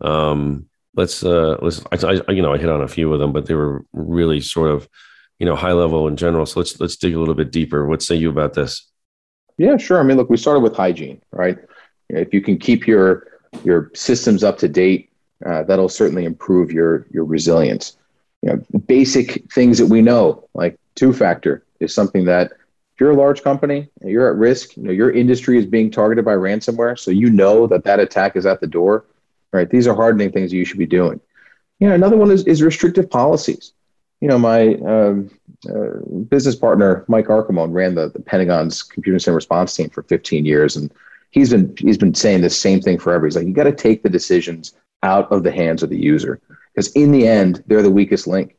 Um, 0.00 0.70
let's 0.94 1.22
uh, 1.22 1.58
let's 1.60 1.82
I, 1.92 2.22
I, 2.26 2.32
you 2.32 2.40
know 2.40 2.54
I 2.54 2.58
hit 2.58 2.70
on 2.70 2.82
a 2.82 2.88
few 2.88 3.12
of 3.12 3.18
them, 3.18 3.32
but 3.32 3.44
they 3.44 3.54
were 3.54 3.84
really 3.92 4.40
sort 4.40 4.70
of 4.70 4.88
you 5.38 5.44
know 5.44 5.54
high 5.54 5.72
level 5.72 6.08
in 6.08 6.16
general. 6.16 6.46
So 6.46 6.60
let's 6.60 6.80
let's 6.80 6.96
dig 6.96 7.14
a 7.14 7.18
little 7.18 7.34
bit 7.34 7.52
deeper. 7.52 7.86
What 7.86 8.02
say 8.02 8.14
you 8.14 8.30
about 8.30 8.54
this? 8.54 8.90
Yeah, 9.58 9.76
sure. 9.76 10.00
I 10.00 10.02
mean, 10.02 10.16
look, 10.16 10.30
we 10.30 10.36
started 10.36 10.60
with 10.60 10.76
hygiene, 10.76 11.20
right? 11.30 11.58
If 12.08 12.32
you 12.32 12.40
can 12.40 12.58
keep 12.58 12.86
your 12.86 13.26
your 13.64 13.90
systems 13.94 14.44
up 14.44 14.58
to 14.58 14.68
date, 14.68 15.10
uh, 15.44 15.62
that'll 15.64 15.88
certainly 15.88 16.24
improve 16.24 16.72
your 16.72 17.06
your 17.10 17.24
resilience. 17.24 17.96
You 18.42 18.50
know, 18.50 18.80
basic 18.86 19.50
things 19.52 19.78
that 19.78 19.86
we 19.86 20.02
know, 20.02 20.48
like 20.54 20.78
two 20.94 21.12
factor, 21.12 21.64
is 21.80 21.94
something 21.94 22.24
that 22.26 22.52
if 22.52 23.00
you're 23.00 23.10
a 23.10 23.16
large 23.16 23.42
company, 23.42 23.88
you're 24.04 24.30
at 24.30 24.36
risk. 24.36 24.76
You 24.76 24.84
know, 24.84 24.92
your 24.92 25.10
industry 25.10 25.58
is 25.58 25.66
being 25.66 25.90
targeted 25.90 26.24
by 26.24 26.34
ransomware, 26.34 26.98
so 26.98 27.10
you 27.10 27.30
know 27.30 27.66
that 27.66 27.84
that 27.84 28.00
attack 28.00 28.36
is 28.36 28.46
at 28.46 28.60
the 28.60 28.66
door. 28.66 29.04
Right? 29.52 29.68
These 29.68 29.86
are 29.86 29.94
hardening 29.94 30.32
things 30.32 30.52
you 30.52 30.64
should 30.64 30.78
be 30.78 30.86
doing. 30.86 31.20
You 31.80 31.88
know, 31.88 31.94
another 31.94 32.16
one 32.16 32.30
is, 32.30 32.46
is 32.46 32.62
restrictive 32.62 33.08
policies 33.10 33.72
you 34.20 34.28
know, 34.28 34.38
my 34.38 34.74
um, 34.76 35.30
uh, 35.68 35.98
business 36.28 36.56
partner 36.56 37.04
Mike 37.08 37.26
Archimon 37.26 37.72
ran 37.72 37.94
the, 37.94 38.08
the 38.08 38.20
Pentagon's 38.20 38.82
computer 38.82 39.14
incident 39.14 39.36
response 39.36 39.74
team 39.74 39.90
for 39.90 40.02
15 40.02 40.44
years, 40.44 40.76
and 40.76 40.92
he's 41.36 41.50
been 41.50 41.74
he's 41.78 41.98
been 41.98 42.14
saying 42.14 42.40
the 42.40 42.50
same 42.50 42.80
thing 42.80 42.98
forever. 42.98 43.26
He's 43.26 43.36
like, 43.36 43.46
you 43.46 43.52
got 43.52 43.64
to 43.64 43.72
take 43.72 44.02
the 44.02 44.08
decisions 44.08 44.74
out 45.02 45.30
of 45.30 45.42
the 45.42 45.52
hands 45.52 45.82
of 45.82 45.90
the 45.90 45.98
user 45.98 46.40
because 46.74 46.90
in 46.92 47.12
the 47.12 47.28
end, 47.28 47.62
they're 47.66 47.82
the 47.82 47.90
weakest 47.90 48.26
link. 48.26 48.56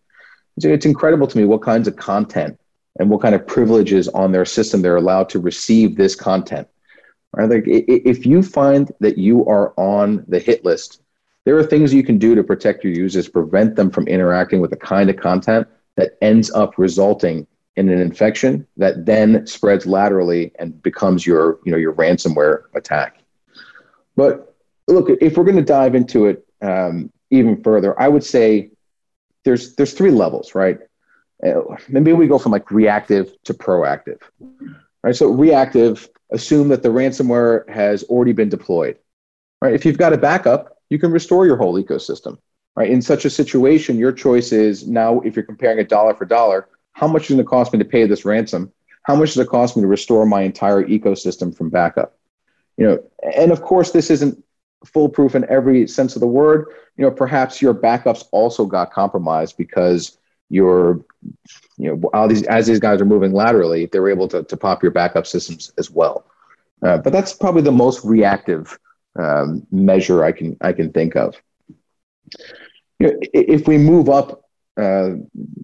So 0.59 0.69
it's 0.69 0.85
incredible 0.85 1.27
to 1.27 1.37
me 1.37 1.45
what 1.45 1.61
kinds 1.61 1.87
of 1.87 1.95
content 1.95 2.59
and 2.99 3.09
what 3.09 3.21
kind 3.21 3.35
of 3.35 3.45
privileges 3.45 4.07
on 4.09 4.31
their 4.31 4.45
system 4.45 4.81
they're 4.81 4.95
allowed 4.95 5.29
to 5.29 5.39
receive 5.39 5.97
this 5.97 6.15
content. 6.15 6.67
Right? 7.33 7.49
Like 7.49 7.63
if 7.65 8.25
you 8.25 8.41
find 8.43 8.91
that 8.99 9.17
you 9.17 9.45
are 9.47 9.73
on 9.77 10.23
the 10.27 10.39
hit 10.39 10.63
list 10.63 11.01
there 11.47 11.57
are 11.57 11.63
things 11.63 11.93
you 11.93 12.03
can 12.03 12.17
do 12.17 12.35
to 12.35 12.43
protect 12.43 12.83
your 12.83 12.91
users, 12.91 13.29
prevent 13.29 13.77
them 13.77 13.89
from 13.89 14.05
interacting 14.09 14.59
with 14.59 14.69
the 14.69 14.75
kind 14.75 15.09
of 15.09 15.15
content 15.15 15.65
that 15.95 16.17
ends 16.21 16.51
up 16.51 16.77
resulting 16.77 17.47
in 17.77 17.89
an 17.89 17.99
infection 17.99 18.67
that 18.75 19.05
then 19.05 19.45
spreads 19.45 19.85
laterally 19.85 20.51
and 20.59 20.81
becomes 20.81 21.25
your, 21.25 21.59
you 21.63 21.71
know, 21.71 21.77
your 21.77 21.93
ransomware 21.93 22.63
attack. 22.73 23.19
But 24.15 24.55
look, 24.87 25.09
if 25.21 25.37
we're 25.37 25.43
going 25.43 25.57
to 25.57 25.61
dive 25.61 25.93
into 25.93 26.25
it 26.25 26.45
um, 26.61 27.11
even 27.29 27.61
further, 27.61 27.99
I 27.99 28.07
would 28.07 28.23
say 28.23 28.71
there's 29.45 29.75
there's 29.75 29.93
three 29.93 30.09
levels, 30.09 30.55
right? 30.55 30.79
Uh, 31.45 31.61
maybe 31.87 32.13
we 32.13 32.27
go 32.27 32.39
from 32.39 32.51
like 32.51 32.71
reactive 32.71 33.31
to 33.43 33.53
proactive, 33.53 34.19
right? 35.03 35.15
So 35.15 35.27
reactive, 35.29 36.09
assume 36.31 36.69
that 36.69 36.81
the 36.81 36.89
ransomware 36.89 37.69
has 37.69 38.03
already 38.05 38.33
been 38.33 38.49
deployed, 38.49 38.97
right? 39.61 39.75
If 39.75 39.85
you've 39.85 39.99
got 39.99 40.13
a 40.13 40.17
backup, 40.17 40.79
you 40.89 40.97
can 40.97 41.11
restore 41.11 41.45
your 41.45 41.57
whole 41.57 41.81
ecosystem, 41.81 42.39
right? 42.75 42.89
In 42.89 43.03
such 43.03 43.25
a 43.25 43.29
situation, 43.29 43.99
your 43.99 44.11
choice 44.11 44.51
is 44.51 44.87
now 44.87 45.19
if 45.19 45.35
you're 45.35 45.45
comparing 45.45 45.77
it 45.77 45.89
dollar 45.89 46.15
for 46.15 46.25
dollar, 46.25 46.67
how 46.97 47.07
much 47.07 47.25
is 47.25 47.29
it 47.29 47.33
going 47.35 47.45
to 47.45 47.49
cost 47.49 47.73
me 47.73 47.79
to 47.79 47.85
pay 47.85 48.07
this 48.07 48.25
ransom? 48.25 48.73
How 49.03 49.15
much 49.15 49.35
does 49.35 49.45
it 49.45 49.49
cost 49.49 49.77
me 49.77 49.83
to 49.83 49.87
restore 49.87 50.25
my 50.25 50.41
entire 50.41 50.83
ecosystem 50.83 51.55
from 51.55 51.69
backup? 51.69 52.17
You 52.75 52.87
know, 52.87 53.03
and 53.35 53.51
of 53.51 53.61
course, 53.61 53.91
this 53.91 54.09
isn't 54.09 54.43
foolproof 54.83 55.35
in 55.35 55.45
every 55.47 55.87
sense 55.87 56.15
of 56.15 56.21
the 56.21 56.27
word. 56.27 56.65
You 56.97 57.05
know, 57.05 57.11
perhaps 57.11 57.61
your 57.61 57.75
backups 57.75 58.25
also 58.31 58.65
got 58.65 58.91
compromised 58.91 59.57
because 59.57 60.17
your, 60.49 61.05
you 61.77 61.95
know, 61.95 62.09
all 62.15 62.27
these 62.27 62.41
as 62.47 62.65
these 62.65 62.79
guys 62.79 62.99
are 62.99 63.05
moving 63.05 63.31
laterally, 63.31 63.85
they 63.85 63.99
were 63.99 64.09
able 64.09 64.27
to, 64.29 64.41
to 64.43 64.57
pop 64.57 64.81
your 64.81 64.91
backup 64.91 65.27
systems 65.27 65.71
as 65.77 65.91
well. 65.91 66.25
Uh, 66.81 66.97
but 66.97 67.13
that's 67.13 67.31
probably 67.31 67.61
the 67.61 67.71
most 67.71 68.03
reactive 68.05 68.75
um, 69.19 69.67
measure 69.71 70.23
I 70.23 70.31
can 70.31 70.57
I 70.61 70.73
can 70.73 70.91
think 70.91 71.15
of. 71.15 71.35
You 72.97 73.07
know, 73.07 73.19
if 73.21 73.67
we 73.67 73.77
move 73.77 74.09
up 74.09 74.49
uh, 74.77 75.21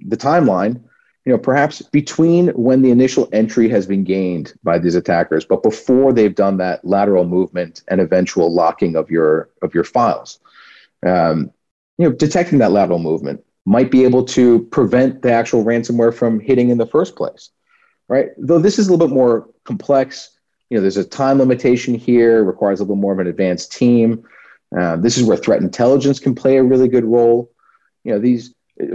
the 0.08 0.18
timeline, 0.18 0.84
you 1.26 1.32
know, 1.32 1.38
perhaps 1.38 1.82
between 1.82 2.50
when 2.50 2.82
the 2.82 2.92
initial 2.92 3.30
entry 3.32 3.70
has 3.70 3.88
been 3.88 4.04
gained 4.04 4.54
by 4.64 4.78
these 4.78 4.96
attackers, 4.96 5.46
but 5.46 5.64
before 5.64 6.12
they've 6.12 6.36
done 6.36 6.58
that 6.58 6.84
lateral 6.84 7.26
movement 7.26 7.82
and 7.88 8.02
eventual 8.02 8.54
locking 8.54 8.96
of 8.96 9.10
your 9.10 9.50
of 9.62 9.74
your 9.74 9.86
files, 9.86 10.40
um, 11.06 11.52
you 11.98 12.08
know, 12.08 12.14
detecting 12.14 12.60
that 12.60 12.72
lateral 12.72 13.00
movement 13.00 13.44
might 13.66 13.90
be 13.90 14.04
able 14.04 14.26
to 14.26 14.64
prevent 14.66 15.22
the 15.22 15.32
actual 15.32 15.64
ransomware 15.64 16.14
from 16.14 16.42
hitting 16.42 16.70
in 16.70 16.78
the 16.78 16.86
first 16.86 17.16
place, 17.16 17.52
right? 18.10 18.32
Though 18.38 18.60
this 18.60 18.78
is 18.78 18.88
a 18.88 18.92
little 18.92 19.08
bit 19.08 19.14
more 19.14 19.48
complex. 19.64 20.32
You 20.70 20.78
know, 20.78 20.82
there's 20.82 20.98
a 20.98 21.06
time 21.06 21.38
limitation 21.38 21.94
here. 21.94 22.44
Requires 22.44 22.82
a 22.82 22.84
little 22.84 22.98
more 22.98 23.14
of 23.14 23.20
an 23.20 23.28
advanced 23.28 23.72
team. 23.72 24.28
Uh, 24.78 24.98
this 24.98 25.18
is 25.18 25.24
where 25.24 25.38
threat 25.38 25.62
intelligence 25.62 26.20
can 26.20 26.36
play 26.36 26.58
a 26.58 26.64
really 26.64 26.90
good 26.90 27.06
role. 27.06 27.50
You 28.04 28.14
know, 28.14 28.20
these 28.20 28.54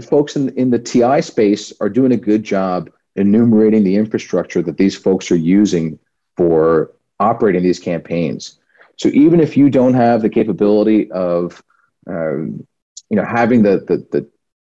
folks 0.08 0.36
in, 0.36 0.50
in 0.50 0.70
the 0.70 0.78
TI 0.78 1.22
space 1.22 1.72
are 1.80 1.88
doing 1.88 2.12
a 2.12 2.16
good 2.16 2.42
job 2.42 2.90
enumerating 3.16 3.84
the 3.84 3.96
infrastructure 3.96 4.62
that 4.62 4.76
these 4.76 4.96
folks 4.96 5.30
are 5.30 5.36
using 5.36 5.98
for 6.36 6.92
operating 7.20 7.62
these 7.62 7.80
campaigns. 7.80 8.60
So 8.96 9.08
even 9.08 9.40
if 9.40 9.56
you 9.56 9.70
don't 9.70 9.94
have 9.94 10.22
the 10.22 10.28
capability 10.28 11.10
of, 11.10 11.62
um, 12.08 12.66
you 13.10 13.16
know, 13.16 13.24
having 13.24 13.62
the, 13.62 13.84
the, 13.86 14.06
the, 14.12 14.28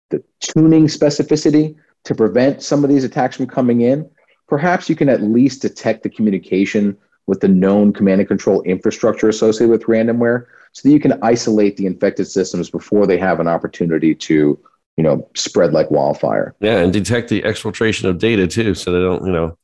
the 0.09 0.23
tuning 0.39 0.87
specificity 0.87 1.75
to 2.05 2.15
prevent 2.15 2.61
some 2.61 2.83
of 2.83 2.89
these 2.89 3.03
attacks 3.03 3.35
from 3.35 3.47
coming 3.47 3.81
in, 3.81 4.09
perhaps 4.47 4.89
you 4.89 4.95
can 4.95 5.09
at 5.09 5.21
least 5.21 5.61
detect 5.61 6.03
the 6.03 6.09
communication 6.09 6.97
with 7.25 7.41
the 7.41 7.47
known 7.47 7.91
command 7.91 8.21
and 8.21 8.27
control 8.27 8.61
infrastructure 8.63 9.27
associated 9.27 9.69
with 9.69 9.83
ransomware 9.83 10.45
so 10.71 10.87
that 10.87 10.93
you 10.93 10.99
can 10.99 11.21
isolate 11.21 11.75
the 11.75 11.85
infected 11.85 12.27
systems 12.27 12.69
before 12.69 13.05
they 13.05 13.17
have 13.17 13.41
an 13.41 13.47
opportunity 13.47 14.15
to 14.15 14.57
you 14.97 15.03
know, 15.03 15.29
spread 15.35 15.73
like 15.73 15.91
wildfire. 15.91 16.55
Yeah, 16.59 16.79
and 16.79 16.91
detect 16.91 17.29
the 17.29 17.43
exfiltration 17.43 18.05
of 18.05 18.17
data 18.17 18.47
too, 18.47 18.73
so 18.73 18.91
they 18.91 18.99
don't, 18.99 19.25
you 19.25 19.31
know, 19.31 19.57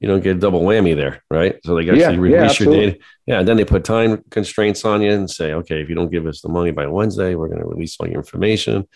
you 0.00 0.08
don't 0.08 0.22
get 0.22 0.36
a 0.36 0.40
double 0.40 0.62
whammy 0.62 0.96
there, 0.96 1.22
right? 1.30 1.60
So 1.64 1.74
they 1.74 1.82
actually 1.82 2.00
yeah, 2.00 2.08
release 2.16 2.60
yeah, 2.60 2.66
your 2.66 2.74
data. 2.74 2.98
Yeah, 3.26 3.38
and 3.40 3.48
then 3.48 3.56
they 3.56 3.64
put 3.64 3.84
time 3.84 4.24
constraints 4.30 4.84
on 4.84 5.02
you 5.02 5.12
and 5.12 5.30
say, 5.30 5.52
okay, 5.52 5.80
if 5.80 5.88
you 5.88 5.94
don't 5.94 6.10
give 6.10 6.26
us 6.26 6.40
the 6.40 6.48
money 6.48 6.70
by 6.70 6.86
Wednesday, 6.86 7.34
we're 7.34 7.48
going 7.48 7.60
to 7.60 7.66
release 7.66 7.96
all 8.00 8.08
your 8.08 8.16
information. 8.16 8.88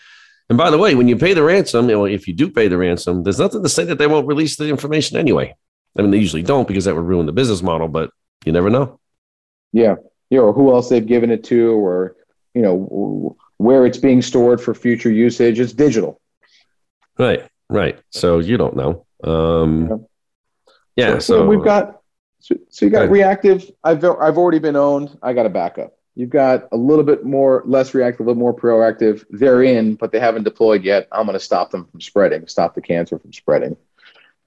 And 0.49 0.57
by 0.57 0.69
the 0.69 0.77
way, 0.77 0.95
when 0.95 1.07
you 1.07 1.15
pay 1.15 1.33
the 1.33 1.43
ransom, 1.43 1.89
you 1.89 1.95
know, 1.95 2.05
if 2.05 2.27
you 2.27 2.33
do 2.33 2.49
pay 2.49 2.67
the 2.67 2.77
ransom, 2.77 3.23
there's 3.23 3.39
nothing 3.39 3.63
to 3.63 3.69
say 3.69 3.83
that 3.85 3.97
they 3.97 4.07
won't 4.07 4.27
release 4.27 4.57
the 4.57 4.67
information 4.67 5.17
anyway. 5.17 5.55
I 5.97 6.01
mean, 6.01 6.11
they 6.11 6.17
usually 6.17 6.43
don't 6.43 6.67
because 6.67 6.85
that 6.85 6.95
would 6.95 7.05
ruin 7.05 7.25
the 7.25 7.31
business 7.31 7.61
model, 7.61 7.87
but 7.87 8.11
you 8.43 8.51
never 8.51 8.69
know. 8.69 8.99
Yeah, 9.71 9.95
yeah, 10.29 10.39
or 10.39 10.53
who 10.53 10.73
else 10.73 10.89
they've 10.89 11.05
given 11.05 11.31
it 11.31 11.43
to, 11.45 11.71
or 11.71 12.15
you 12.53 12.61
know, 12.61 13.37
where 13.57 13.85
it's 13.85 13.97
being 13.97 14.21
stored 14.21 14.61
for 14.61 14.73
future 14.73 15.11
usage. 15.11 15.59
It's 15.59 15.73
digital. 15.73 16.19
Right, 17.17 17.47
right. 17.69 17.99
So 18.09 18.39
you 18.39 18.57
don't 18.57 18.75
know. 18.75 19.05
Um, 19.23 20.05
yeah. 20.95 21.07
yeah 21.07 21.13
so, 21.13 21.19
so, 21.19 21.45
we've 21.47 21.63
got. 21.63 22.01
So, 22.39 22.55
so 22.69 22.85
you 22.85 22.91
got 22.91 23.09
reactive. 23.09 23.71
I've 23.83 24.03
I've 24.03 24.37
already 24.37 24.59
been 24.59 24.75
owned. 24.75 25.17
I 25.23 25.33
got 25.33 25.45
a 25.45 25.49
backup. 25.49 25.97
You've 26.15 26.29
got 26.29 26.69
a 26.71 26.77
little 26.77 27.03
bit 27.03 27.25
more 27.25 27.61
less 27.65 27.93
reactive, 27.93 28.21
a 28.21 28.29
little 28.29 28.39
more 28.39 28.55
proactive. 28.55 29.25
They're 29.29 29.63
in, 29.63 29.95
but 29.95 30.11
they 30.11 30.19
haven't 30.19 30.43
deployed 30.43 30.83
yet. 30.83 31.07
I'm 31.11 31.25
going 31.25 31.33
to 31.33 31.43
stop 31.43 31.71
them 31.71 31.85
from 31.85 31.99
spreading, 31.99 32.47
stop 32.47 32.73
the 32.73 32.81
cancer 32.81 33.19
from 33.19 33.33
spreading. 33.33 33.75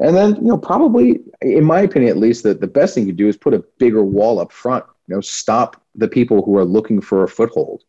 And 0.00 0.16
then, 0.16 0.36
you 0.36 0.42
know, 0.42 0.56
probably, 0.58 1.20
in 1.42 1.64
my 1.64 1.80
opinion, 1.80 2.10
at 2.10 2.16
least, 2.16 2.44
the, 2.44 2.54
the 2.54 2.66
best 2.66 2.94
thing 2.94 3.06
you 3.06 3.12
do 3.12 3.28
is 3.28 3.36
put 3.36 3.52
a 3.52 3.64
bigger 3.78 4.02
wall 4.02 4.40
up 4.40 4.52
front. 4.52 4.84
You 5.08 5.16
know, 5.16 5.20
stop 5.20 5.82
the 5.94 6.08
people 6.08 6.42
who 6.42 6.56
are 6.56 6.64
looking 6.64 7.00
for 7.00 7.24
a 7.24 7.28
foothold 7.28 7.84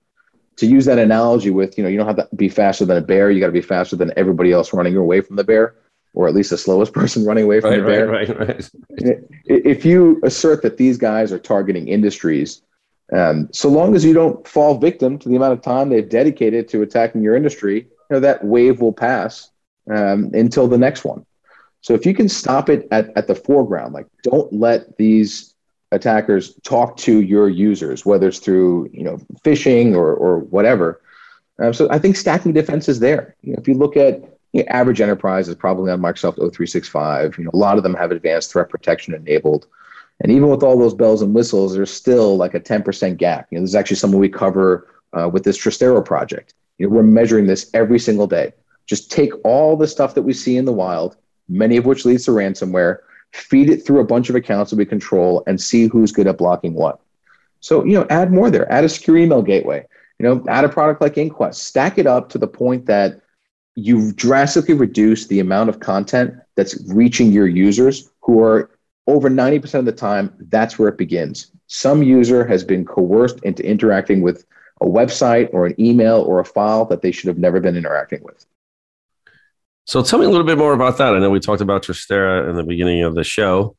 to 0.60 0.68
use 0.68 0.86
that 0.86 1.00
analogy 1.00 1.50
with, 1.50 1.78
you 1.78 1.84
know, 1.84 1.90
you 1.90 1.98
don't 1.98 2.08
have 2.08 2.18
to 2.18 2.36
be 2.36 2.50
faster 2.50 2.86
than 2.86 2.98
a 2.98 3.02
bear. 3.02 3.32
You 3.32 3.40
got 3.40 3.48
to 3.48 3.52
be 3.52 3.62
faster 3.62 3.96
than 3.96 4.12
everybody 4.18 4.52
else 4.52 4.74
running 4.74 4.96
away 4.96 5.22
from 5.22 5.36
the 5.36 5.44
bear, 5.44 5.76
or 6.14 6.28
at 6.28 6.36
least 6.36 6.50
the 6.50 6.58
slowest 6.58 6.94
person 7.00 7.26
running 7.26 7.46
away 7.46 7.62
from 7.62 7.72
right, 7.72 7.80
the 7.80 7.86
bear. 7.86 8.08
Right, 8.08 8.30
right, 8.30 8.70
right. 9.00 9.20
If 9.46 9.86
you 9.86 10.20
assert 10.24 10.62
that 10.64 10.78
these 10.78 10.98
guys 10.98 11.32
are 11.32 11.40
targeting 11.40 11.88
industries, 11.88 12.62
um, 13.12 13.50
so 13.52 13.70
long 13.70 13.96
as 13.96 14.06
you 14.06 14.14
don't 14.14 14.48
fall 14.48 14.78
victim 14.78 15.18
to 15.20 15.30
the 15.30 15.36
amount 15.36 15.54
of 15.54 15.62
time 15.62 15.90
they've 15.90 16.08
dedicated 16.08 16.68
to 16.70 16.82
attacking 16.82 17.24
your 17.24 17.36
industry, 17.36 17.78
you 17.78 17.88
know, 18.12 18.20
that 18.20 18.44
wave 18.44 18.82
will 18.82 18.94
pass 18.94 19.50
um, 19.90 20.30
until 20.34 20.68
the 20.68 20.78
next 20.78 21.04
one. 21.04 21.26
So 21.82 21.94
if 21.94 22.06
you 22.06 22.14
can 22.14 22.30
stop 22.30 22.70
it 22.70 22.88
at, 22.92 23.16
at 23.16 23.28
the 23.28 23.36
foreground, 23.36 23.94
like 23.94 24.08
don't 24.24 24.52
let 24.52 24.98
these 24.98 25.49
attackers 25.92 26.54
talk 26.64 26.98
to 26.98 27.22
your 27.22 27.50
users, 27.50 28.06
whether 28.06 28.28
it's 28.28 28.40
through 28.40 28.90
you 28.94 29.04
know 29.04 29.18
phishing 29.44 29.96
or 29.96 30.14
or 30.14 30.40
whatever. 30.40 31.02
Um, 31.60 31.74
so 31.74 31.90
I 31.92 32.00
think 32.00 32.16
stacking 32.16 32.54
defense 32.54 32.88
is 32.88 33.00
there. 33.00 33.36
You 33.42 33.54
know, 33.54 33.60
if 33.60 33.68
you 33.68 33.74
look 33.74 33.98
at 33.98 34.24
you 34.54 34.64
know, 34.64 34.70
average 34.70 35.02
enterprise 35.02 35.48
is 35.48 35.56
probably 35.56 35.92
on 35.92 36.02
Microsoft 36.02 36.38
O365. 36.38 37.38
You 37.38 37.46
know, 37.46 37.52
a 37.54 37.58
lot 37.58 37.78
of 37.78 37.84
them 37.84 37.94
have 37.96 38.12
advanced 38.12 38.52
threat 38.52 38.70
protection 38.70 39.14
enabled. 39.14 39.68
And 40.22 40.32
even 40.32 40.50
with 40.50 40.64
all 40.64 40.78
those 40.78 40.94
bells 40.94 41.22
and 41.22 41.34
whistles, 41.34 41.74
there's 41.74 41.92
still 41.92 42.36
like 42.36 42.54
a 42.54 42.60
10% 42.60 43.18
gap. 43.18 43.48
You 43.52 43.58
know, 43.58 43.62
this 43.62 43.72
is 43.72 43.76
actually 43.76 43.98
something 43.98 44.20
we 44.20 44.30
cover 44.30 44.88
uh, 45.14 45.30
with 45.32 45.44
this 45.44 45.58
Trystero 45.58 46.04
project. 46.04 46.54
You 46.78 46.88
know, 46.88 46.96
we're 46.96 47.04
measuring 47.04 47.48
this 47.48 47.70
every 47.74 48.00
single 48.00 48.28
day. 48.28 48.54
Just 48.86 49.12
take 49.12 49.32
all 49.44 49.78
the 49.78 49.88
stuff 49.88 50.16
that 50.16 50.24
we 50.24 50.34
see 50.34 50.58
in 50.58 50.66
the 50.66 50.74
wild, 50.74 51.16
many 51.48 51.78
of 51.78 51.86
which 51.86 52.06
leads 52.06 52.26
to 52.26 52.32
ransomware, 52.32 53.00
feed 53.34 53.70
it 53.70 53.86
through 53.86 54.00
a 54.00 54.06
bunch 54.06 54.30
of 54.30 54.36
accounts 54.36 54.72
that 54.72 54.78
we 54.78 54.86
control 54.86 55.44
and 55.48 55.60
see 55.60 55.88
who's 55.88 56.12
good 56.12 56.28
at 56.28 56.38
blocking 56.38 56.74
what. 56.74 57.00
So, 57.60 57.84
you 57.84 57.94
know, 57.94 58.08
add 58.10 58.32
more 58.32 58.50
there, 58.50 58.72
add 58.72 58.84
a 58.84 58.90
secure 58.90 59.18
email 59.18 59.42
gateway, 59.42 59.86
you 60.18 60.24
know, 60.26 60.44
add 60.48 60.66
a 60.66 60.70
product 60.70 61.02
like 61.02 61.18
Inquest, 61.18 61.64
stack 61.64 61.98
it 61.98 62.08
up 62.08 62.30
to 62.30 62.38
the 62.38 62.48
point 62.48 62.86
that 62.86 63.22
you've 63.76 64.16
drastically 64.16 64.74
reduce 64.74 65.28
the 65.28 65.40
amount 65.40 65.70
of 65.70 65.80
content 65.80 66.34
that's 66.56 66.82
reaching 66.88 67.32
your 67.32 67.48
users 67.48 68.12
who 68.22 68.42
are 68.42 68.72
over 69.08 69.30
90% 69.30 69.76
of 69.76 69.86
the 69.86 69.92
time, 69.92 70.34
that's 70.50 70.78
where 70.78 70.90
it 70.90 70.98
begins. 70.98 71.52
Some 71.68 72.04
user 72.04 72.46
has 72.46 72.64
been 72.64 72.86
coerced 72.86 73.40
into 73.44 73.66
interacting 73.66 74.22
with 74.22 74.46
a 74.82 74.86
website 74.86 75.50
or 75.52 75.66
an 75.66 75.76
email 75.80 76.22
or 76.22 76.40
a 76.40 76.46
file 76.46 76.86
that 76.86 77.02
they 77.02 77.12
should 77.12 77.28
have 77.28 77.38
never 77.38 77.60
been 77.60 77.76
interacting 77.76 78.22
with. 78.24 78.46
So 79.90 80.04
tell 80.04 80.20
me 80.20 80.26
a 80.28 80.30
little 80.30 80.46
bit 80.46 80.60
more 80.60 80.74
about 80.74 81.00
that. 81.00 81.16
I 81.16 81.18
know 81.18 81.32
we 81.32 81.40
talked 81.40 81.62
about 81.62 81.82
Trystero 81.82 82.48
in 82.48 82.56
the 82.56 82.64
beginning 82.64 83.02
of 83.02 83.16
the 83.16 83.24
show. 83.24 83.76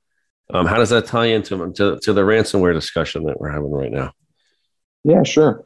Um, 0.52 0.66
how 0.66 0.76
does 0.78 0.90
that 0.90 1.06
tie 1.06 1.26
into 1.26 1.72
to, 1.74 2.00
to 2.00 2.12
the 2.12 2.22
ransomware 2.22 2.74
discussion 2.74 3.22
that 3.26 3.38
we're 3.40 3.52
having 3.52 3.70
right 3.70 3.92
now? 3.92 4.10
Yeah, 5.04 5.22
sure. 5.22 5.64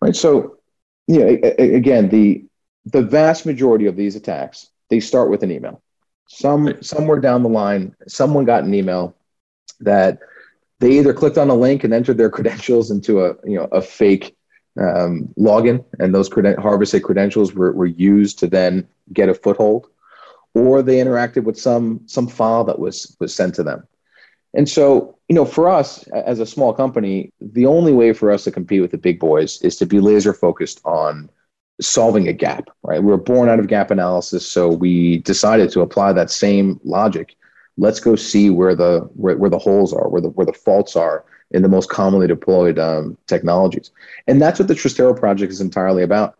Right. 0.00 0.16
So, 0.16 0.58
yeah, 1.06 1.26
again, 1.26 2.08
the 2.08 2.46
the 2.86 3.02
vast 3.02 3.46
majority 3.46 3.86
of 3.86 3.94
these 3.94 4.16
attacks 4.16 4.68
they 4.90 4.98
start 4.98 5.30
with 5.30 5.44
an 5.44 5.52
email. 5.52 5.80
Some 6.28 6.66
right. 6.66 6.84
somewhere 6.84 7.20
down 7.20 7.44
the 7.44 7.48
line, 7.48 7.94
someone 8.08 8.44
got 8.44 8.64
an 8.64 8.74
email 8.74 9.14
that 9.78 10.18
they 10.80 10.98
either 10.98 11.14
clicked 11.14 11.38
on 11.38 11.48
a 11.48 11.54
link 11.54 11.84
and 11.84 11.94
entered 11.94 12.18
their 12.18 12.30
credentials 12.36 12.90
into 12.90 13.24
a 13.24 13.36
you 13.44 13.56
know 13.56 13.68
a 13.70 13.80
fake 13.80 14.35
um, 14.78 15.28
login, 15.38 15.84
and 15.98 16.14
those 16.14 16.28
creden- 16.28 16.58
harvested 16.58 17.02
credentials 17.02 17.54
were, 17.54 17.72
were 17.72 17.86
used 17.86 18.38
to 18.40 18.46
then 18.46 18.86
get 19.12 19.28
a 19.28 19.34
foothold, 19.34 19.88
or 20.54 20.82
they 20.82 20.96
interacted 20.96 21.44
with 21.44 21.58
some 21.58 22.00
some 22.06 22.26
file 22.28 22.64
that 22.64 22.78
was 22.78 23.16
was 23.20 23.34
sent 23.34 23.54
to 23.54 23.62
them. 23.62 23.86
And 24.54 24.68
so, 24.68 25.18
you 25.28 25.34
know, 25.34 25.44
for 25.44 25.68
us 25.68 26.06
as 26.08 26.40
a 26.40 26.46
small 26.46 26.72
company, 26.72 27.32
the 27.40 27.66
only 27.66 27.92
way 27.92 28.12
for 28.14 28.30
us 28.30 28.44
to 28.44 28.50
compete 28.50 28.80
with 28.80 28.90
the 28.90 28.98
big 28.98 29.20
boys 29.20 29.60
is 29.60 29.76
to 29.76 29.86
be 29.86 30.00
laser 30.00 30.32
focused 30.32 30.80
on 30.84 31.28
solving 31.80 32.26
a 32.26 32.32
gap, 32.32 32.68
right? 32.82 33.02
We 33.02 33.10
were 33.10 33.18
born 33.18 33.50
out 33.50 33.60
of 33.60 33.66
gap 33.66 33.90
analysis, 33.90 34.46
so 34.46 34.68
we 34.68 35.18
decided 35.18 35.70
to 35.72 35.82
apply 35.82 36.14
that 36.14 36.30
same 36.30 36.80
logic. 36.84 37.36
Let's 37.76 38.00
go 38.00 38.16
see 38.16 38.48
where 38.48 38.74
the 38.74 39.00
where, 39.14 39.36
where 39.36 39.50
the 39.50 39.58
holes 39.58 39.92
are, 39.92 40.08
where 40.08 40.22
the 40.22 40.30
where 40.30 40.46
the 40.46 40.54
faults 40.54 40.96
are 40.96 41.24
in 41.52 41.62
the 41.62 41.68
most 41.68 41.88
commonly 41.88 42.26
deployed 42.26 42.78
um, 42.78 43.16
technologies, 43.26 43.90
and 44.26 44.40
that's 44.40 44.58
what 44.58 44.68
the 44.68 44.74
Trystero 44.74 45.18
project 45.18 45.52
is 45.52 45.60
entirely 45.60 46.02
about, 46.02 46.38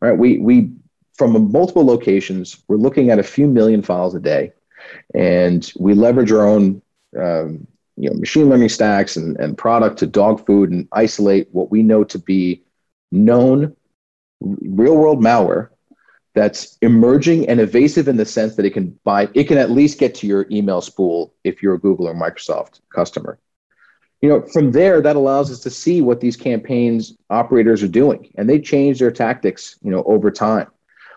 right? 0.00 0.16
We 0.16 0.38
we 0.38 0.70
from 1.14 1.52
multiple 1.52 1.84
locations. 1.84 2.62
We're 2.68 2.76
looking 2.76 3.10
at 3.10 3.18
a 3.18 3.22
few 3.22 3.46
million 3.46 3.82
files 3.82 4.14
a 4.14 4.20
day, 4.20 4.52
and 5.14 5.70
we 5.78 5.94
leverage 5.94 6.32
our 6.32 6.46
own 6.46 6.82
um, 7.18 7.66
you 7.96 8.10
know, 8.10 8.16
machine 8.16 8.48
learning 8.48 8.68
stacks 8.68 9.16
and, 9.16 9.36
and 9.38 9.56
product 9.56 9.98
to 9.98 10.06
dog 10.06 10.44
food 10.46 10.70
and 10.70 10.88
isolate 10.92 11.48
what 11.52 11.70
we 11.70 11.82
know 11.82 12.04
to 12.04 12.18
be 12.18 12.62
known 13.10 13.76
real 14.40 14.96
world 14.96 15.22
malware 15.22 15.68
that's 16.34 16.78
emerging 16.80 17.48
and 17.48 17.60
evasive 17.60 18.08
in 18.08 18.16
the 18.16 18.24
sense 18.24 18.56
that 18.56 18.64
it 18.64 18.70
can 18.70 18.98
buy 19.04 19.28
it 19.34 19.44
can 19.44 19.58
at 19.58 19.70
least 19.70 19.98
get 19.98 20.14
to 20.14 20.26
your 20.26 20.46
email 20.50 20.80
spool 20.80 21.34
if 21.44 21.62
you're 21.62 21.74
a 21.74 21.78
Google 21.78 22.08
or 22.08 22.14
Microsoft 22.14 22.80
customer. 22.92 23.38
You 24.22 24.28
know, 24.28 24.42
from 24.52 24.70
there 24.70 25.00
that 25.00 25.16
allows 25.16 25.50
us 25.50 25.60
to 25.60 25.70
see 25.70 26.00
what 26.00 26.20
these 26.20 26.36
campaigns 26.36 27.14
operators 27.28 27.82
are 27.82 27.88
doing 27.88 28.32
and 28.36 28.48
they 28.48 28.60
change 28.60 29.00
their 29.00 29.10
tactics, 29.10 29.76
you 29.82 29.90
know, 29.90 30.02
over 30.04 30.30
time. 30.30 30.68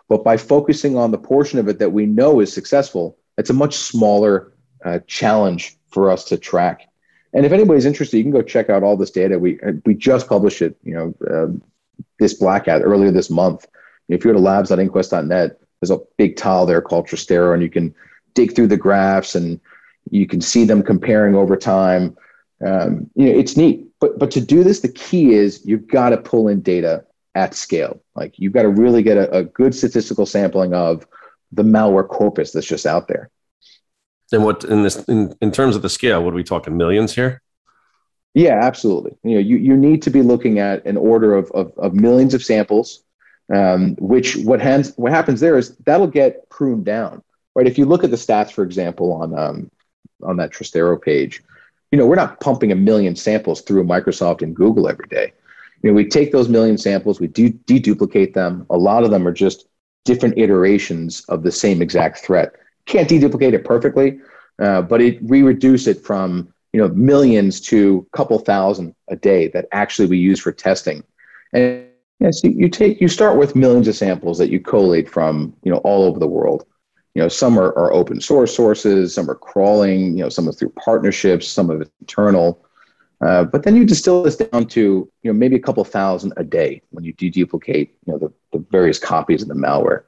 But 0.10 0.24
by 0.24 0.38
focusing 0.38 0.98
on 0.98 1.12
the 1.12 1.18
portion 1.18 1.60
of 1.60 1.68
it 1.68 1.80
that 1.80 1.92
we 1.92 2.06
know 2.06 2.40
is 2.40 2.52
successful, 2.52 3.18
it's 3.38 3.50
a 3.50 3.54
much 3.54 3.76
smaller 3.76 4.54
uh, 4.84 5.00
challenge 5.08 5.78
for 5.90 6.12
us 6.12 6.26
to 6.26 6.38
track. 6.38 6.90
And 7.34 7.46
if 7.46 7.52
anybody's 7.52 7.86
interested, 7.86 8.18
you 8.18 8.24
can 8.24 8.32
go 8.32 8.42
check 8.42 8.70
out 8.70 8.84
all 8.84 8.98
this 8.98 9.12
data. 9.12 9.38
We 9.38 9.60
we 9.86 9.94
just 9.94 10.28
published 10.28 10.62
it, 10.62 10.78
you 10.84 10.94
know, 10.94 11.14
uh, 11.30 11.48
this 12.20 12.34
blackout 12.34 12.82
earlier 12.82 13.12
this 13.12 13.30
month 13.30 13.68
if 14.10 14.24
you 14.24 14.32
go 14.32 14.38
to 14.38 14.44
labs.inquest.net, 14.44 15.60
there's 15.80 15.92
a 15.92 16.00
big 16.18 16.38
tile 16.38 16.66
there 16.66 16.82
called 16.82 17.08
Trystero, 17.08 17.54
and 17.54 17.64
you 17.64 17.70
can 17.70 17.94
dig 18.34 18.56
through 18.56 18.68
the 18.68 18.78
graphs 18.78 19.36
and 19.36 19.60
you 20.12 20.28
can 20.28 20.42
see 20.42 20.66
them 20.66 20.84
comparing 20.84 21.36
over 21.36 21.56
time. 21.58 22.16
Um, 22.66 23.10
you 23.16 23.26
know, 23.26 23.40
it's 23.40 23.58
neat. 23.58 23.88
But 24.00 24.20
but 24.20 24.32
to 24.32 24.42
do 24.42 24.64
this, 24.64 24.82
the 24.82 24.92
key 24.92 25.34
is 25.34 25.66
you've 25.66 25.88
got 25.88 26.10
to 26.10 26.18
pull 26.18 26.48
in 26.48 26.62
data 26.62 27.06
at 27.34 27.54
scale. 27.54 28.02
Like 28.16 28.38
you've 28.38 28.54
got 28.54 28.64
to 28.64 28.70
really 28.70 29.04
get 29.04 29.18
a, 29.18 29.32
a 29.38 29.44
good 29.44 29.74
statistical 29.74 30.26
sampling 30.26 30.74
of 30.74 31.06
the 31.52 31.64
malware 31.64 32.08
corpus 32.08 32.52
that's 32.52 32.68
just 32.68 32.86
out 32.86 33.08
there. 33.08 33.30
And 34.32 34.44
what 34.44 34.64
in 34.64 34.84
this 34.84 35.04
in, 35.06 35.36
in 35.42 35.52
terms 35.52 35.76
of 35.76 35.82
the 35.82 35.90
scale, 35.90 36.24
what 36.24 36.34
are 36.34 36.38
we 36.38 36.44
talking 36.44 36.78
millions 36.78 37.16
here? 37.16 37.42
Yeah, 38.34 38.60
absolutely. 38.62 39.18
You 39.24 39.36
know, 39.36 39.40
you, 39.40 39.56
you 39.56 39.78
need 39.78 40.02
to 40.02 40.10
be 40.10 40.22
looking 40.22 40.60
at 40.60 40.86
an 40.86 40.98
order 40.98 41.36
of, 41.36 41.50
of, 41.52 41.72
of 41.78 41.94
millions 41.94 42.34
of 42.34 42.44
samples 42.44 43.06
um, 43.54 43.96
which 43.96 44.38
what, 44.38 44.62
hands, 44.62 44.94
what 44.96 45.12
happens 45.12 45.40
there 45.40 45.58
is 45.58 45.76
that'll 45.86 46.08
get 46.08 46.50
pruned 46.50 46.86
down, 46.86 47.22
right? 47.54 47.68
If 47.68 47.78
you 47.78 47.86
look 47.86 48.04
at 48.04 48.12
the 48.12 48.18
stats, 48.18 48.52
for 48.52 48.64
example, 48.64 49.14
on 49.14 49.38
um, 49.38 49.72
on 50.24 50.38
that 50.38 50.52
Trystero 50.52 51.00
page, 51.00 51.44
you 51.92 51.98
know 51.98 52.06
we're 52.06 52.16
not 52.16 52.40
pumping 52.40 52.72
a 52.72 52.76
million 52.76 53.16
samples 53.16 53.62
through 53.62 53.84
Microsoft 53.84 54.42
and 54.42 54.56
Google 54.56 54.88
every 54.88 55.08
day. 55.08 55.34
You 55.82 55.90
know, 55.92 55.96
we 55.96 56.08
take 56.08 56.32
those 56.32 56.50
million 56.50 56.78
samples, 56.78 57.20
we 57.20 57.28
do 57.28 57.50
deduplicate 57.50 58.34
them. 58.34 58.66
A 58.70 58.78
lot 58.78 59.04
of 59.04 59.12
them 59.12 59.28
are 59.28 59.34
just 59.34 59.68
different 60.06 60.38
iterations 60.38 61.24
of 61.30 61.44
the 61.44 61.52
same 61.52 61.82
exact 61.82 62.20
threat. 62.20 62.54
Can't 62.86 63.10
deduplicate 63.10 63.54
it 63.54 63.66
perfectly, 63.66 64.20
uh, 64.62 64.82
but 64.82 65.02
it 65.02 65.22
we 65.24 65.44
reduce 65.44 65.88
it 65.88 66.04
from 66.04 66.48
you 66.74 66.80
know 66.80 66.90
millions 66.90 67.62
to 67.62 68.06
a 68.14 68.18
couple 68.18 68.38
thousand 68.40 68.94
a 69.10 69.16
day 69.16 69.48
that 69.50 69.68
actually 69.72 70.08
we 70.08 70.18
use 70.18 70.40
for 70.40 70.52
testing. 70.52 71.04
And 71.54 71.86
Yes, 72.20 72.44
you, 72.44 72.52
you 72.52 72.70
take 72.70 73.02
you 73.02 73.08
start 73.08 73.38
with 73.38 73.56
millions 73.56 73.88
of 73.88 73.96
samples 73.96 74.38
that 74.38 74.50
you 74.50 74.60
collate 74.60 75.10
from 75.10 75.54
you 75.64 75.72
know 75.72 75.78
all 75.80 76.04
over 76.04 76.20
the 76.20 76.28
world. 76.28 76.66
You 77.16 77.24
know, 77.24 77.28
some 77.30 77.58
are, 77.58 77.76
are 77.78 77.94
open 77.94 78.22
source 78.22 78.56
sources, 78.56 79.16
some 79.16 79.30
are 79.30 79.36
crawling, 79.36 80.18
you 80.18 80.24
know, 80.24 80.30
some 80.30 80.48
are 80.48 80.52
through 80.52 80.70
partnerships, 80.72 81.48
some 81.48 81.70
of 81.70 81.90
internal. 82.02 82.64
Uh, 83.22 83.46
but 83.46 83.64
then 83.64 83.76
you 83.76 83.86
distill 83.86 84.22
this 84.24 84.36
down 84.36 84.68
to 84.68 85.10
you 85.24 85.32
know 85.32 85.34
maybe 85.34 85.56
a 85.56 85.60
couple 85.60 85.84
thousand 85.86 86.34
a 86.36 86.44
day 86.44 86.82
when 86.92 87.06
you 87.06 87.14
deduplicate 87.14 87.90
you 88.06 88.14
know 88.14 88.18
the, 88.18 88.32
the 88.52 88.64
various 88.70 89.00
copies 89.00 89.42
of 89.42 89.48
the 89.48 89.54
malware. 89.54 90.04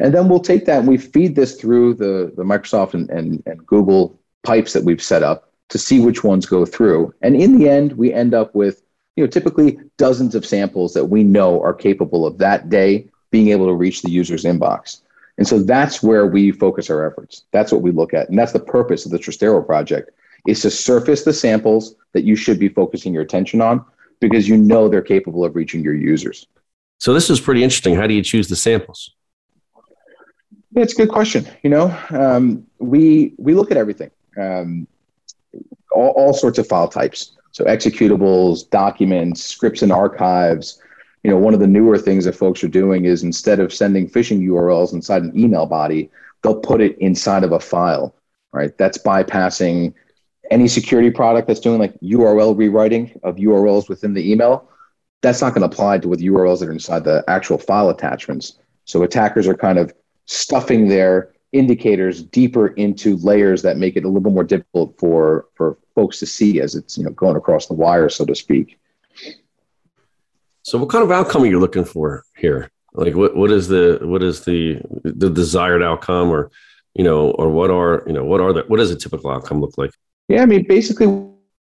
And 0.00 0.12
then 0.12 0.28
we'll 0.28 0.40
take 0.40 0.64
that 0.66 0.80
and 0.80 0.88
we 0.88 0.98
feed 0.98 1.36
this 1.36 1.54
through 1.54 1.94
the, 1.94 2.32
the 2.36 2.42
Microsoft 2.42 2.94
and, 2.94 3.08
and, 3.10 3.42
and 3.46 3.64
Google 3.64 4.18
pipes 4.42 4.72
that 4.72 4.82
we've 4.82 5.02
set 5.02 5.22
up 5.22 5.52
to 5.68 5.78
see 5.78 6.00
which 6.00 6.24
ones 6.24 6.46
go 6.46 6.66
through. 6.66 7.14
And 7.22 7.36
in 7.36 7.58
the 7.58 7.68
end, 7.68 7.92
we 7.92 8.12
end 8.12 8.34
up 8.34 8.54
with 8.56 8.82
you 9.16 9.22
know, 9.22 9.30
typically 9.30 9.78
dozens 9.96 10.34
of 10.34 10.44
samples 10.44 10.94
that 10.94 11.06
we 11.06 11.22
know 11.22 11.62
are 11.62 11.72
capable 11.72 12.26
of 12.26 12.38
that 12.38 12.68
day 12.68 13.08
being 13.30 13.48
able 13.48 13.66
to 13.66 13.74
reach 13.74 14.02
the 14.02 14.10
user's 14.10 14.44
inbox. 14.44 15.00
And 15.38 15.46
so 15.46 15.58
that's 15.62 16.02
where 16.02 16.26
we 16.26 16.52
focus 16.52 16.90
our 16.90 17.10
efforts. 17.10 17.44
That's 17.50 17.72
what 17.72 17.82
we 17.82 17.90
look 17.90 18.14
at. 18.14 18.28
And 18.28 18.38
that's 18.38 18.52
the 18.52 18.60
purpose 18.60 19.04
of 19.04 19.10
the 19.10 19.18
Trystero 19.18 19.64
project 19.64 20.10
is 20.46 20.60
to 20.62 20.70
surface 20.70 21.24
the 21.24 21.32
samples 21.32 21.96
that 22.12 22.24
you 22.24 22.36
should 22.36 22.58
be 22.58 22.68
focusing 22.68 23.12
your 23.12 23.22
attention 23.22 23.60
on 23.60 23.84
because 24.20 24.48
you 24.48 24.56
know 24.56 24.88
they're 24.88 25.02
capable 25.02 25.44
of 25.44 25.56
reaching 25.56 25.82
your 25.82 25.94
users. 25.94 26.46
So 26.98 27.12
this 27.12 27.30
is 27.30 27.40
pretty 27.40 27.64
interesting. 27.64 27.94
How 27.94 28.06
do 28.06 28.14
you 28.14 28.22
choose 28.22 28.48
the 28.48 28.56
samples? 28.56 29.10
Yeah, 30.72 30.82
it's 30.82 30.92
a 30.94 30.96
good 30.96 31.08
question. 31.08 31.46
You 31.62 31.70
know, 31.70 31.96
um, 32.10 32.66
we 32.78 33.34
we 33.38 33.54
look 33.54 33.70
at 33.70 33.76
everything, 33.76 34.10
um, 34.40 34.86
all, 35.92 36.10
all 36.10 36.32
sorts 36.32 36.58
of 36.58 36.66
file 36.66 36.88
types. 36.88 37.36
So 37.52 37.64
executables, 37.64 38.68
documents, 38.70 39.44
scripts 39.44 39.82
and 39.82 39.92
archives. 39.92 40.80
You 41.24 41.30
know, 41.30 41.38
one 41.38 41.54
of 41.54 41.60
the 41.60 41.66
newer 41.66 41.98
things 41.98 42.26
that 42.26 42.36
folks 42.36 42.62
are 42.62 42.68
doing 42.68 43.06
is 43.06 43.22
instead 43.22 43.58
of 43.58 43.72
sending 43.72 44.08
phishing 44.08 44.46
URLs 44.46 44.92
inside 44.92 45.22
an 45.22 45.38
email 45.38 45.66
body, 45.66 46.10
they'll 46.42 46.60
put 46.60 46.80
it 46.80 46.96
inside 46.98 47.42
of 47.42 47.52
a 47.52 47.58
file, 47.58 48.14
right? 48.52 48.76
That's 48.78 48.98
bypassing 48.98 49.94
any 50.50 50.68
security 50.68 51.10
product 51.10 51.48
that's 51.48 51.60
doing 51.60 51.78
like 51.78 51.98
URL 52.00 52.56
rewriting 52.56 53.18
of 53.22 53.36
URLs 53.36 53.88
within 53.88 54.14
the 54.14 54.30
email. 54.30 54.68
That's 55.22 55.40
not 55.40 55.54
going 55.54 55.68
to 55.68 55.74
apply 55.74 55.98
to 55.98 56.08
with 56.08 56.20
URLs 56.20 56.60
that 56.60 56.68
are 56.68 56.72
inside 56.72 57.04
the 57.04 57.24
actual 57.26 57.56
file 57.56 57.88
attachments. 57.88 58.58
So 58.84 59.02
attackers 59.02 59.48
are 59.48 59.56
kind 59.56 59.78
of 59.78 59.92
stuffing 60.26 60.88
their 60.88 61.32
indicators 61.52 62.22
deeper 62.22 62.68
into 62.68 63.16
layers 63.18 63.62
that 63.62 63.78
make 63.78 63.96
it 63.96 64.04
a 64.04 64.08
little 64.08 64.20
bit 64.20 64.32
more 64.32 64.44
difficult 64.44 64.98
for 64.98 65.46
for 65.54 65.78
folks 65.94 66.18
to 66.18 66.26
see 66.26 66.60
as 66.60 66.74
it's 66.74 66.98
you 66.98 67.04
know 67.04 67.10
going 67.10 67.36
across 67.36 67.66
the 67.66 67.74
wire, 67.74 68.08
so 68.08 68.24
to 68.24 68.34
speak. 68.34 68.78
So, 70.64 70.78
what 70.78 70.88
kind 70.88 71.04
of 71.04 71.10
outcome 71.10 71.42
are 71.42 71.46
you 71.46 71.60
looking 71.60 71.84
for 71.84 72.24
here? 72.36 72.70
Like, 72.94 73.14
what 73.14 73.36
what 73.36 73.50
is 73.50 73.68
the 73.68 73.98
what 74.02 74.22
is 74.22 74.44
the 74.46 74.80
the 75.04 75.28
desired 75.28 75.82
outcome, 75.82 76.30
or 76.30 76.50
you 76.94 77.04
know, 77.04 77.32
or 77.32 77.50
what 77.50 77.70
are 77.70 78.02
you 78.06 78.14
know 78.14 78.24
what 78.24 78.40
are 78.40 78.54
the 78.54 78.62
what 78.62 78.78
does 78.78 78.90
a 78.90 78.96
typical 78.96 79.30
outcome 79.30 79.60
look 79.60 79.76
like? 79.76 79.90
Yeah, 80.28 80.42
I 80.42 80.46
mean, 80.46 80.66
basically, 80.66 81.28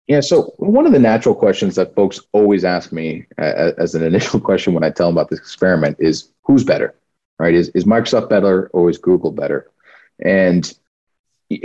yeah. 0.08 0.18
So, 0.18 0.54
one 0.56 0.86
of 0.86 0.92
the 0.92 0.98
natural 0.98 1.36
questions 1.36 1.76
that 1.76 1.94
folks 1.94 2.18
always 2.32 2.64
ask 2.64 2.90
me 2.90 3.26
uh, 3.38 3.72
as 3.78 3.94
an 3.94 4.02
initial 4.12 4.40
question 4.40 4.74
when 4.74 4.82
I 4.82 4.90
tell 4.90 5.06
them 5.06 5.16
about 5.16 5.30
this 5.30 5.38
experiment 5.38 5.96
is, 6.00 6.32
"Who's 6.42 6.64
better?" 6.64 6.96
Right? 7.38 7.54
Is 7.54 7.68
is 7.70 7.84
Microsoft 7.84 8.28
better 8.28 8.70
or 8.72 8.90
is 8.90 8.98
Google 8.98 9.30
better? 9.30 9.70
And 10.24 10.72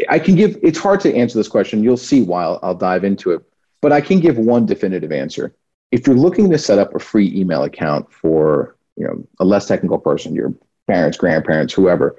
I 0.09 0.19
can 0.19 0.35
give, 0.35 0.57
it's 0.63 0.79
hard 0.79 0.99
to 1.01 1.13
answer 1.13 1.37
this 1.37 1.47
question. 1.47 1.83
You'll 1.83 1.97
see 1.97 2.23
why 2.23 2.43
I'll, 2.43 2.59
I'll 2.63 2.75
dive 2.75 3.03
into 3.03 3.31
it, 3.31 3.43
but 3.81 3.91
I 3.91 3.99
can 3.99 4.19
give 4.19 4.37
one 4.37 4.65
definitive 4.65 5.11
answer. 5.11 5.53
If 5.91 6.07
you're 6.07 6.15
looking 6.15 6.49
to 6.51 6.57
set 6.57 6.79
up 6.79 6.93
a 6.95 6.99
free 6.99 7.31
email 7.35 7.63
account 7.63 8.11
for, 8.11 8.75
you 8.95 9.05
know, 9.05 9.25
a 9.39 9.45
less 9.45 9.67
technical 9.67 9.97
person, 9.97 10.35
your 10.35 10.53
parents, 10.87 11.17
grandparents, 11.17 11.73
whoever, 11.73 12.15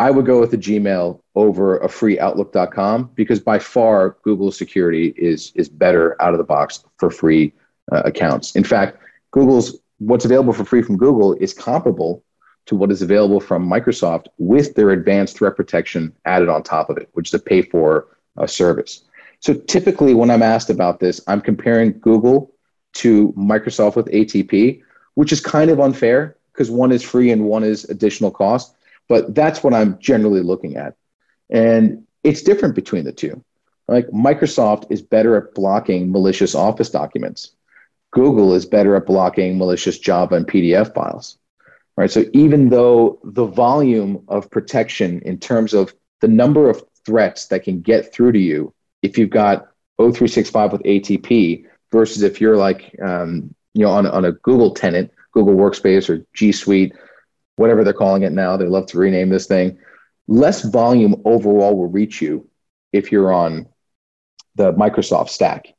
I 0.00 0.10
would 0.10 0.26
go 0.26 0.38
with 0.38 0.52
a 0.54 0.58
Gmail 0.58 1.20
over 1.34 1.78
a 1.78 1.88
free 1.88 2.18
Outlook.com 2.20 3.10
because 3.14 3.40
by 3.40 3.58
far 3.58 4.16
Google 4.22 4.52
security 4.52 5.12
is 5.16 5.52
is 5.56 5.68
better 5.68 6.20
out 6.22 6.34
of 6.34 6.38
the 6.38 6.44
box 6.44 6.84
for 6.98 7.10
free 7.10 7.52
uh, 7.90 8.02
accounts. 8.04 8.54
In 8.54 8.62
fact, 8.64 8.98
Google's 9.32 9.78
what's 9.98 10.24
available 10.24 10.52
for 10.52 10.64
free 10.64 10.82
from 10.82 10.96
Google 10.96 11.34
is 11.34 11.52
comparable 11.52 12.22
to 12.66 12.76
what 12.76 12.92
is 12.92 13.02
available 13.02 13.40
from 13.40 13.68
Microsoft 13.68 14.26
with 14.38 14.74
their 14.74 14.90
advanced 14.90 15.38
threat 15.38 15.56
protection 15.56 16.14
added 16.26 16.48
on 16.48 16.62
top 16.62 16.90
of 16.90 16.98
it, 16.98 17.08
which 17.14 17.28
is 17.30 17.34
a 17.34 17.38
pay 17.38 17.62
for 17.62 18.06
uh, 18.36 18.46
service. 18.46 19.04
So 19.40 19.54
typically, 19.54 20.14
when 20.14 20.30
I'm 20.30 20.42
asked 20.42 20.70
about 20.70 21.00
this, 21.00 21.20
I'm 21.26 21.40
comparing 21.40 21.98
Google 21.98 22.52
to 22.94 23.32
Microsoft 23.32 23.96
with 23.96 24.06
ATP, 24.06 24.82
which 25.14 25.32
is 25.32 25.40
kind 25.40 25.70
of 25.70 25.80
unfair 25.80 26.36
because 26.52 26.70
one 26.70 26.92
is 26.92 27.02
free 27.02 27.30
and 27.30 27.44
one 27.44 27.64
is 27.64 27.84
additional 27.84 28.30
cost. 28.30 28.74
But 29.08 29.34
that's 29.34 29.62
what 29.62 29.74
I'm 29.74 29.98
generally 29.98 30.42
looking 30.42 30.76
at. 30.76 30.94
And 31.50 32.04
it's 32.24 32.42
different 32.42 32.74
between 32.74 33.04
the 33.04 33.12
two. 33.12 33.42
Like 33.86 34.06
Microsoft 34.08 34.90
is 34.90 35.00
better 35.00 35.36
at 35.36 35.54
blocking 35.54 36.12
malicious 36.12 36.54
Office 36.54 36.90
documents. 36.90 37.52
Google 38.10 38.54
is 38.54 38.66
better 38.66 38.96
at 38.96 39.06
blocking 39.06 39.56
malicious 39.56 39.98
Java 39.98 40.34
and 40.34 40.46
PDF 40.46 40.94
files 40.94 41.38
right? 41.98 42.12
So 42.12 42.24
even 42.32 42.68
though 42.68 43.18
the 43.24 43.44
volume 43.44 44.22
of 44.28 44.48
protection 44.52 45.20
in 45.22 45.36
terms 45.36 45.74
of 45.74 45.92
the 46.20 46.28
number 46.28 46.70
of 46.70 46.84
threats 47.04 47.48
that 47.48 47.64
can 47.64 47.80
get 47.80 48.14
through 48.14 48.32
to 48.32 48.38
you, 48.38 48.72
if 49.02 49.18
you've 49.18 49.30
got 49.30 49.66
O365 50.00 50.72
with 50.72 50.82
ATP 50.84 51.66
versus 51.92 52.22
if 52.22 52.40
you're 52.40 52.56
like, 52.56 52.94
um, 53.02 53.54
you 53.74 53.84
know, 53.84 53.90
on, 53.90 54.06
on 54.06 54.24
a 54.24 54.32
Google 54.32 54.74
tenant, 54.74 55.10
Google 55.32 55.54
Workspace 55.54 56.08
or 56.08 56.24
G 56.34 56.52
Suite, 56.52 56.94
whatever 57.56 57.84
they're 57.84 57.92
calling 57.92 58.22
it 58.22 58.32
now, 58.32 58.56
they 58.56 58.66
love 58.66 58.86
to 58.86 58.98
rename 58.98 59.28
this 59.28 59.46
thing. 59.46 59.78
Less 60.26 60.62
volume 60.62 61.20
overall 61.24 61.76
will 61.76 61.88
reach 61.88 62.20
you 62.20 62.48
if 62.92 63.12
you're 63.12 63.32
on 63.32 63.66
the 64.56 64.72
Microsoft 64.74 65.30
stack. 65.30 65.74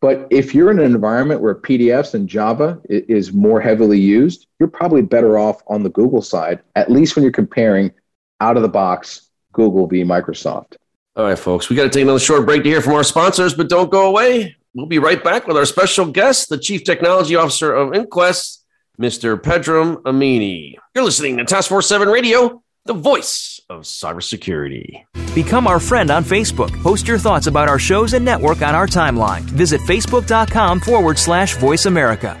But 0.00 0.26
if 0.30 0.52
you're 0.52 0.70
in 0.70 0.80
an 0.80 0.84
environment 0.84 1.40
where 1.40 1.54
PDFs 1.54 2.14
and 2.14 2.28
Java 2.28 2.80
is 2.88 3.32
more 3.32 3.60
heavily 3.60 4.00
used, 4.00 4.48
you're 4.58 4.68
probably 4.68 5.02
better 5.02 5.38
off 5.38 5.62
on 5.68 5.84
the 5.84 5.90
Google 5.90 6.22
side, 6.22 6.60
at 6.74 6.90
least 6.90 7.14
when 7.14 7.22
you're 7.22 7.30
comparing 7.30 7.92
out 8.40 8.56
of 8.56 8.62
the 8.62 8.68
box 8.68 9.28
Google 9.52 9.86
v. 9.86 10.02
Microsoft. 10.02 10.74
All 11.14 11.26
right, 11.26 11.38
folks, 11.38 11.68
we 11.68 11.76
got 11.76 11.84
to 11.84 11.90
take 11.90 12.02
another 12.02 12.18
short 12.18 12.46
break 12.46 12.64
to 12.64 12.68
hear 12.68 12.80
from 12.80 12.94
our 12.94 13.04
sponsors, 13.04 13.54
but 13.54 13.68
don't 13.68 13.90
go 13.90 14.08
away. 14.08 14.56
We'll 14.74 14.86
be 14.86 14.98
right 14.98 15.22
back 15.22 15.46
with 15.46 15.56
our 15.56 15.66
special 15.66 16.06
guest, 16.06 16.48
the 16.48 16.56
Chief 16.58 16.82
Technology 16.84 17.36
Officer 17.36 17.72
of 17.72 17.94
Inquest, 17.94 18.64
Mr. 19.00 19.38
Pedram 19.38 19.96
Amini. 20.02 20.76
You're 20.94 21.04
listening 21.04 21.36
to 21.36 21.44
Task 21.44 21.68
Force 21.68 21.86
7 21.88 22.08
Radio, 22.08 22.62
the 22.86 22.94
voice 22.94 23.60
of 23.68 23.82
cybersecurity. 23.82 25.04
Become 25.34 25.66
our 25.66 25.78
friend 25.78 26.10
on 26.10 26.24
Facebook. 26.24 26.72
Post 26.82 27.06
your 27.06 27.18
thoughts 27.18 27.46
about 27.48 27.68
our 27.68 27.78
shows 27.78 28.14
and 28.14 28.24
network 28.24 28.62
on 28.62 28.74
our 28.74 28.86
timeline. 28.86 29.42
Visit 29.42 29.80
facebook.com 29.82 30.80
forward 30.80 31.18
slash 31.18 31.54
voice 31.56 31.84
America. 31.84 32.40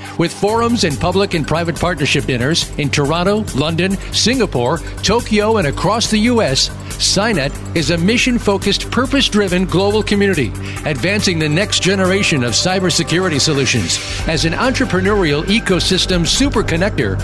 With 0.17 0.33
forums 0.33 0.83
and 0.83 0.99
public 0.99 1.33
and 1.33 1.47
private 1.47 1.79
partnership 1.79 2.25
dinners 2.25 2.69
in 2.77 2.89
Toronto, 2.89 3.45
London, 3.55 3.97
Singapore, 4.13 4.79
Tokyo, 5.03 5.57
and 5.57 5.67
across 5.67 6.11
the 6.11 6.17
U.S., 6.17 6.69
SINET 6.97 7.51
is 7.75 7.89
a 7.89 7.97
mission 7.97 8.37
focused, 8.37 8.91
purpose 8.91 9.27
driven 9.27 9.65
global 9.65 10.03
community, 10.03 10.49
advancing 10.85 11.39
the 11.39 11.49
next 11.49 11.81
generation 11.81 12.43
of 12.43 12.51
cybersecurity 12.51 13.39
solutions. 13.39 13.97
As 14.27 14.45
an 14.45 14.53
entrepreneurial 14.53 15.43
ecosystem 15.45 16.27
super 16.27 16.61
connector, 16.61 17.17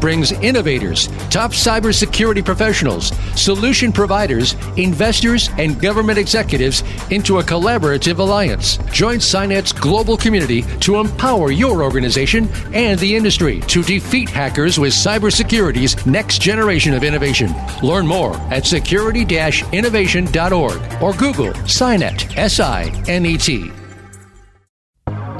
brings 0.00 0.32
innovators, 0.32 1.06
top 1.30 1.52
cybersecurity 1.52 2.44
professionals, 2.44 3.12
solution 3.34 3.92
providers, 3.92 4.54
investors, 4.76 5.48
and 5.56 5.80
government 5.80 6.18
executives 6.18 6.82
into 7.10 7.38
a 7.38 7.42
collaborative 7.42 8.18
alliance. 8.18 8.76
Join 8.92 9.18
SINET's 9.18 9.72
global 9.72 10.16
community 10.16 10.62
to 10.80 10.96
empower 10.96 11.50
your 11.50 11.82
organization 11.82 12.07
and 12.16 12.98
the 12.98 13.16
industry 13.16 13.60
to 13.60 13.82
defeat 13.82 14.28
hackers 14.28 14.78
with 14.78 14.92
cybersecurity's 14.92 16.06
next 16.06 16.40
generation 16.40 16.94
of 16.94 17.04
innovation. 17.04 17.54
Learn 17.82 18.06
more 18.06 18.36
at 18.52 18.66
security-innovation.org 18.66 21.02
or 21.02 21.12
Google 21.14 21.54
SINET, 21.66 22.36
S-I-N-E-T. 22.36 23.72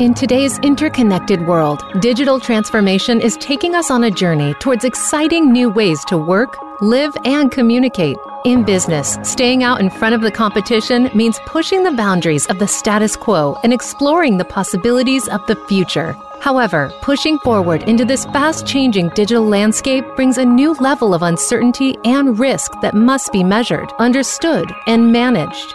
In 0.00 0.14
today's 0.14 0.60
interconnected 0.60 1.44
world, 1.48 1.82
digital 2.00 2.38
transformation 2.38 3.20
is 3.20 3.36
taking 3.38 3.74
us 3.74 3.90
on 3.90 4.04
a 4.04 4.12
journey 4.12 4.54
towards 4.60 4.84
exciting 4.84 5.50
new 5.50 5.70
ways 5.70 6.04
to 6.04 6.16
work, 6.16 6.56
live, 6.80 7.16
and 7.24 7.50
communicate. 7.50 8.16
In 8.44 8.62
business, 8.62 9.18
staying 9.24 9.64
out 9.64 9.80
in 9.80 9.90
front 9.90 10.14
of 10.14 10.20
the 10.20 10.30
competition 10.30 11.10
means 11.16 11.40
pushing 11.46 11.82
the 11.82 11.90
boundaries 11.90 12.46
of 12.46 12.60
the 12.60 12.68
status 12.68 13.16
quo 13.16 13.58
and 13.64 13.72
exploring 13.72 14.38
the 14.38 14.44
possibilities 14.44 15.26
of 15.26 15.44
the 15.48 15.56
future. 15.66 16.14
However, 16.40 16.92
pushing 17.02 17.38
forward 17.40 17.82
into 17.84 18.04
this 18.04 18.24
fast 18.26 18.66
changing 18.66 19.10
digital 19.10 19.44
landscape 19.44 20.04
brings 20.16 20.38
a 20.38 20.44
new 20.44 20.74
level 20.74 21.14
of 21.14 21.22
uncertainty 21.22 21.96
and 22.04 22.38
risk 22.38 22.72
that 22.80 22.94
must 22.94 23.32
be 23.32 23.42
measured, 23.42 23.92
understood, 23.98 24.72
and 24.86 25.12
managed. 25.12 25.74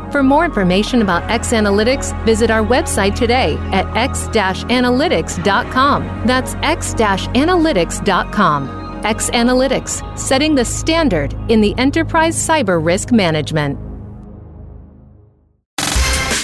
For 0.11 0.23
more 0.23 0.45
information 0.45 1.01
about 1.01 1.29
X 1.31 1.53
Analytics, 1.53 2.25
visit 2.25 2.51
our 2.51 2.63
website 2.63 3.15
today 3.15 3.57
at 3.71 3.87
x-analytics.com. 3.95 6.27
That's 6.27 6.53
x-analytics.com. 6.55 8.81
X 9.05 9.29
Analytics, 9.31 10.19
setting 10.19 10.55
the 10.55 10.65
standard 10.65 11.33
in 11.49 11.61
the 11.61 11.73
enterprise 11.77 12.35
cyber 12.35 12.83
risk 12.83 13.11
management. 13.11 13.90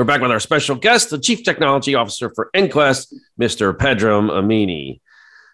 We're 0.00 0.04
back 0.04 0.22
with 0.22 0.30
our 0.30 0.40
special 0.40 0.76
guest, 0.76 1.10
the 1.10 1.18
Chief 1.18 1.44
Technology 1.44 1.94
Officer 1.94 2.32
for 2.34 2.48
Inquest, 2.54 3.14
Mr. 3.38 3.76
Pedram 3.76 4.30
Amini. 4.30 5.02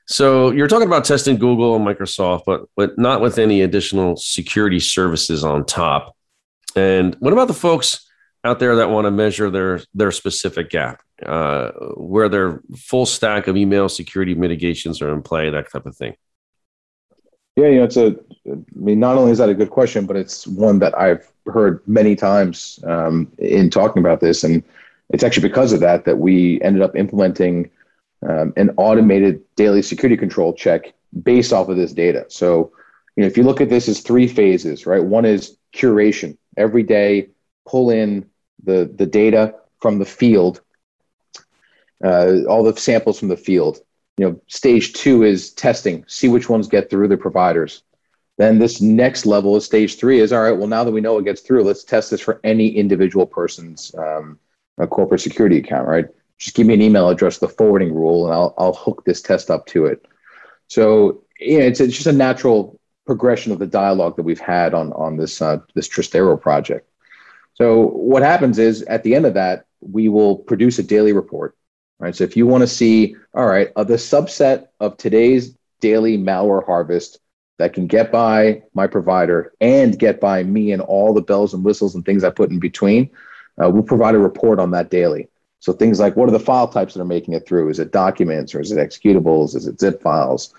So 0.06 0.52
you're 0.52 0.68
talking 0.68 0.86
about 0.86 1.04
testing 1.04 1.36
Google 1.36 1.74
and 1.74 1.84
Microsoft, 1.84 2.42
but 2.46 2.60
but 2.76 2.96
not 2.96 3.20
with 3.20 3.40
any 3.40 3.62
additional 3.62 4.14
security 4.16 4.78
services 4.78 5.42
on 5.42 5.64
top. 5.64 6.14
And 6.76 7.16
what 7.18 7.32
about 7.32 7.48
the 7.48 7.54
folks 7.54 8.08
out 8.44 8.60
there 8.60 8.76
that 8.76 8.88
want 8.88 9.06
to 9.06 9.10
measure 9.10 9.50
their 9.50 9.80
their 9.94 10.12
specific 10.12 10.70
gap, 10.70 11.02
uh, 11.24 11.72
where 11.96 12.28
their 12.28 12.60
full 12.76 13.04
stack 13.04 13.48
of 13.48 13.56
email 13.56 13.88
security 13.88 14.36
mitigations 14.36 15.02
are 15.02 15.12
in 15.12 15.22
play, 15.22 15.50
that 15.50 15.72
type 15.72 15.86
of 15.86 15.96
thing? 15.96 16.14
Yeah, 17.56 17.66
you 17.66 17.78
know, 17.78 17.84
it's 17.84 17.96
a. 17.96 18.14
I 18.50 18.56
mean, 18.74 19.00
not 19.00 19.16
only 19.16 19.32
is 19.32 19.38
that 19.38 19.48
a 19.48 19.54
good 19.54 19.70
question, 19.70 20.06
but 20.06 20.16
it's 20.16 20.46
one 20.46 20.78
that 20.78 20.96
I've 20.98 21.30
heard 21.46 21.80
many 21.86 22.16
times 22.16 22.80
um, 22.84 23.30
in 23.38 23.70
talking 23.70 24.00
about 24.00 24.20
this, 24.20 24.44
and 24.44 24.62
it's 25.10 25.24
actually 25.24 25.48
because 25.48 25.72
of 25.72 25.80
that 25.80 26.04
that 26.04 26.18
we 26.18 26.60
ended 26.62 26.82
up 26.82 26.96
implementing 26.96 27.70
um, 28.28 28.52
an 28.56 28.70
automated 28.76 29.42
daily 29.56 29.82
security 29.82 30.16
control 30.16 30.52
check 30.52 30.92
based 31.22 31.52
off 31.52 31.68
of 31.68 31.76
this 31.76 31.92
data. 31.92 32.24
So, 32.28 32.72
you 33.16 33.22
know, 33.22 33.26
if 33.26 33.36
you 33.36 33.42
look 33.42 33.60
at 33.60 33.68
this 33.68 33.88
as 33.88 34.00
three 34.00 34.26
phases, 34.28 34.86
right? 34.86 35.02
One 35.04 35.24
is 35.24 35.56
curation. 35.74 36.36
Every 36.56 36.82
day, 36.82 37.28
pull 37.66 37.90
in 37.90 38.28
the 38.64 38.90
the 38.96 39.06
data 39.06 39.54
from 39.80 39.98
the 39.98 40.04
field, 40.04 40.60
uh, 42.02 42.44
all 42.48 42.62
the 42.62 42.76
samples 42.76 43.18
from 43.18 43.28
the 43.28 43.36
field. 43.36 43.78
You 44.16 44.30
know, 44.30 44.40
stage 44.46 44.94
two 44.94 45.22
is 45.22 45.52
testing. 45.52 46.04
See 46.08 46.28
which 46.28 46.48
ones 46.48 46.68
get 46.68 46.88
through 46.88 47.08
the 47.08 47.18
providers. 47.18 47.82
Then 48.38 48.58
this 48.58 48.80
next 48.80 49.24
level 49.24 49.56
of 49.56 49.62
stage 49.62 49.98
three 49.98 50.20
is 50.20 50.32
all 50.32 50.42
right. 50.42 50.56
Well, 50.56 50.68
now 50.68 50.84
that 50.84 50.92
we 50.92 51.00
know 51.00 51.18
it 51.18 51.24
gets 51.24 51.40
through, 51.40 51.62
let's 51.62 51.84
test 51.84 52.10
this 52.10 52.20
for 52.20 52.40
any 52.44 52.68
individual 52.68 53.26
person's 53.26 53.94
um, 53.96 54.38
corporate 54.90 55.22
security 55.22 55.58
account. 55.58 55.88
Right? 55.88 56.06
Just 56.38 56.54
give 56.54 56.66
me 56.66 56.74
an 56.74 56.82
email 56.82 57.08
address, 57.08 57.38
the 57.38 57.48
forwarding 57.48 57.94
rule, 57.94 58.26
and 58.26 58.34
I'll 58.34 58.54
I'll 58.58 58.74
hook 58.74 59.04
this 59.04 59.22
test 59.22 59.50
up 59.50 59.66
to 59.66 59.86
it. 59.86 60.06
So 60.68 61.24
yeah, 61.40 61.60
it's, 61.60 61.80
it's 61.80 61.94
just 61.94 62.06
a 62.06 62.12
natural 62.12 62.78
progression 63.06 63.52
of 63.52 63.58
the 63.58 63.66
dialogue 63.66 64.16
that 64.16 64.24
we've 64.24 64.40
had 64.40 64.74
on 64.74 64.92
on 64.92 65.16
this 65.16 65.40
uh, 65.40 65.58
this 65.74 65.88
Trystero 65.88 66.38
project. 66.38 66.90
So 67.54 67.86
what 67.86 68.22
happens 68.22 68.58
is 68.58 68.82
at 68.82 69.02
the 69.02 69.14
end 69.14 69.24
of 69.24 69.34
that, 69.34 69.64
we 69.80 70.10
will 70.10 70.36
produce 70.36 70.78
a 70.78 70.82
daily 70.82 71.14
report. 71.14 71.56
Right. 71.98 72.14
So 72.14 72.24
if 72.24 72.36
you 72.36 72.46
want 72.46 72.60
to 72.60 72.66
see, 72.66 73.16
all 73.32 73.46
right, 73.46 73.72
of 73.76 73.88
the 73.88 73.94
subset 73.94 74.66
of 74.80 74.98
today's 74.98 75.56
daily 75.80 76.18
malware 76.18 76.66
harvest 76.66 77.20
that 77.58 77.72
can 77.72 77.86
get 77.86 78.12
by 78.12 78.62
my 78.74 78.86
provider 78.86 79.52
and 79.60 79.98
get 79.98 80.20
by 80.20 80.42
me 80.42 80.72
and 80.72 80.82
all 80.82 81.14
the 81.14 81.22
bells 81.22 81.54
and 81.54 81.64
whistles 81.64 81.94
and 81.94 82.04
things 82.04 82.24
I 82.24 82.30
put 82.30 82.50
in 82.50 82.58
between, 82.58 83.10
uh, 83.62 83.70
we'll 83.70 83.82
provide 83.82 84.14
a 84.14 84.18
report 84.18 84.58
on 84.58 84.70
that 84.72 84.90
daily. 84.90 85.28
So 85.60 85.72
things 85.72 85.98
like 85.98 86.16
what 86.16 86.28
are 86.28 86.32
the 86.32 86.38
file 86.40 86.68
types 86.68 86.94
that 86.94 87.00
are 87.00 87.06
making 87.06 87.34
it 87.34 87.46
through? 87.46 87.70
Is 87.70 87.78
it 87.78 87.92
documents 87.92 88.54
or 88.54 88.60
is 88.60 88.72
it 88.72 88.78
executables? 88.78 89.56
Is 89.56 89.66
it 89.66 89.80
zip 89.80 90.02
files? 90.02 90.54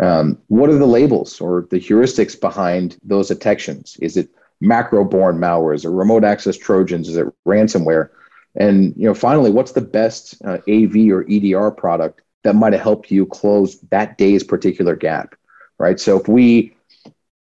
Um, 0.00 0.38
what 0.48 0.68
are 0.68 0.78
the 0.78 0.86
labels 0.86 1.40
or 1.40 1.66
the 1.70 1.80
heuristics 1.80 2.38
behind 2.38 2.98
those 3.02 3.28
detections? 3.28 3.96
Is 4.00 4.16
it 4.16 4.28
macro-borne 4.60 5.38
malware? 5.38 5.74
Is 5.74 5.84
it 5.84 5.90
remote 5.90 6.24
access 6.24 6.56
trojans? 6.56 7.08
Is 7.08 7.16
it 7.16 7.26
ransomware? 7.46 8.10
And 8.54 8.94
you 8.96 9.04
know, 9.06 9.14
finally, 9.14 9.50
what's 9.50 9.72
the 9.72 9.80
best 9.80 10.36
uh, 10.44 10.58
AV 10.68 11.10
or 11.10 11.26
EDR 11.28 11.70
product 11.70 12.22
that 12.42 12.54
might 12.54 12.72
have 12.72 12.82
helped 12.82 13.10
you 13.10 13.26
close 13.26 13.80
that 13.90 14.18
day's 14.18 14.44
particular 14.44 14.94
gap? 14.94 15.34
Right. 15.82 15.98
So 15.98 16.16
if 16.16 16.28
we 16.28 16.76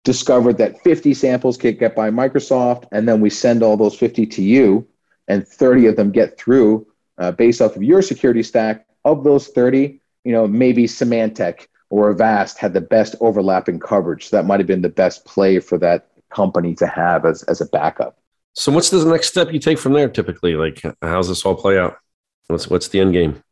discovered 0.04 0.56
that 0.58 0.80
50 0.84 1.14
samples 1.14 1.56
get, 1.58 1.80
get 1.80 1.96
by 1.96 2.10
Microsoft, 2.10 2.84
and 2.92 3.08
then 3.08 3.20
we 3.20 3.28
send 3.28 3.64
all 3.64 3.76
those 3.76 3.96
50 3.96 4.24
to 4.24 4.40
you, 4.40 4.86
and 5.26 5.46
30 5.46 5.86
of 5.86 5.96
them 5.96 6.12
get 6.12 6.38
through 6.38 6.86
uh, 7.18 7.32
based 7.32 7.60
off 7.60 7.74
of 7.74 7.82
your 7.82 8.02
security 8.02 8.44
stack. 8.44 8.86
Of 9.04 9.24
those 9.24 9.48
30, 9.48 10.00
you 10.22 10.30
know, 10.30 10.46
maybe 10.46 10.84
Symantec 10.84 11.66
or 11.88 12.10
Avast 12.10 12.56
had 12.58 12.72
the 12.72 12.80
best 12.80 13.16
overlapping 13.20 13.80
coverage. 13.80 14.28
So 14.28 14.36
that 14.36 14.44
might 14.44 14.60
have 14.60 14.66
been 14.68 14.82
the 14.82 14.88
best 14.88 15.24
play 15.24 15.58
for 15.58 15.76
that 15.78 16.06
company 16.30 16.76
to 16.76 16.86
have 16.86 17.24
as, 17.24 17.42
as 17.44 17.60
a 17.60 17.66
backup. 17.66 18.16
So 18.54 18.70
what's 18.70 18.90
the 18.90 19.04
next 19.06 19.26
step 19.26 19.52
you 19.52 19.58
take 19.58 19.78
from 19.78 19.94
there 19.94 20.08
typically? 20.08 20.54
Like 20.54 20.82
how's 21.02 21.26
this 21.26 21.44
all 21.44 21.56
play 21.56 21.80
out? 21.80 21.98
What's 22.46 22.68
what's 22.68 22.86
the 22.88 23.00
end 23.00 23.12
game? 23.12 23.42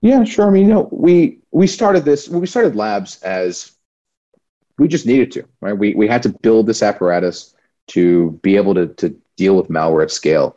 Yeah, 0.00 0.24
sure. 0.24 0.46
I 0.46 0.50
mean, 0.50 0.68
you 0.68 0.74
know, 0.74 0.88
we 0.92 1.40
we 1.56 1.66
started 1.66 2.04
this 2.04 2.28
we 2.28 2.46
started 2.46 2.76
labs 2.76 3.22
as 3.22 3.72
we 4.76 4.86
just 4.86 5.06
needed 5.06 5.32
to, 5.32 5.44
right? 5.62 5.72
We 5.72 5.94
we 5.94 6.06
had 6.06 6.22
to 6.24 6.28
build 6.28 6.66
this 6.66 6.82
apparatus 6.82 7.54
to 7.88 8.32
be 8.42 8.56
able 8.56 8.74
to 8.74 8.88
to 8.88 9.16
deal 9.36 9.56
with 9.56 9.68
malware 9.68 10.02
at 10.02 10.10
scale. 10.10 10.54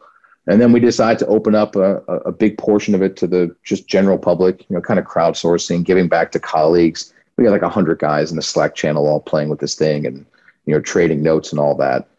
And 0.47 0.59
then 0.59 0.73
we 0.73 0.81
decided 0.81 1.19
to 1.19 1.27
open 1.27 1.55
up 1.55 1.77
a, 1.77 1.97
a 2.25 2.33
big 2.33 2.57
portion 2.57 2.95
of 2.95 3.01
it 3.01 3.15
to 3.17 3.27
the 3.27 3.55
just 3.63 3.87
general 3.87 4.17
public, 4.17 4.65
you 4.67 4.75
know, 4.75 4.81
kind 4.81 4.99
of 4.99 5.05
crowdsourcing, 5.05 5.85
giving 5.85 6.09
back 6.09 6.31
to 6.31 6.39
colleagues. 6.39 7.13
We 7.37 7.45
got 7.45 7.51
like 7.51 7.61
a 7.61 7.69
hundred 7.69 7.99
guys 7.99 8.29
in 8.29 8.35
the 8.35 8.41
Slack 8.41 8.75
channel 8.75 9.07
all 9.07 9.21
playing 9.21 9.47
with 9.47 9.59
this 9.59 9.75
thing 9.75 10.05
and 10.05 10.25
you 10.65 10.73
know 10.73 10.81
trading 10.81 11.23
notes 11.23 11.53
and 11.53 11.61
all 11.61 11.75
that. 11.75 12.09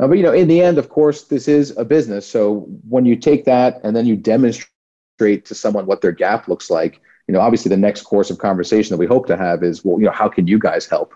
Uh, 0.00 0.08
but 0.08 0.16
you 0.16 0.22
know, 0.22 0.32
in 0.32 0.48
the 0.48 0.62
end, 0.62 0.78
of 0.78 0.88
course, 0.88 1.24
this 1.24 1.48
is 1.48 1.76
a 1.76 1.84
business. 1.84 2.26
So 2.26 2.60
when 2.88 3.04
you 3.04 3.14
take 3.14 3.44
that 3.44 3.78
and 3.84 3.94
then 3.94 4.06
you 4.06 4.16
demonstrate 4.16 5.44
to 5.44 5.54
someone 5.54 5.84
what 5.84 6.00
their 6.00 6.12
gap 6.12 6.48
looks 6.48 6.70
like, 6.70 7.02
you 7.32 7.38
know, 7.38 7.42
obviously 7.42 7.70
the 7.70 7.78
next 7.78 8.02
course 8.02 8.28
of 8.28 8.36
conversation 8.36 8.92
that 8.92 8.98
we 8.98 9.06
hope 9.06 9.26
to 9.26 9.38
have 9.38 9.62
is, 9.62 9.82
well, 9.82 9.98
you 9.98 10.04
know, 10.04 10.12
how 10.12 10.28
can 10.28 10.46
you 10.46 10.58
guys 10.58 10.84
help? 10.84 11.14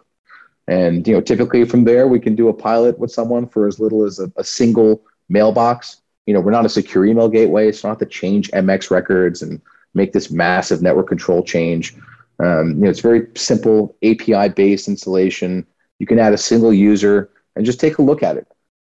And 0.67 1.07
you 1.07 1.13
know, 1.13 1.21
typically 1.21 1.67
from 1.67 1.85
there, 1.85 2.09
we 2.09 2.19
can 2.19 2.35
do 2.35 2.49
a 2.49 2.55
pilot 2.55 2.99
with 2.99 3.11
someone 3.11 3.47
for 3.47 3.67
as 3.67 3.79
little 3.79 4.03
as 4.03 4.19
a, 4.19 4.33
a 4.39 4.43
single 4.43 5.05
mailbox. 5.29 6.01
You 6.25 6.33
know, 6.33 6.41
we're 6.41 6.53
not 6.53 6.65
a 6.65 6.71
secure 6.71 7.05
email 7.05 7.29
gateway, 7.29 7.71
so 7.71 7.89
not 7.89 7.99
to 7.99 8.07
change 8.07 8.51
MX 8.53 8.91
records 8.91 9.43
and 9.43 9.61
make 9.93 10.15
this 10.15 10.31
massive 10.31 10.81
network 10.81 11.07
control 11.07 11.43
change. 11.43 11.95
Um, 12.43 12.71
you 12.71 12.85
know, 12.85 12.91
it's 12.91 13.01
very 13.01 13.27
simple 13.35 13.95
API 14.03 14.49
based 14.49 14.89
installation. 14.89 15.67
You 15.99 16.07
can 16.07 16.19
add 16.19 16.33
a 16.33 16.39
single 16.39 16.73
user 16.73 17.29
and 17.57 17.67
just 17.67 17.79
take 17.79 17.99
a 17.99 18.03
look 18.03 18.23
at 18.23 18.39
it. 18.39 18.47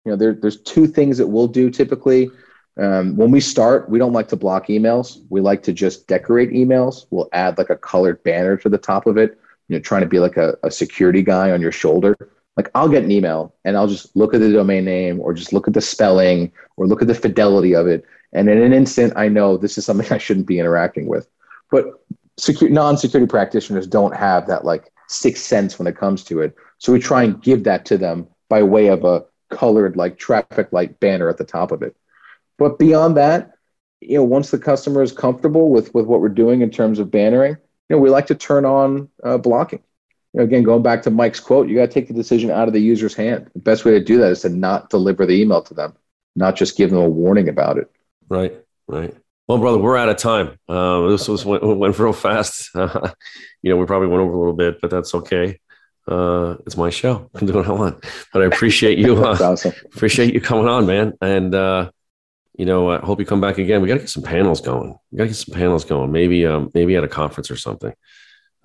You 0.04 0.10
know, 0.12 0.16
there, 0.16 0.34
there's 0.34 0.60
two 0.60 0.86
things 0.86 1.16
that 1.16 1.28
we'll 1.28 1.48
do 1.48 1.70
typically. 1.70 2.30
Um, 2.76 3.16
when 3.16 3.30
we 3.30 3.40
start, 3.40 3.88
we 3.88 3.98
don't 3.98 4.12
like 4.12 4.28
to 4.28 4.36
block 4.36 4.66
emails. 4.66 5.22
We 5.28 5.40
like 5.40 5.62
to 5.64 5.72
just 5.72 6.08
decorate 6.08 6.50
emails. 6.50 7.06
We'll 7.10 7.28
add 7.32 7.56
like 7.56 7.70
a 7.70 7.76
colored 7.76 8.22
banner 8.24 8.56
to 8.58 8.68
the 8.68 8.78
top 8.78 9.06
of 9.06 9.16
it, 9.16 9.38
you 9.68 9.76
know, 9.76 9.80
trying 9.80 10.02
to 10.02 10.08
be 10.08 10.18
like 10.18 10.36
a, 10.36 10.56
a 10.62 10.70
security 10.70 11.22
guy 11.22 11.52
on 11.52 11.60
your 11.60 11.72
shoulder. 11.72 12.16
Like 12.56 12.70
I'll 12.74 12.88
get 12.88 13.04
an 13.04 13.10
email 13.10 13.54
and 13.64 13.76
I'll 13.76 13.86
just 13.86 14.14
look 14.16 14.34
at 14.34 14.40
the 14.40 14.52
domain 14.52 14.84
name 14.84 15.20
or 15.20 15.34
just 15.34 15.52
look 15.52 15.68
at 15.68 15.74
the 15.74 15.80
spelling 15.80 16.52
or 16.76 16.86
look 16.86 17.02
at 17.02 17.08
the 17.08 17.14
fidelity 17.14 17.74
of 17.74 17.86
it. 17.86 18.04
And 18.32 18.48
in 18.48 18.60
an 18.60 18.72
instant, 18.72 19.12
I 19.16 19.28
know 19.28 19.56
this 19.56 19.78
is 19.78 19.84
something 19.84 20.06
I 20.12 20.18
shouldn't 20.18 20.46
be 20.46 20.58
interacting 20.58 21.06
with. 21.06 21.28
But 21.70 22.04
secure, 22.38 22.70
non-security 22.70 23.28
practitioners 23.28 23.86
don't 23.86 24.14
have 24.16 24.46
that 24.48 24.64
like 24.64 24.92
sixth 25.08 25.44
sense 25.44 25.78
when 25.78 25.86
it 25.86 25.96
comes 25.96 26.24
to 26.24 26.40
it. 26.40 26.54
So 26.78 26.92
we 26.92 26.98
try 26.98 27.22
and 27.22 27.40
give 27.40 27.64
that 27.64 27.84
to 27.86 27.98
them 27.98 28.26
by 28.48 28.62
way 28.62 28.88
of 28.88 29.04
a 29.04 29.24
colored 29.50 29.96
like 29.96 30.18
traffic 30.18 30.72
light 30.72 30.98
banner 31.00 31.28
at 31.28 31.38
the 31.38 31.44
top 31.44 31.70
of 31.70 31.82
it. 31.82 31.96
But 32.64 32.78
beyond 32.78 33.18
that, 33.18 33.50
you 34.00 34.16
know, 34.16 34.24
once 34.24 34.50
the 34.50 34.58
customer 34.58 35.02
is 35.02 35.12
comfortable 35.12 35.68
with 35.68 35.92
with 35.92 36.06
what 36.06 36.22
we're 36.22 36.30
doing 36.30 36.62
in 36.62 36.70
terms 36.70 36.98
of 36.98 37.10
bannering, 37.10 37.58
you 37.90 37.96
know, 37.96 37.98
we 37.98 38.08
like 38.08 38.26
to 38.28 38.34
turn 38.34 38.64
on 38.64 39.10
uh, 39.22 39.36
blocking. 39.36 39.82
You 40.32 40.40
know, 40.40 40.44
again, 40.44 40.62
going 40.62 40.82
back 40.82 41.02
to 41.02 41.10
Mike's 41.10 41.40
quote, 41.40 41.68
you 41.68 41.74
got 41.74 41.82
to 41.82 41.92
take 41.92 42.08
the 42.08 42.14
decision 42.14 42.50
out 42.50 42.66
of 42.66 42.72
the 42.72 42.80
user's 42.80 43.12
hand. 43.12 43.50
The 43.52 43.60
best 43.60 43.84
way 43.84 43.90
to 43.90 44.00
do 44.02 44.16
that 44.16 44.30
is 44.30 44.40
to 44.40 44.48
not 44.48 44.88
deliver 44.88 45.26
the 45.26 45.38
email 45.38 45.60
to 45.60 45.74
them, 45.74 45.92
not 46.36 46.56
just 46.56 46.78
give 46.78 46.88
them 46.88 47.00
a 47.00 47.06
warning 47.06 47.50
about 47.50 47.76
it. 47.76 47.90
Right, 48.30 48.54
right. 48.86 49.14
Well, 49.46 49.58
brother, 49.58 49.76
we're 49.76 49.98
out 49.98 50.08
of 50.08 50.16
time. 50.16 50.58
Uh, 50.66 51.08
this 51.08 51.28
was 51.28 51.44
went, 51.44 51.62
went 51.62 51.98
real 51.98 52.14
fast. 52.14 52.70
Uh, 52.74 53.10
you 53.62 53.68
know, 53.68 53.76
we 53.76 53.84
probably 53.84 54.08
went 54.08 54.22
over 54.22 54.32
a 54.32 54.38
little 54.38 54.54
bit, 54.54 54.80
but 54.80 54.88
that's 54.90 55.14
okay 55.14 55.60
uh, 56.06 56.56
it's 56.66 56.76
my 56.76 56.90
show. 56.90 57.30
I'm 57.34 57.46
doing 57.46 57.58
what 57.58 57.68
I 57.68 57.72
want. 57.72 58.04
But 58.32 58.42
I 58.42 58.46
appreciate 58.46 58.98
you. 58.98 59.14
Uh, 59.24 59.38
awesome. 59.40 59.72
Appreciate 59.86 60.34
you 60.34 60.40
coming 60.40 60.68
on, 60.68 60.86
man. 60.86 61.14
And 61.20 61.54
uh, 61.54 61.90
you 62.56 62.64
know, 62.64 62.90
I 62.90 62.98
hope 62.98 63.18
you 63.20 63.26
come 63.26 63.40
back 63.40 63.58
again. 63.58 63.82
We 63.82 63.88
got 63.88 63.94
to 63.94 64.00
get 64.00 64.10
some 64.10 64.22
panels 64.22 64.60
going. 64.60 64.96
We 65.10 65.18
got 65.18 65.24
to 65.24 65.28
get 65.28 65.36
some 65.36 65.54
panels 65.54 65.84
going. 65.84 66.12
Maybe, 66.12 66.46
um, 66.46 66.70
maybe 66.74 66.96
at 66.96 67.04
a 67.04 67.08
conference 67.08 67.50
or 67.50 67.56
something. 67.56 67.92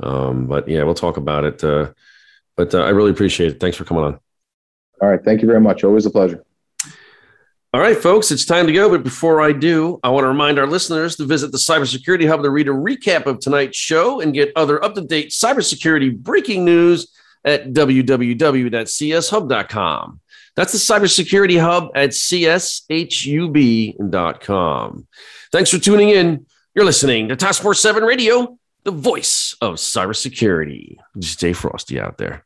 Um, 0.01 0.47
but 0.47 0.67
yeah, 0.67 0.83
we'll 0.83 0.93
talk 0.93 1.17
about 1.17 1.43
it. 1.43 1.63
Uh, 1.63 1.91
but 2.55 2.75
uh, 2.75 2.83
I 2.83 2.89
really 2.89 3.11
appreciate 3.11 3.51
it. 3.51 3.59
Thanks 3.59 3.77
for 3.77 3.85
coming 3.85 4.03
on. 4.03 4.19
All 5.01 5.09
right. 5.09 5.23
Thank 5.23 5.41
you 5.41 5.47
very 5.47 5.61
much. 5.61 5.83
Always 5.83 6.05
a 6.05 6.11
pleasure. 6.11 6.43
All 7.71 7.79
right, 7.79 7.95
folks, 7.95 8.31
it's 8.31 8.45
time 8.45 8.65
to 8.65 8.73
go. 8.73 8.89
But 8.89 9.03
before 9.03 9.41
I 9.41 9.51
do, 9.51 9.99
I 10.03 10.09
want 10.09 10.23
to 10.23 10.27
remind 10.27 10.57
our 10.57 10.65
listeners 10.65 11.15
to 11.17 11.25
visit 11.25 11.51
the 11.51 11.59
Cybersecurity 11.59 12.27
Hub 12.27 12.41
to 12.41 12.49
read 12.49 12.67
a 12.67 12.71
recap 12.71 13.27
of 13.27 13.39
tonight's 13.39 13.77
show 13.77 14.21
and 14.21 14.33
get 14.33 14.51
other 14.55 14.83
up 14.83 14.95
to 14.95 15.01
date 15.01 15.29
cybersecurity 15.29 16.17
breaking 16.17 16.65
news 16.65 17.15
at 17.45 17.67
www.cshub.com. 17.71 18.19
That's 20.60 20.74
the 20.74 20.78
Cybersecurity 20.78 21.57
Hub 21.57 21.89
at 21.95 22.10
cshub.com. 22.10 23.07
Thanks 25.53 25.72
for 25.72 25.80
tuning 25.80 26.10
in. 26.10 26.45
You're 26.76 26.84
listening 26.84 27.30
to 27.30 27.38
Task 27.38 27.62
Force 27.62 27.80
7 27.80 28.03
Radio, 28.03 28.60
the 28.84 28.91
voice 28.91 29.55
of 29.62 29.76
cybersecurity. 29.76 30.97
Stay 31.22 31.53
frosty 31.53 31.97
out 31.97 32.18
there. 32.18 32.43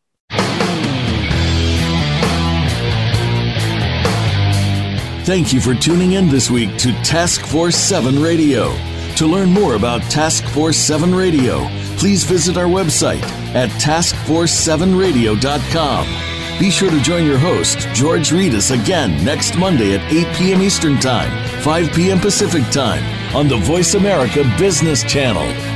Thank 5.25 5.51
you 5.51 5.59
for 5.59 5.73
tuning 5.73 6.11
in 6.11 6.29
this 6.29 6.51
week 6.51 6.77
to 6.77 6.91
Task 7.01 7.43
Force 7.47 7.77
7 7.77 8.21
Radio. 8.21 8.75
To 9.15 9.25
learn 9.25 9.49
more 9.49 9.73
about 9.73 10.03
Task 10.03 10.43
Force 10.49 10.77
7 10.77 11.15
Radio, 11.15 11.67
please 11.97 12.25
visit 12.25 12.57
our 12.57 12.67
website 12.67 13.23
at 13.55 13.69
taskforce7radio.com. 13.81 16.32
Be 16.59 16.69
sure 16.69 16.91
to 16.91 17.01
join 17.01 17.25
your 17.25 17.39
host, 17.39 17.79
George 17.93 18.29
Rettas, 18.29 18.71
again 18.71 19.23
next 19.25 19.57
Monday 19.57 19.95
at 19.95 20.13
8 20.13 20.35
p.m. 20.35 20.61
Eastern 20.61 20.99
Time, 20.99 21.31
5 21.61 21.91
p.m. 21.93 22.19
Pacific 22.19 22.63
Time 22.69 23.03
on 23.35 23.47
the 23.47 23.57
Voice 23.57 23.95
America 23.95 24.43
Business 24.57 25.03
Channel. 25.03 25.72